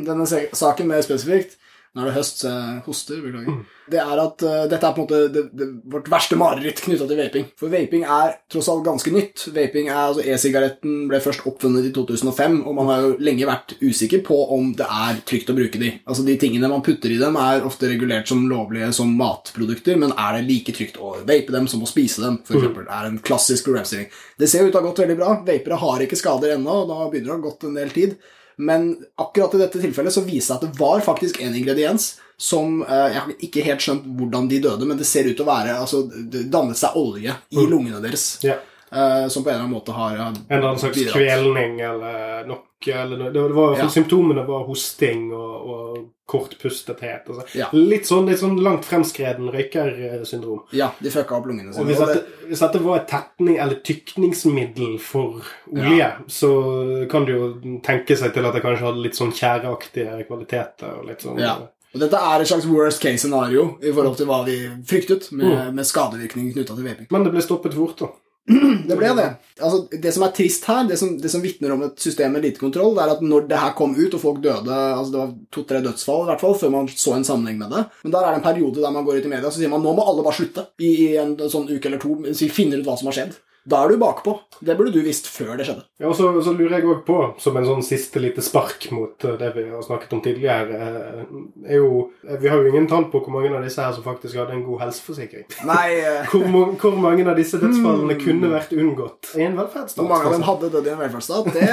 denne 0.07 0.27
saken 0.27 0.89
mer 0.89 1.01
spesifikt, 1.05 1.55
Nå 1.95 2.03
er 2.03 2.09
det 2.09 2.17
høst, 2.17 2.43
så 2.43 2.51
jeg 2.51 2.81
hoster. 2.85 3.21
Beklager. 3.23 3.61
Det 3.87 3.99
er 4.01 4.19
at 4.19 4.43
uh, 4.43 4.65
dette 4.67 4.83
er 4.83 4.93
på 4.93 5.01
en 5.01 5.05
måte 5.05 5.19
det, 5.31 5.43
det, 5.55 5.67
vårt 5.87 6.09
verste 6.11 6.37
mareritt 6.37 6.81
knytta 6.83 7.07
til 7.07 7.19
vaping. 7.21 7.47
For 7.57 7.71
vaping 7.71 8.03
er 8.03 8.35
tross 8.51 8.67
alt 8.71 8.83
ganske 8.85 9.13
nytt. 9.15 9.45
Vaping 9.55 9.89
er, 9.89 10.01
altså 10.09 10.25
E-sigaretten 10.27 11.07
ble 11.09 11.21
først 11.23 11.47
oppfunnet 11.49 11.87
i 11.87 11.93
2005, 11.95 12.59
og 12.67 12.77
man 12.77 12.91
har 12.91 13.05
jo 13.05 13.15
lenge 13.23 13.47
vært 13.47 13.77
usikker 13.79 14.21
på 14.27 14.37
om 14.57 14.73
det 14.77 14.85
er 14.85 15.23
trygt 15.27 15.49
å 15.53 15.57
bruke 15.57 15.81
de. 15.81 15.93
Altså 16.05 16.27
De 16.27 16.37
tingene 16.41 16.69
man 16.71 16.83
putter 16.85 17.15
i 17.15 17.19
dem, 17.21 17.39
er 17.39 17.65
ofte 17.67 17.89
regulert 17.89 18.29
som 18.29 18.45
lovlige 18.51 18.91
som 18.97 19.13
matprodukter, 19.17 19.97
men 19.97 20.13
er 20.13 20.37
det 20.37 20.47
like 20.51 20.75
trygt 20.75 20.99
å 20.99 21.15
vape 21.23 21.55
dem 21.55 21.71
som 21.71 21.81
å 21.81 21.89
spise 21.89 22.25
dem? 22.25 22.41
For 22.45 22.59
eksempel, 22.59 22.89
er 22.91 23.09
en 23.09 23.21
klassisk 23.23 23.71
programstilling. 23.71 24.11
Det 24.37 24.51
ser 24.51 24.67
ut 24.67 24.73
til 24.73 24.81
å 24.81 24.83
ha 24.83 24.89
gått 24.91 25.05
veldig 25.05 25.17
bra. 25.17 25.35
Vapere 25.47 25.79
har 25.81 26.03
ikke 26.03 26.19
skader 26.19 26.57
ennå, 26.59 26.83
og 26.83 26.91
da 26.91 27.05
begynner 27.07 27.31
det 27.31 27.37
å 27.37 27.39
ha 27.39 27.47
gått 27.47 27.69
en 27.69 27.79
del 27.79 27.95
tid. 27.95 28.19
Men 28.57 28.89
akkurat 29.21 29.53
i 29.53 29.59
dette 29.61 29.81
tilfellet 29.81 30.13
så 30.13 30.23
viser 30.25 30.55
det 30.55 30.57
at 30.57 30.65
det 30.65 30.81
var 30.81 31.03
faktisk 31.05 31.41
en 31.45 31.55
ingrediens 31.55 32.15
som 32.37 32.81
eh, 32.85 33.07
Jeg 33.13 33.19
har 33.19 33.35
ikke 33.47 33.65
helt 33.65 33.83
skjønt 33.85 34.07
hvordan 34.17 34.49
de 34.49 34.61
døde, 34.61 34.85
men 34.89 34.97
det 34.97 35.07
ser 35.09 35.29
ut 35.29 35.35
til 35.37 35.45
å 35.45 35.49
være 35.49 35.77
altså, 35.77 36.03
Det 36.09 36.47
dannet 36.53 36.77
seg 36.79 36.97
olje 36.97 37.33
i 37.53 37.65
lungene 37.69 38.01
deres. 38.03 38.25
Ja. 38.45 38.57
Eh, 38.91 39.27
som 39.27 39.43
på 39.43 39.49
en 39.49 39.55
eller 39.55 39.63
annen 39.65 39.73
måte 39.77 39.91
har 39.91 40.15
ja, 40.15 40.27
En 40.27 40.57
eller 40.57 40.67
annen 40.69 40.79
slags 40.79 41.03
kvelning 41.13 41.79
eller 41.79 42.47
noe. 42.47 42.63
Eller 42.87 43.17
noe. 43.17 43.31
Det 43.33 43.39
var, 43.41 43.49
det 43.49 43.55
var, 43.57 43.77
Ja. 43.77 43.87
Symptomene 43.89 44.43
var 44.45 44.63
hosting 44.67 45.31
og, 45.33 45.69
og 45.73 45.97
kortpustethet. 46.29 47.25
Altså. 47.29 47.45
Ja. 47.57 47.67
Litt, 47.73 48.05
sånn, 48.05 48.27
litt 48.29 48.39
sånn 48.39 48.57
langt 48.63 48.85
fremskreden 48.85 49.49
røykersyndrom. 49.53 50.61
Ja, 50.77 50.91
de 51.01 51.09
fucka 51.09 51.39
opp 51.39 51.47
lungene 51.49 51.69
Og 51.71 51.75
sine. 51.79 51.87
hvis 51.89 51.99
og 52.03 52.07
det- 52.11 52.15
dette, 52.19 52.47
hvis 52.51 52.59
dette 52.59 52.81
var 52.83 52.99
et 52.99 53.07
tetning- 53.09 53.57
eller 53.59 53.75
tykningsmiddel 53.83 54.99
for 54.99 55.41
olje, 55.73 56.11
så 56.27 57.09
kan 57.09 57.25
du 57.25 57.31
jo 57.33 57.79
tenke 57.83 58.15
seg 58.17 58.33
til 58.33 58.45
at 58.45 58.53
det 58.53 58.61
kanskje 58.63 58.85
hadde 58.85 59.01
litt 59.03 59.15
sånn 59.15 59.31
tjæreaktige 59.33 60.27
kvaliteter. 60.27 60.99
og 60.99 61.05
litt 61.07 61.19
sånn... 61.21 61.39
Ja. 61.39 61.57
Og 61.95 62.01
dette 62.01 62.13
er 62.19 62.41
et 62.41 62.47
slags 62.47 62.65
worst 62.67 63.01
case 63.01 63.17
scenario 63.23 63.77
i 63.81 63.91
forhold 63.91 64.17
til 64.17 64.27
hva 64.27 64.43
vi 64.45 64.57
fryktet 64.85 65.31
med, 65.31 65.73
med 65.73 65.85
skadevirkninger 65.85 66.53
knytta 66.53 66.75
til 66.75 66.83
vaping. 66.85 67.07
Men 67.09 67.23
det 67.23 67.31
ble 67.33 67.41
stoppet 67.41 67.73
fort, 67.73 67.97
da. 67.97 68.07
Det 68.47 68.95
ble 68.95 69.09
det. 69.17 69.27
Altså, 69.59 69.81
det 69.91 70.11
som 70.15 70.23
er 70.23 70.33
trist 70.35 70.67
her, 70.69 70.85
det 70.87 70.97
som, 70.99 71.09
det 71.19 71.31
som 71.31 71.41
vitner 71.43 71.73
om 71.73 71.81
et 71.87 71.99
system 71.99 72.31
med 72.31 72.45
lite 72.45 72.61
kontroll, 72.61 72.93
det 72.95 73.03
er 73.03 73.11
at 73.17 73.23
når 73.25 73.47
det 73.49 73.59
her 73.59 73.73
kom 73.75 73.95
ut, 73.97 74.13
og 74.15 74.21
folk 74.21 74.39
døde 74.43 74.71
altså 74.71 75.11
Det 75.11 75.19
var 75.19 75.33
to-tre 75.51 75.81
dødsfall 75.83 76.23
i 76.23 76.29
hvert 76.31 76.43
fall, 76.45 76.55
før 76.61 76.71
man 76.77 76.87
så 76.91 77.17
en 77.17 77.27
sammenheng 77.27 77.59
med 77.59 77.75
det. 77.75 77.83
Men 78.05 78.15
der 78.15 78.23
er 78.23 78.31
det 78.31 78.39
en 78.39 78.47
periode 78.47 78.83
der 78.83 78.95
man 78.95 79.07
går 79.07 79.19
ut 79.19 79.27
i 79.27 79.33
media 79.33 79.49
og 79.49 79.57
sier 79.57 79.73
man 79.73 79.83
nå 79.83 79.95
må 79.97 80.05
alle 80.07 80.23
bare 80.23 80.39
slutte 80.39 80.67
i 80.79 80.93
en 81.19 81.35
sånn 81.43 81.67
uke 81.67 81.89
eller 81.89 82.01
to 82.01 82.15
Så 82.31 82.45
vi 82.45 82.53
finner 82.61 82.79
ut 82.79 82.87
hva 82.87 82.95
som 82.99 83.11
har 83.11 83.19
skjedd. 83.19 83.35
Da 83.67 83.81
er 83.83 83.91
du 83.91 83.97
bakpå. 83.99 84.31
Det 84.63 84.77
burde 84.79 84.93
du 84.95 85.01
visst 85.03 85.25
før 85.27 85.57
det 85.59 85.65
skjedde. 85.67 85.83
Ja, 85.99 86.07
og 86.07 86.15
så, 86.15 86.29
så 86.43 86.53
lurer 86.55 86.77
jeg 86.77 86.87
òg 86.87 87.01
på, 87.07 87.17
som 87.43 87.57
en 87.59 87.65
sånn 87.67 87.83
siste 87.83 88.21
lite 88.23 88.43
spark 88.45 88.87
mot 88.95 89.25
eh, 89.27 89.35
det 89.41 89.49
vi 89.57 89.65
har 89.73 89.83
snakket 89.83 90.15
om 90.15 90.21
tidligere 90.23 90.77
eh, 90.77 91.19
er 91.67 91.81
jo, 91.81 92.05
eh, 92.23 92.37
Vi 92.39 92.47
har 92.47 92.63
jo 92.63 92.71
ingen 92.71 92.87
tall 92.87 93.09
på 93.11 93.19
hvor 93.25 93.35
mange 93.35 93.51
av 93.51 93.65
disse 93.67 93.83
her 93.83 93.91
som 93.97 94.05
faktisk 94.07 94.39
hadde 94.39 94.55
en 94.55 94.63
god 94.63 94.85
helseforsikring. 94.85 95.49
Nei 95.67 95.99
Hvor, 96.31 96.47
hvor 96.79 96.97
mange 97.01 97.27
av 97.27 97.35
disse 97.37 97.59
dødsfallene 97.59 98.15
kunne 98.21 98.53
vært 98.55 98.71
unngått 98.77 99.33
i 99.35 99.43
en 99.49 99.59
velferdsstat? 99.59 99.99
Hvor 99.99 100.13
mange 100.13 100.29
av 100.29 100.37
dem 100.37 100.45
altså? 100.45 100.51
hadde 100.53 100.73
dødd 100.77 100.87
i 100.87 100.93
en 100.95 101.03
velferdsstat? 101.03 101.53
Det, 101.57 101.69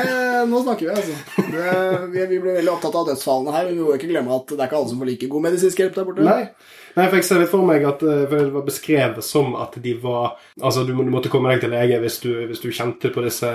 nå 0.50 0.66
snakker 0.66 0.90
vi, 0.90 0.94
altså. 0.98 1.42
Det, 1.54 1.74
vi, 2.10 2.26
vi 2.34 2.42
ble 2.42 2.58
veldig 2.58 2.74
opptatt 2.74 2.98
av 2.98 3.12
dødsfallene 3.12 3.54
her, 3.54 3.70
men 3.70 3.78
vi 3.78 3.86
må 3.86 3.98
ikke 4.00 4.10
glemme 4.10 4.34
at 4.34 4.50
det 4.50 4.58
er 4.58 4.66
ikke 4.66 4.80
alle 4.82 4.90
som 4.90 5.04
får 5.04 5.14
like 5.14 5.30
god 5.30 5.46
medisinsk 5.46 5.84
hjelp 5.84 6.00
der 6.00 6.10
borte. 6.10 6.26
Nei. 6.26 6.42
Nei, 6.94 7.08
for 7.08 7.18
jeg 7.18 7.26
ser 7.26 7.40
litt 7.42 7.50
for 7.50 7.66
meg 7.66 7.82
at 7.88 8.02
eh, 8.06 8.20
for 8.30 8.38
det 8.38 8.52
var 8.54 8.66
beskrevet 8.68 9.24
som 9.26 9.56
at 9.58 9.74
de 9.82 9.94
var 9.98 10.36
Altså, 10.62 10.84
du, 10.86 10.92
måtte 11.10 11.30
komme 11.32 11.50
deg 11.50 11.64
til 11.64 11.72
lege 11.74 11.96
hvis 12.04 12.20
du, 12.22 12.28
hvis 12.46 12.60
du 12.62 12.68
kjente 12.70 13.10
på 13.10 13.24
disse, 13.24 13.48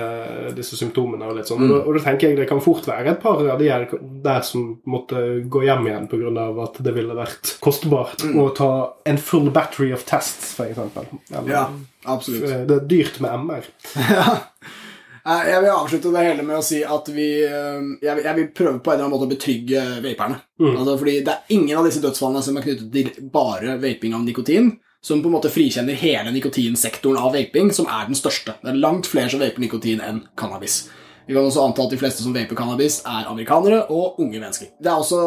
disse 0.56 0.76
symptomene. 0.76 1.30
Og 1.30 1.38
litt 1.38 1.48
sånn. 1.48 1.64
Og, 1.64 1.70
da, 1.72 1.78
og 1.86 1.96
da 1.96 2.02
tenker 2.04 2.28
jeg 2.28 2.40
det 2.42 2.48
kan 2.50 2.60
fort 2.60 2.84
være 2.90 3.14
et 3.14 3.22
par 3.22 3.40
av 3.40 3.56
de 3.62 3.70
her 3.70 3.86
der 4.26 4.44
som 4.44 4.66
måtte 4.84 5.22
gå 5.48 5.64
hjem 5.64 5.88
igjen 5.88 6.08
pga. 6.12 6.44
at 6.66 6.76
det 6.84 6.92
ville 6.96 7.16
vært 7.16 7.54
kostbart 7.64 8.26
å 8.28 8.50
ta 8.56 8.70
en 9.08 9.18
full 9.18 9.48
battery 9.54 9.90
of 9.96 10.04
tests, 10.04 10.52
for. 10.58 10.68
Eller, 10.68 11.48
Ja, 11.48 11.64
absolutt. 12.04 12.44
eh, 12.50 12.66
Det 12.68 12.76
er 12.76 12.86
dyrt 12.92 13.20
med 13.24 13.32
MR. 13.46 13.64
Eh, 13.96 14.34
Jeg 15.24 15.62
vil 15.62 15.70
avslutte 15.72 16.12
det 16.14 16.22
hele 16.24 16.44
med 16.46 16.58
å 16.58 16.64
si 16.64 16.78
at 16.86 17.08
vi 17.12 17.26
eh, 17.44 17.80
Jeg 18.04 18.36
vil, 18.36 18.46
prøve 18.56 18.78
på 18.80 18.92
en 18.92 18.94
eller 18.94 19.06
annen 19.06 19.14
måte 19.14 19.28
å 19.28 19.32
betrygge 19.32 19.82
vaperne. 20.04 20.38
Altså, 20.60 20.94
fordi 21.00 21.16
det 21.26 21.34
er 21.34 21.56
ingen 21.56 21.80
av 21.80 21.88
disse 21.88 22.02
dødsfallene 22.04 22.44
som 22.44 22.56
er 22.56 22.66
knyttet 22.66 22.94
til 22.94 23.28
bare 23.32 23.76
vaping 23.82 24.16
av 24.16 24.24
nikotin, 24.24 24.72
som 25.04 25.22
på 25.22 25.30
en 25.30 25.36
måte 25.36 25.52
frikjenner 25.52 25.96
hele 25.96 26.32
nikotinsektoren 26.34 27.20
av 27.20 27.36
vaping, 27.36 27.72
som 27.72 27.88
er 27.88 28.08
den 28.08 28.18
største. 28.18 28.56
Det 28.60 28.72
er 28.72 28.80
langt 28.80 29.08
flere 29.08 29.32
som 29.32 29.40
vaper 29.40 29.64
nikotin 29.64 30.02
enn 30.04 30.24
cannabis. 30.40 30.82
Vi 31.30 31.34
kan 31.36 31.44
også 31.46 31.62
anta 31.62 31.84
at 31.84 31.92
de 31.92 31.98
fleste 32.00 32.24
som 32.24 32.32
vaper 32.34 32.56
cannabis, 32.58 32.96
er 33.06 33.28
amerikanere 33.30 33.84
og 33.94 34.16
unge 34.18 34.40
mennesker. 34.42 34.72
Det 34.82 34.90
er 34.90 34.98
også, 34.98 35.18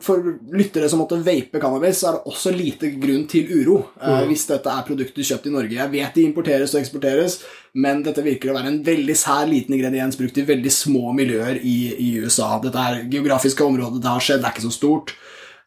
For 0.00 0.30
lyttere 0.48 0.88
som 0.88 1.02
måtte 1.02 1.18
vape 1.20 1.60
cannabis, 1.60 2.00
er 2.08 2.16
det 2.16 2.32
også 2.32 2.54
lite 2.56 2.88
grunn 3.02 3.26
til 3.28 3.50
uro 3.52 3.74
eh, 4.00 4.22
hvis 4.30 4.46
dette 4.48 4.72
er 4.72 4.86
produkter 4.86 5.28
kjøpt 5.28 5.50
i 5.50 5.52
Norge. 5.52 5.76
Jeg 5.76 5.92
vet 5.92 6.16
de 6.16 6.24
importeres 6.24 6.72
og 6.72 6.80
eksporteres, 6.80 7.36
men 7.84 8.00
dette 8.06 8.24
virker 8.24 8.48
å 8.48 8.56
være 8.56 8.72
en 8.72 8.80
veldig 8.86 9.18
sær 9.20 9.44
liten 9.50 9.76
ingrediens 9.76 10.16
brukt 10.16 10.40
i 10.40 10.46
veldig 10.54 10.72
små 10.72 11.12
miljøer 11.20 11.60
i, 11.60 11.76
i 12.00 12.10
USA. 12.24 12.54
Dette 12.64 12.88
er 12.88 13.04
geografiske 13.12 13.68
området 13.68 14.00
det 14.00 14.14
har 14.14 14.24
skjedd, 14.24 14.40
det 14.40 14.48
er 14.48 14.56
ikke 14.56 14.68
så 14.70 14.74
stort. 14.78 15.16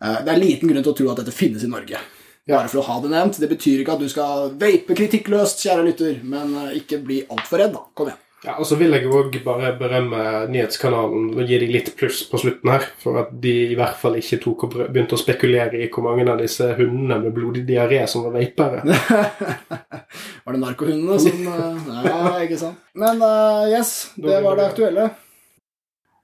Eh, 0.02 0.17
det 0.26 0.34
er 0.34 0.41
liten 0.48 0.74
grunn 0.74 0.82
til 0.82 0.95
å 0.95 0.98
tro 1.04 1.13
at 1.13 1.21
dette 1.21 1.38
finnes 1.43 1.62
i 1.62 1.69
Norge. 1.69 2.02
Bare 2.50 2.74
for 2.74 2.82
å 2.82 2.89
ha 2.89 3.00
det 3.06 3.13
nevnt. 3.13 3.38
Det 3.38 3.54
betyr 3.54 3.86
ikke 3.86 4.00
at 4.00 4.02
du 4.02 4.10
skal 4.10 4.52
vape 4.58 4.98
kritikkløst, 4.98 5.62
kjære 5.62 5.91
lytter, 5.91 6.21
men 6.26 6.58
eh, 6.65 6.78
ikke 6.82 7.04
bli 7.06 7.21
altfor 7.30 7.62
redd, 7.62 7.78
da. 7.78 7.86
Kom 7.93 8.10
igjen. 8.10 8.24
Ja, 8.45 8.60
og 8.62 8.67
så 8.69 8.77
vil 8.77 8.93
jeg 8.93 9.08
òg 9.10 9.39
bare 9.41 9.71
berømme 9.79 10.19
nyhetskanalen 10.53 11.31
og 11.34 11.49
gi 11.49 11.58
dem 11.63 11.71
litt 11.73 11.89
pluss 11.97 12.21
på 12.29 12.38
slutten 12.38 12.69
her. 12.69 12.86
For 13.01 13.17
at 13.23 13.31
de 13.41 13.53
i 13.71 13.77
hvert 13.77 13.97
fall 13.97 14.19
ikke 14.19 14.38
tok 14.43 14.67
og 14.67 14.75
begynte 14.84 15.17
å 15.17 15.21
spekulere 15.21 15.81
i 15.81 15.89
hvor 15.89 16.05
mange 16.05 16.27
av 16.29 16.43
disse 16.43 16.67
hundene 16.77 17.17
med 17.23 17.34
blodig 17.34 17.65
diaré 17.65 18.03
som 18.12 18.27
var 18.27 18.38
vapere. 18.38 18.84
Var 20.45 20.53
det 20.53 20.62
narkohundene 20.62 21.17
som 21.19 21.47
eh, 21.49 21.88
Nei, 21.89 22.43
ikke 22.45 22.60
sant. 22.62 22.84
Men 22.93 23.17
uh, 23.17 23.65
yes, 23.65 24.12
det 24.21 24.38
var 24.45 24.60
det 24.60 24.69
aktuelle. 24.69 25.10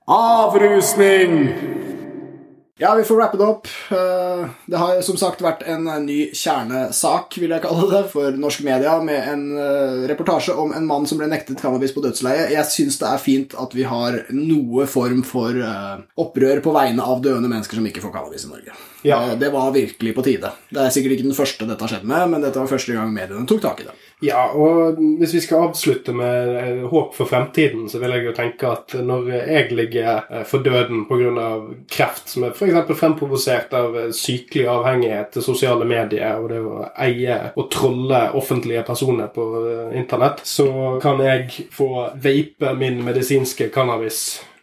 Avrusning! 0.05 1.89
Ja, 2.81 2.95
vi 2.97 3.03
får 3.05 3.15
wrappe 3.15 3.37
det 3.37 3.45
opp. 3.45 3.67
Eh, 3.93 4.45
Det 4.65 4.77
har 4.77 5.01
som 5.05 5.17
sagt 5.19 5.43
vært 5.45 5.61
en 5.69 5.83
eh, 5.85 5.99
ny 6.01 6.15
kjernesak, 6.33 7.35
vil 7.37 7.53
jeg 7.53 7.61
kalle 7.61 7.85
det, 7.91 7.99
for 8.09 8.33
norsk 8.41 8.63
media, 8.65 8.95
med 9.05 9.27
en 9.29 9.43
eh, 9.53 10.07
reportasje 10.09 10.55
om 10.57 10.73
en 10.73 10.87
mann 10.89 11.05
som 11.05 11.21
ble 11.21 11.27
nektet 11.29 11.61
cannabis 11.61 11.93
på 11.93 12.01
dødsleie. 12.01 12.47
Jeg 12.55 12.65
syns 12.73 12.97
det 12.97 13.11
er 13.11 13.21
fint 13.21 13.53
at 13.53 13.75
vi 13.77 13.85
har 13.85 14.17
noe 14.33 14.87
form 14.89 15.21
for 15.27 15.53
opprør 16.25 16.63
på 16.65 16.73
vegne 16.73 17.05
av 17.05 17.21
døende 17.21 17.51
mennesker 17.51 17.77
som 17.77 17.85
ikke 17.85 18.01
får 18.01 18.15
cannabis 18.17 18.47
i 18.47 18.51
Norge. 18.55 18.73
Ja. 19.05 19.19
Det 19.37 19.51
var 19.53 19.69
virkelig 19.77 20.15
på 20.17 20.25
tide. 20.25 20.49
Det 20.73 20.81
er 20.81 20.93
sikkert 20.93 21.19
ikke 21.19 21.29
den 21.29 21.37
første 21.37 21.69
dette 21.69 21.85
har 21.85 21.93
skjedd 21.93 22.09
med, 22.09 22.33
men 22.33 22.41
dette 22.41 22.57
var 22.61 22.69
første 22.69 22.97
gang 22.97 23.13
mediene 23.13 23.45
tok 23.49 23.61
tak 23.61 23.85
i 23.85 23.87
det. 23.91 23.93
Ja, 24.21 24.43
og 24.53 24.99
hvis 25.17 25.33
vi 25.33 25.39
skal 25.41 25.63
avslutte 25.65 26.13
med 26.13 26.49
eh, 26.59 26.81
håp 26.89 27.15
for 27.17 27.25
fremtiden, 27.25 27.87
så 27.89 27.97
vil 27.97 28.13
jeg 28.13 28.27
jo 28.27 28.33
tenke 28.37 28.69
at 28.69 28.93
når 29.01 29.31
jeg 29.33 29.71
ligger 29.73 30.27
eh, 30.29 30.43
for 30.45 30.61
døden 30.61 31.07
pga. 31.09 31.47
kreft, 31.89 32.29
som 32.29 32.45
er 32.45 32.53
f.eks. 32.53 32.93
fremprovosert 32.99 33.73
av 33.73 33.97
eh, 33.97 34.11
sykelig 34.13 34.67
avhengighet 34.69 35.33
til 35.33 35.45
sosiale 35.45 35.89
medier 35.89 36.37
og 36.37 36.51
det 36.53 36.61
å 36.61 36.85
eie 37.01 37.39
og 37.55 37.71
trolle 37.73 38.21
offentlige 38.37 38.85
personer 38.85 39.33
på 39.33 39.47
internett, 39.97 40.45
så 40.45 40.99
kan 41.01 41.21
jeg 41.25 41.67
få 41.73 41.89
vape 42.21 42.75
min 42.77 43.01
medisinske 43.05 43.71
cannabis 43.73 44.21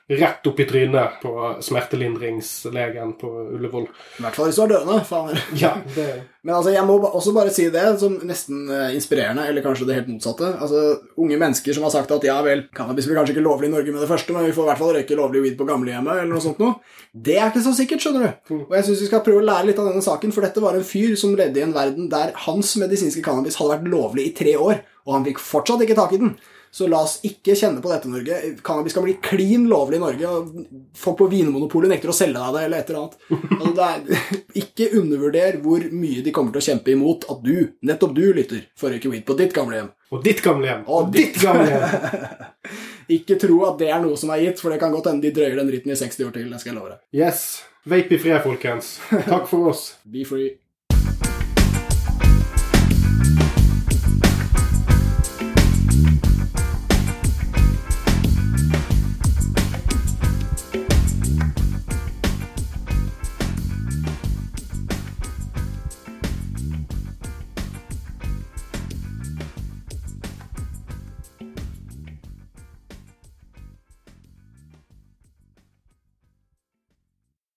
rett 0.09 0.47
opp 0.47 0.61
i 0.61 0.64
trynet 0.64 1.21
på 1.23 1.33
smertelindringslegen 1.61 3.12
på 3.21 3.29
Ullevål. 3.59 3.85
I 4.18 4.25
hvert 4.25 4.37
fall 4.38 4.49
hvis 4.49 4.57
du 4.57 4.62
er 4.64 4.71
døende. 4.73 5.03
faen. 5.05 5.37
Ja, 5.62 5.75
det 5.94 6.07
Men 6.42 6.55
altså, 6.57 6.73
jeg 6.73 6.85
må 6.88 6.97
også 7.05 7.35
bare 7.37 7.53
si 7.53 7.66
det 7.73 7.83
som 8.01 8.14
nesten 8.25 8.71
eh, 8.73 8.94
inspirerende, 8.97 9.44
eller 9.51 9.64
kanskje 9.64 9.85
det 9.88 9.99
helt 9.99 10.09
motsatte. 10.09 10.49
Altså, 10.57 11.03
Unge 11.21 11.37
mennesker 11.37 11.77
som 11.77 11.85
har 11.85 11.92
sagt 11.92 12.14
at 12.14 12.25
ja 12.25 12.38
vel, 12.47 12.64
cannabis 12.75 13.09
blir 13.09 13.21
kanskje 13.21 13.37
ikke 13.37 13.44
lovlig 13.44 13.68
i 13.68 13.75
Norge 13.75 13.92
med 13.92 14.01
det 14.01 14.09
første, 14.09 14.33
men 14.33 14.49
vi 14.49 14.57
får 14.57 14.64
i 14.64 14.71
hvert 14.73 14.83
fall 14.83 14.94
røyke 14.97 15.21
lovlig 15.21 15.44
weed 15.44 15.61
på 15.61 15.68
gamlehjemmet, 15.68 16.23
eller 16.23 16.33
noe 16.33 16.44
sånt 16.47 16.62
noe. 16.62 16.79
Det 17.12 17.37
er 17.37 17.51
ikke 17.53 17.66
så 17.68 17.77
sikkert, 17.77 18.05
skjønner 18.07 18.29
du. 18.49 18.55
Og 18.64 18.77
jeg 18.79 18.88
syns 18.88 19.05
vi 19.05 19.11
skal 19.12 19.25
prøve 19.27 19.42
å 19.42 19.49
lære 19.51 19.68
litt 19.68 19.83
av 19.83 19.90
denne 19.90 20.05
saken, 20.05 20.33
for 20.33 20.47
dette 20.47 20.64
var 20.64 20.79
en 20.79 20.87
fyr 20.88 21.18
som 21.21 21.37
levde 21.37 21.61
i 21.61 21.66
en 21.66 21.77
verden 21.77 22.09
der 22.12 22.33
hans 22.49 22.77
medisinske 22.81 23.25
cannabis 23.27 23.61
hadde 23.61 23.77
vært 23.77 23.90
lovlig 23.92 24.31
i 24.31 24.37
tre 24.40 24.57
år, 24.57 24.81
og 25.05 25.18
han 25.18 25.29
fikk 25.29 25.42
fortsatt 25.42 25.85
ikke 25.85 25.99
tak 25.99 26.16
i 26.16 26.23
den. 26.25 26.38
Så 26.79 26.87
la 26.87 27.01
oss 27.03 27.17
ikke 27.27 27.57
kjenne 27.59 27.81
på 27.83 27.91
dette, 27.91 28.07
Norge. 28.07 28.37
Cannabis 28.62 28.95
kan 28.95 29.03
bli 29.03 29.17
klin 29.23 29.64
lovlig 29.67 29.99
i 29.99 30.03
Norge. 30.03 30.29
og 30.31 30.93
Folk 30.95 31.17
på 31.19 31.27
Vinmonopolet 31.33 31.91
nekter 31.91 32.12
å 32.12 32.14
selge 32.14 32.38
deg 32.38 32.55
det, 32.55 32.61
eller 32.69 32.85
et 32.85 32.93
eller 32.93 33.01
annet. 33.01 33.17
Altså, 33.57 33.88
er, 33.88 34.45
ikke 34.62 34.87
undervurder 35.01 35.59
hvor 35.64 35.88
mye 35.91 36.23
de 36.23 36.35
kommer 36.37 36.55
til 36.55 36.62
å 36.62 36.67
kjempe 36.69 36.95
imot 36.95 37.27
at 37.35 37.43
du, 37.43 37.57
nettopp 37.83 38.14
du, 38.14 38.23
lytter, 38.37 38.62
får 38.79 38.95
røyke 38.95 39.11
weed 39.11 39.27
på 39.27 39.35
ditt 39.41 39.57
gamlehjem. 39.59 39.91
Og 40.14 40.23
ditt 40.23 40.45
gamlehjem. 40.45 40.87
Og 40.87 41.11
ditt 41.19 41.43
gamlehjem. 41.43 42.47
Ikke 43.19 43.41
tro 43.43 43.59
at 43.67 43.83
det 43.83 43.91
er 43.91 44.07
noe 44.07 44.21
som 44.21 44.31
er 44.37 44.45
gitt, 44.45 44.62
for 44.62 44.71
det 44.71 44.79
kan 44.79 44.95
godt 44.95 45.11
hende 45.11 45.27
de 45.27 45.35
drøyer 45.35 45.59
den 45.59 45.73
dritten 45.73 45.97
i 45.97 45.99
60 45.99 46.29
år 46.29 46.38
til. 46.38 46.47
det 46.55 46.62
skal 46.62 46.77
jeg 46.77 46.79
love 46.79 46.95
deg. 46.95 47.03
Yes. 47.25 47.45
Vape 47.91 48.14
i 48.14 48.23
fred, 48.23 48.38
folkens. 48.47 49.01
Takk 49.27 49.51
for 49.51 49.73
oss. 49.75 49.97
Be 50.07 50.23
free. 50.29 50.55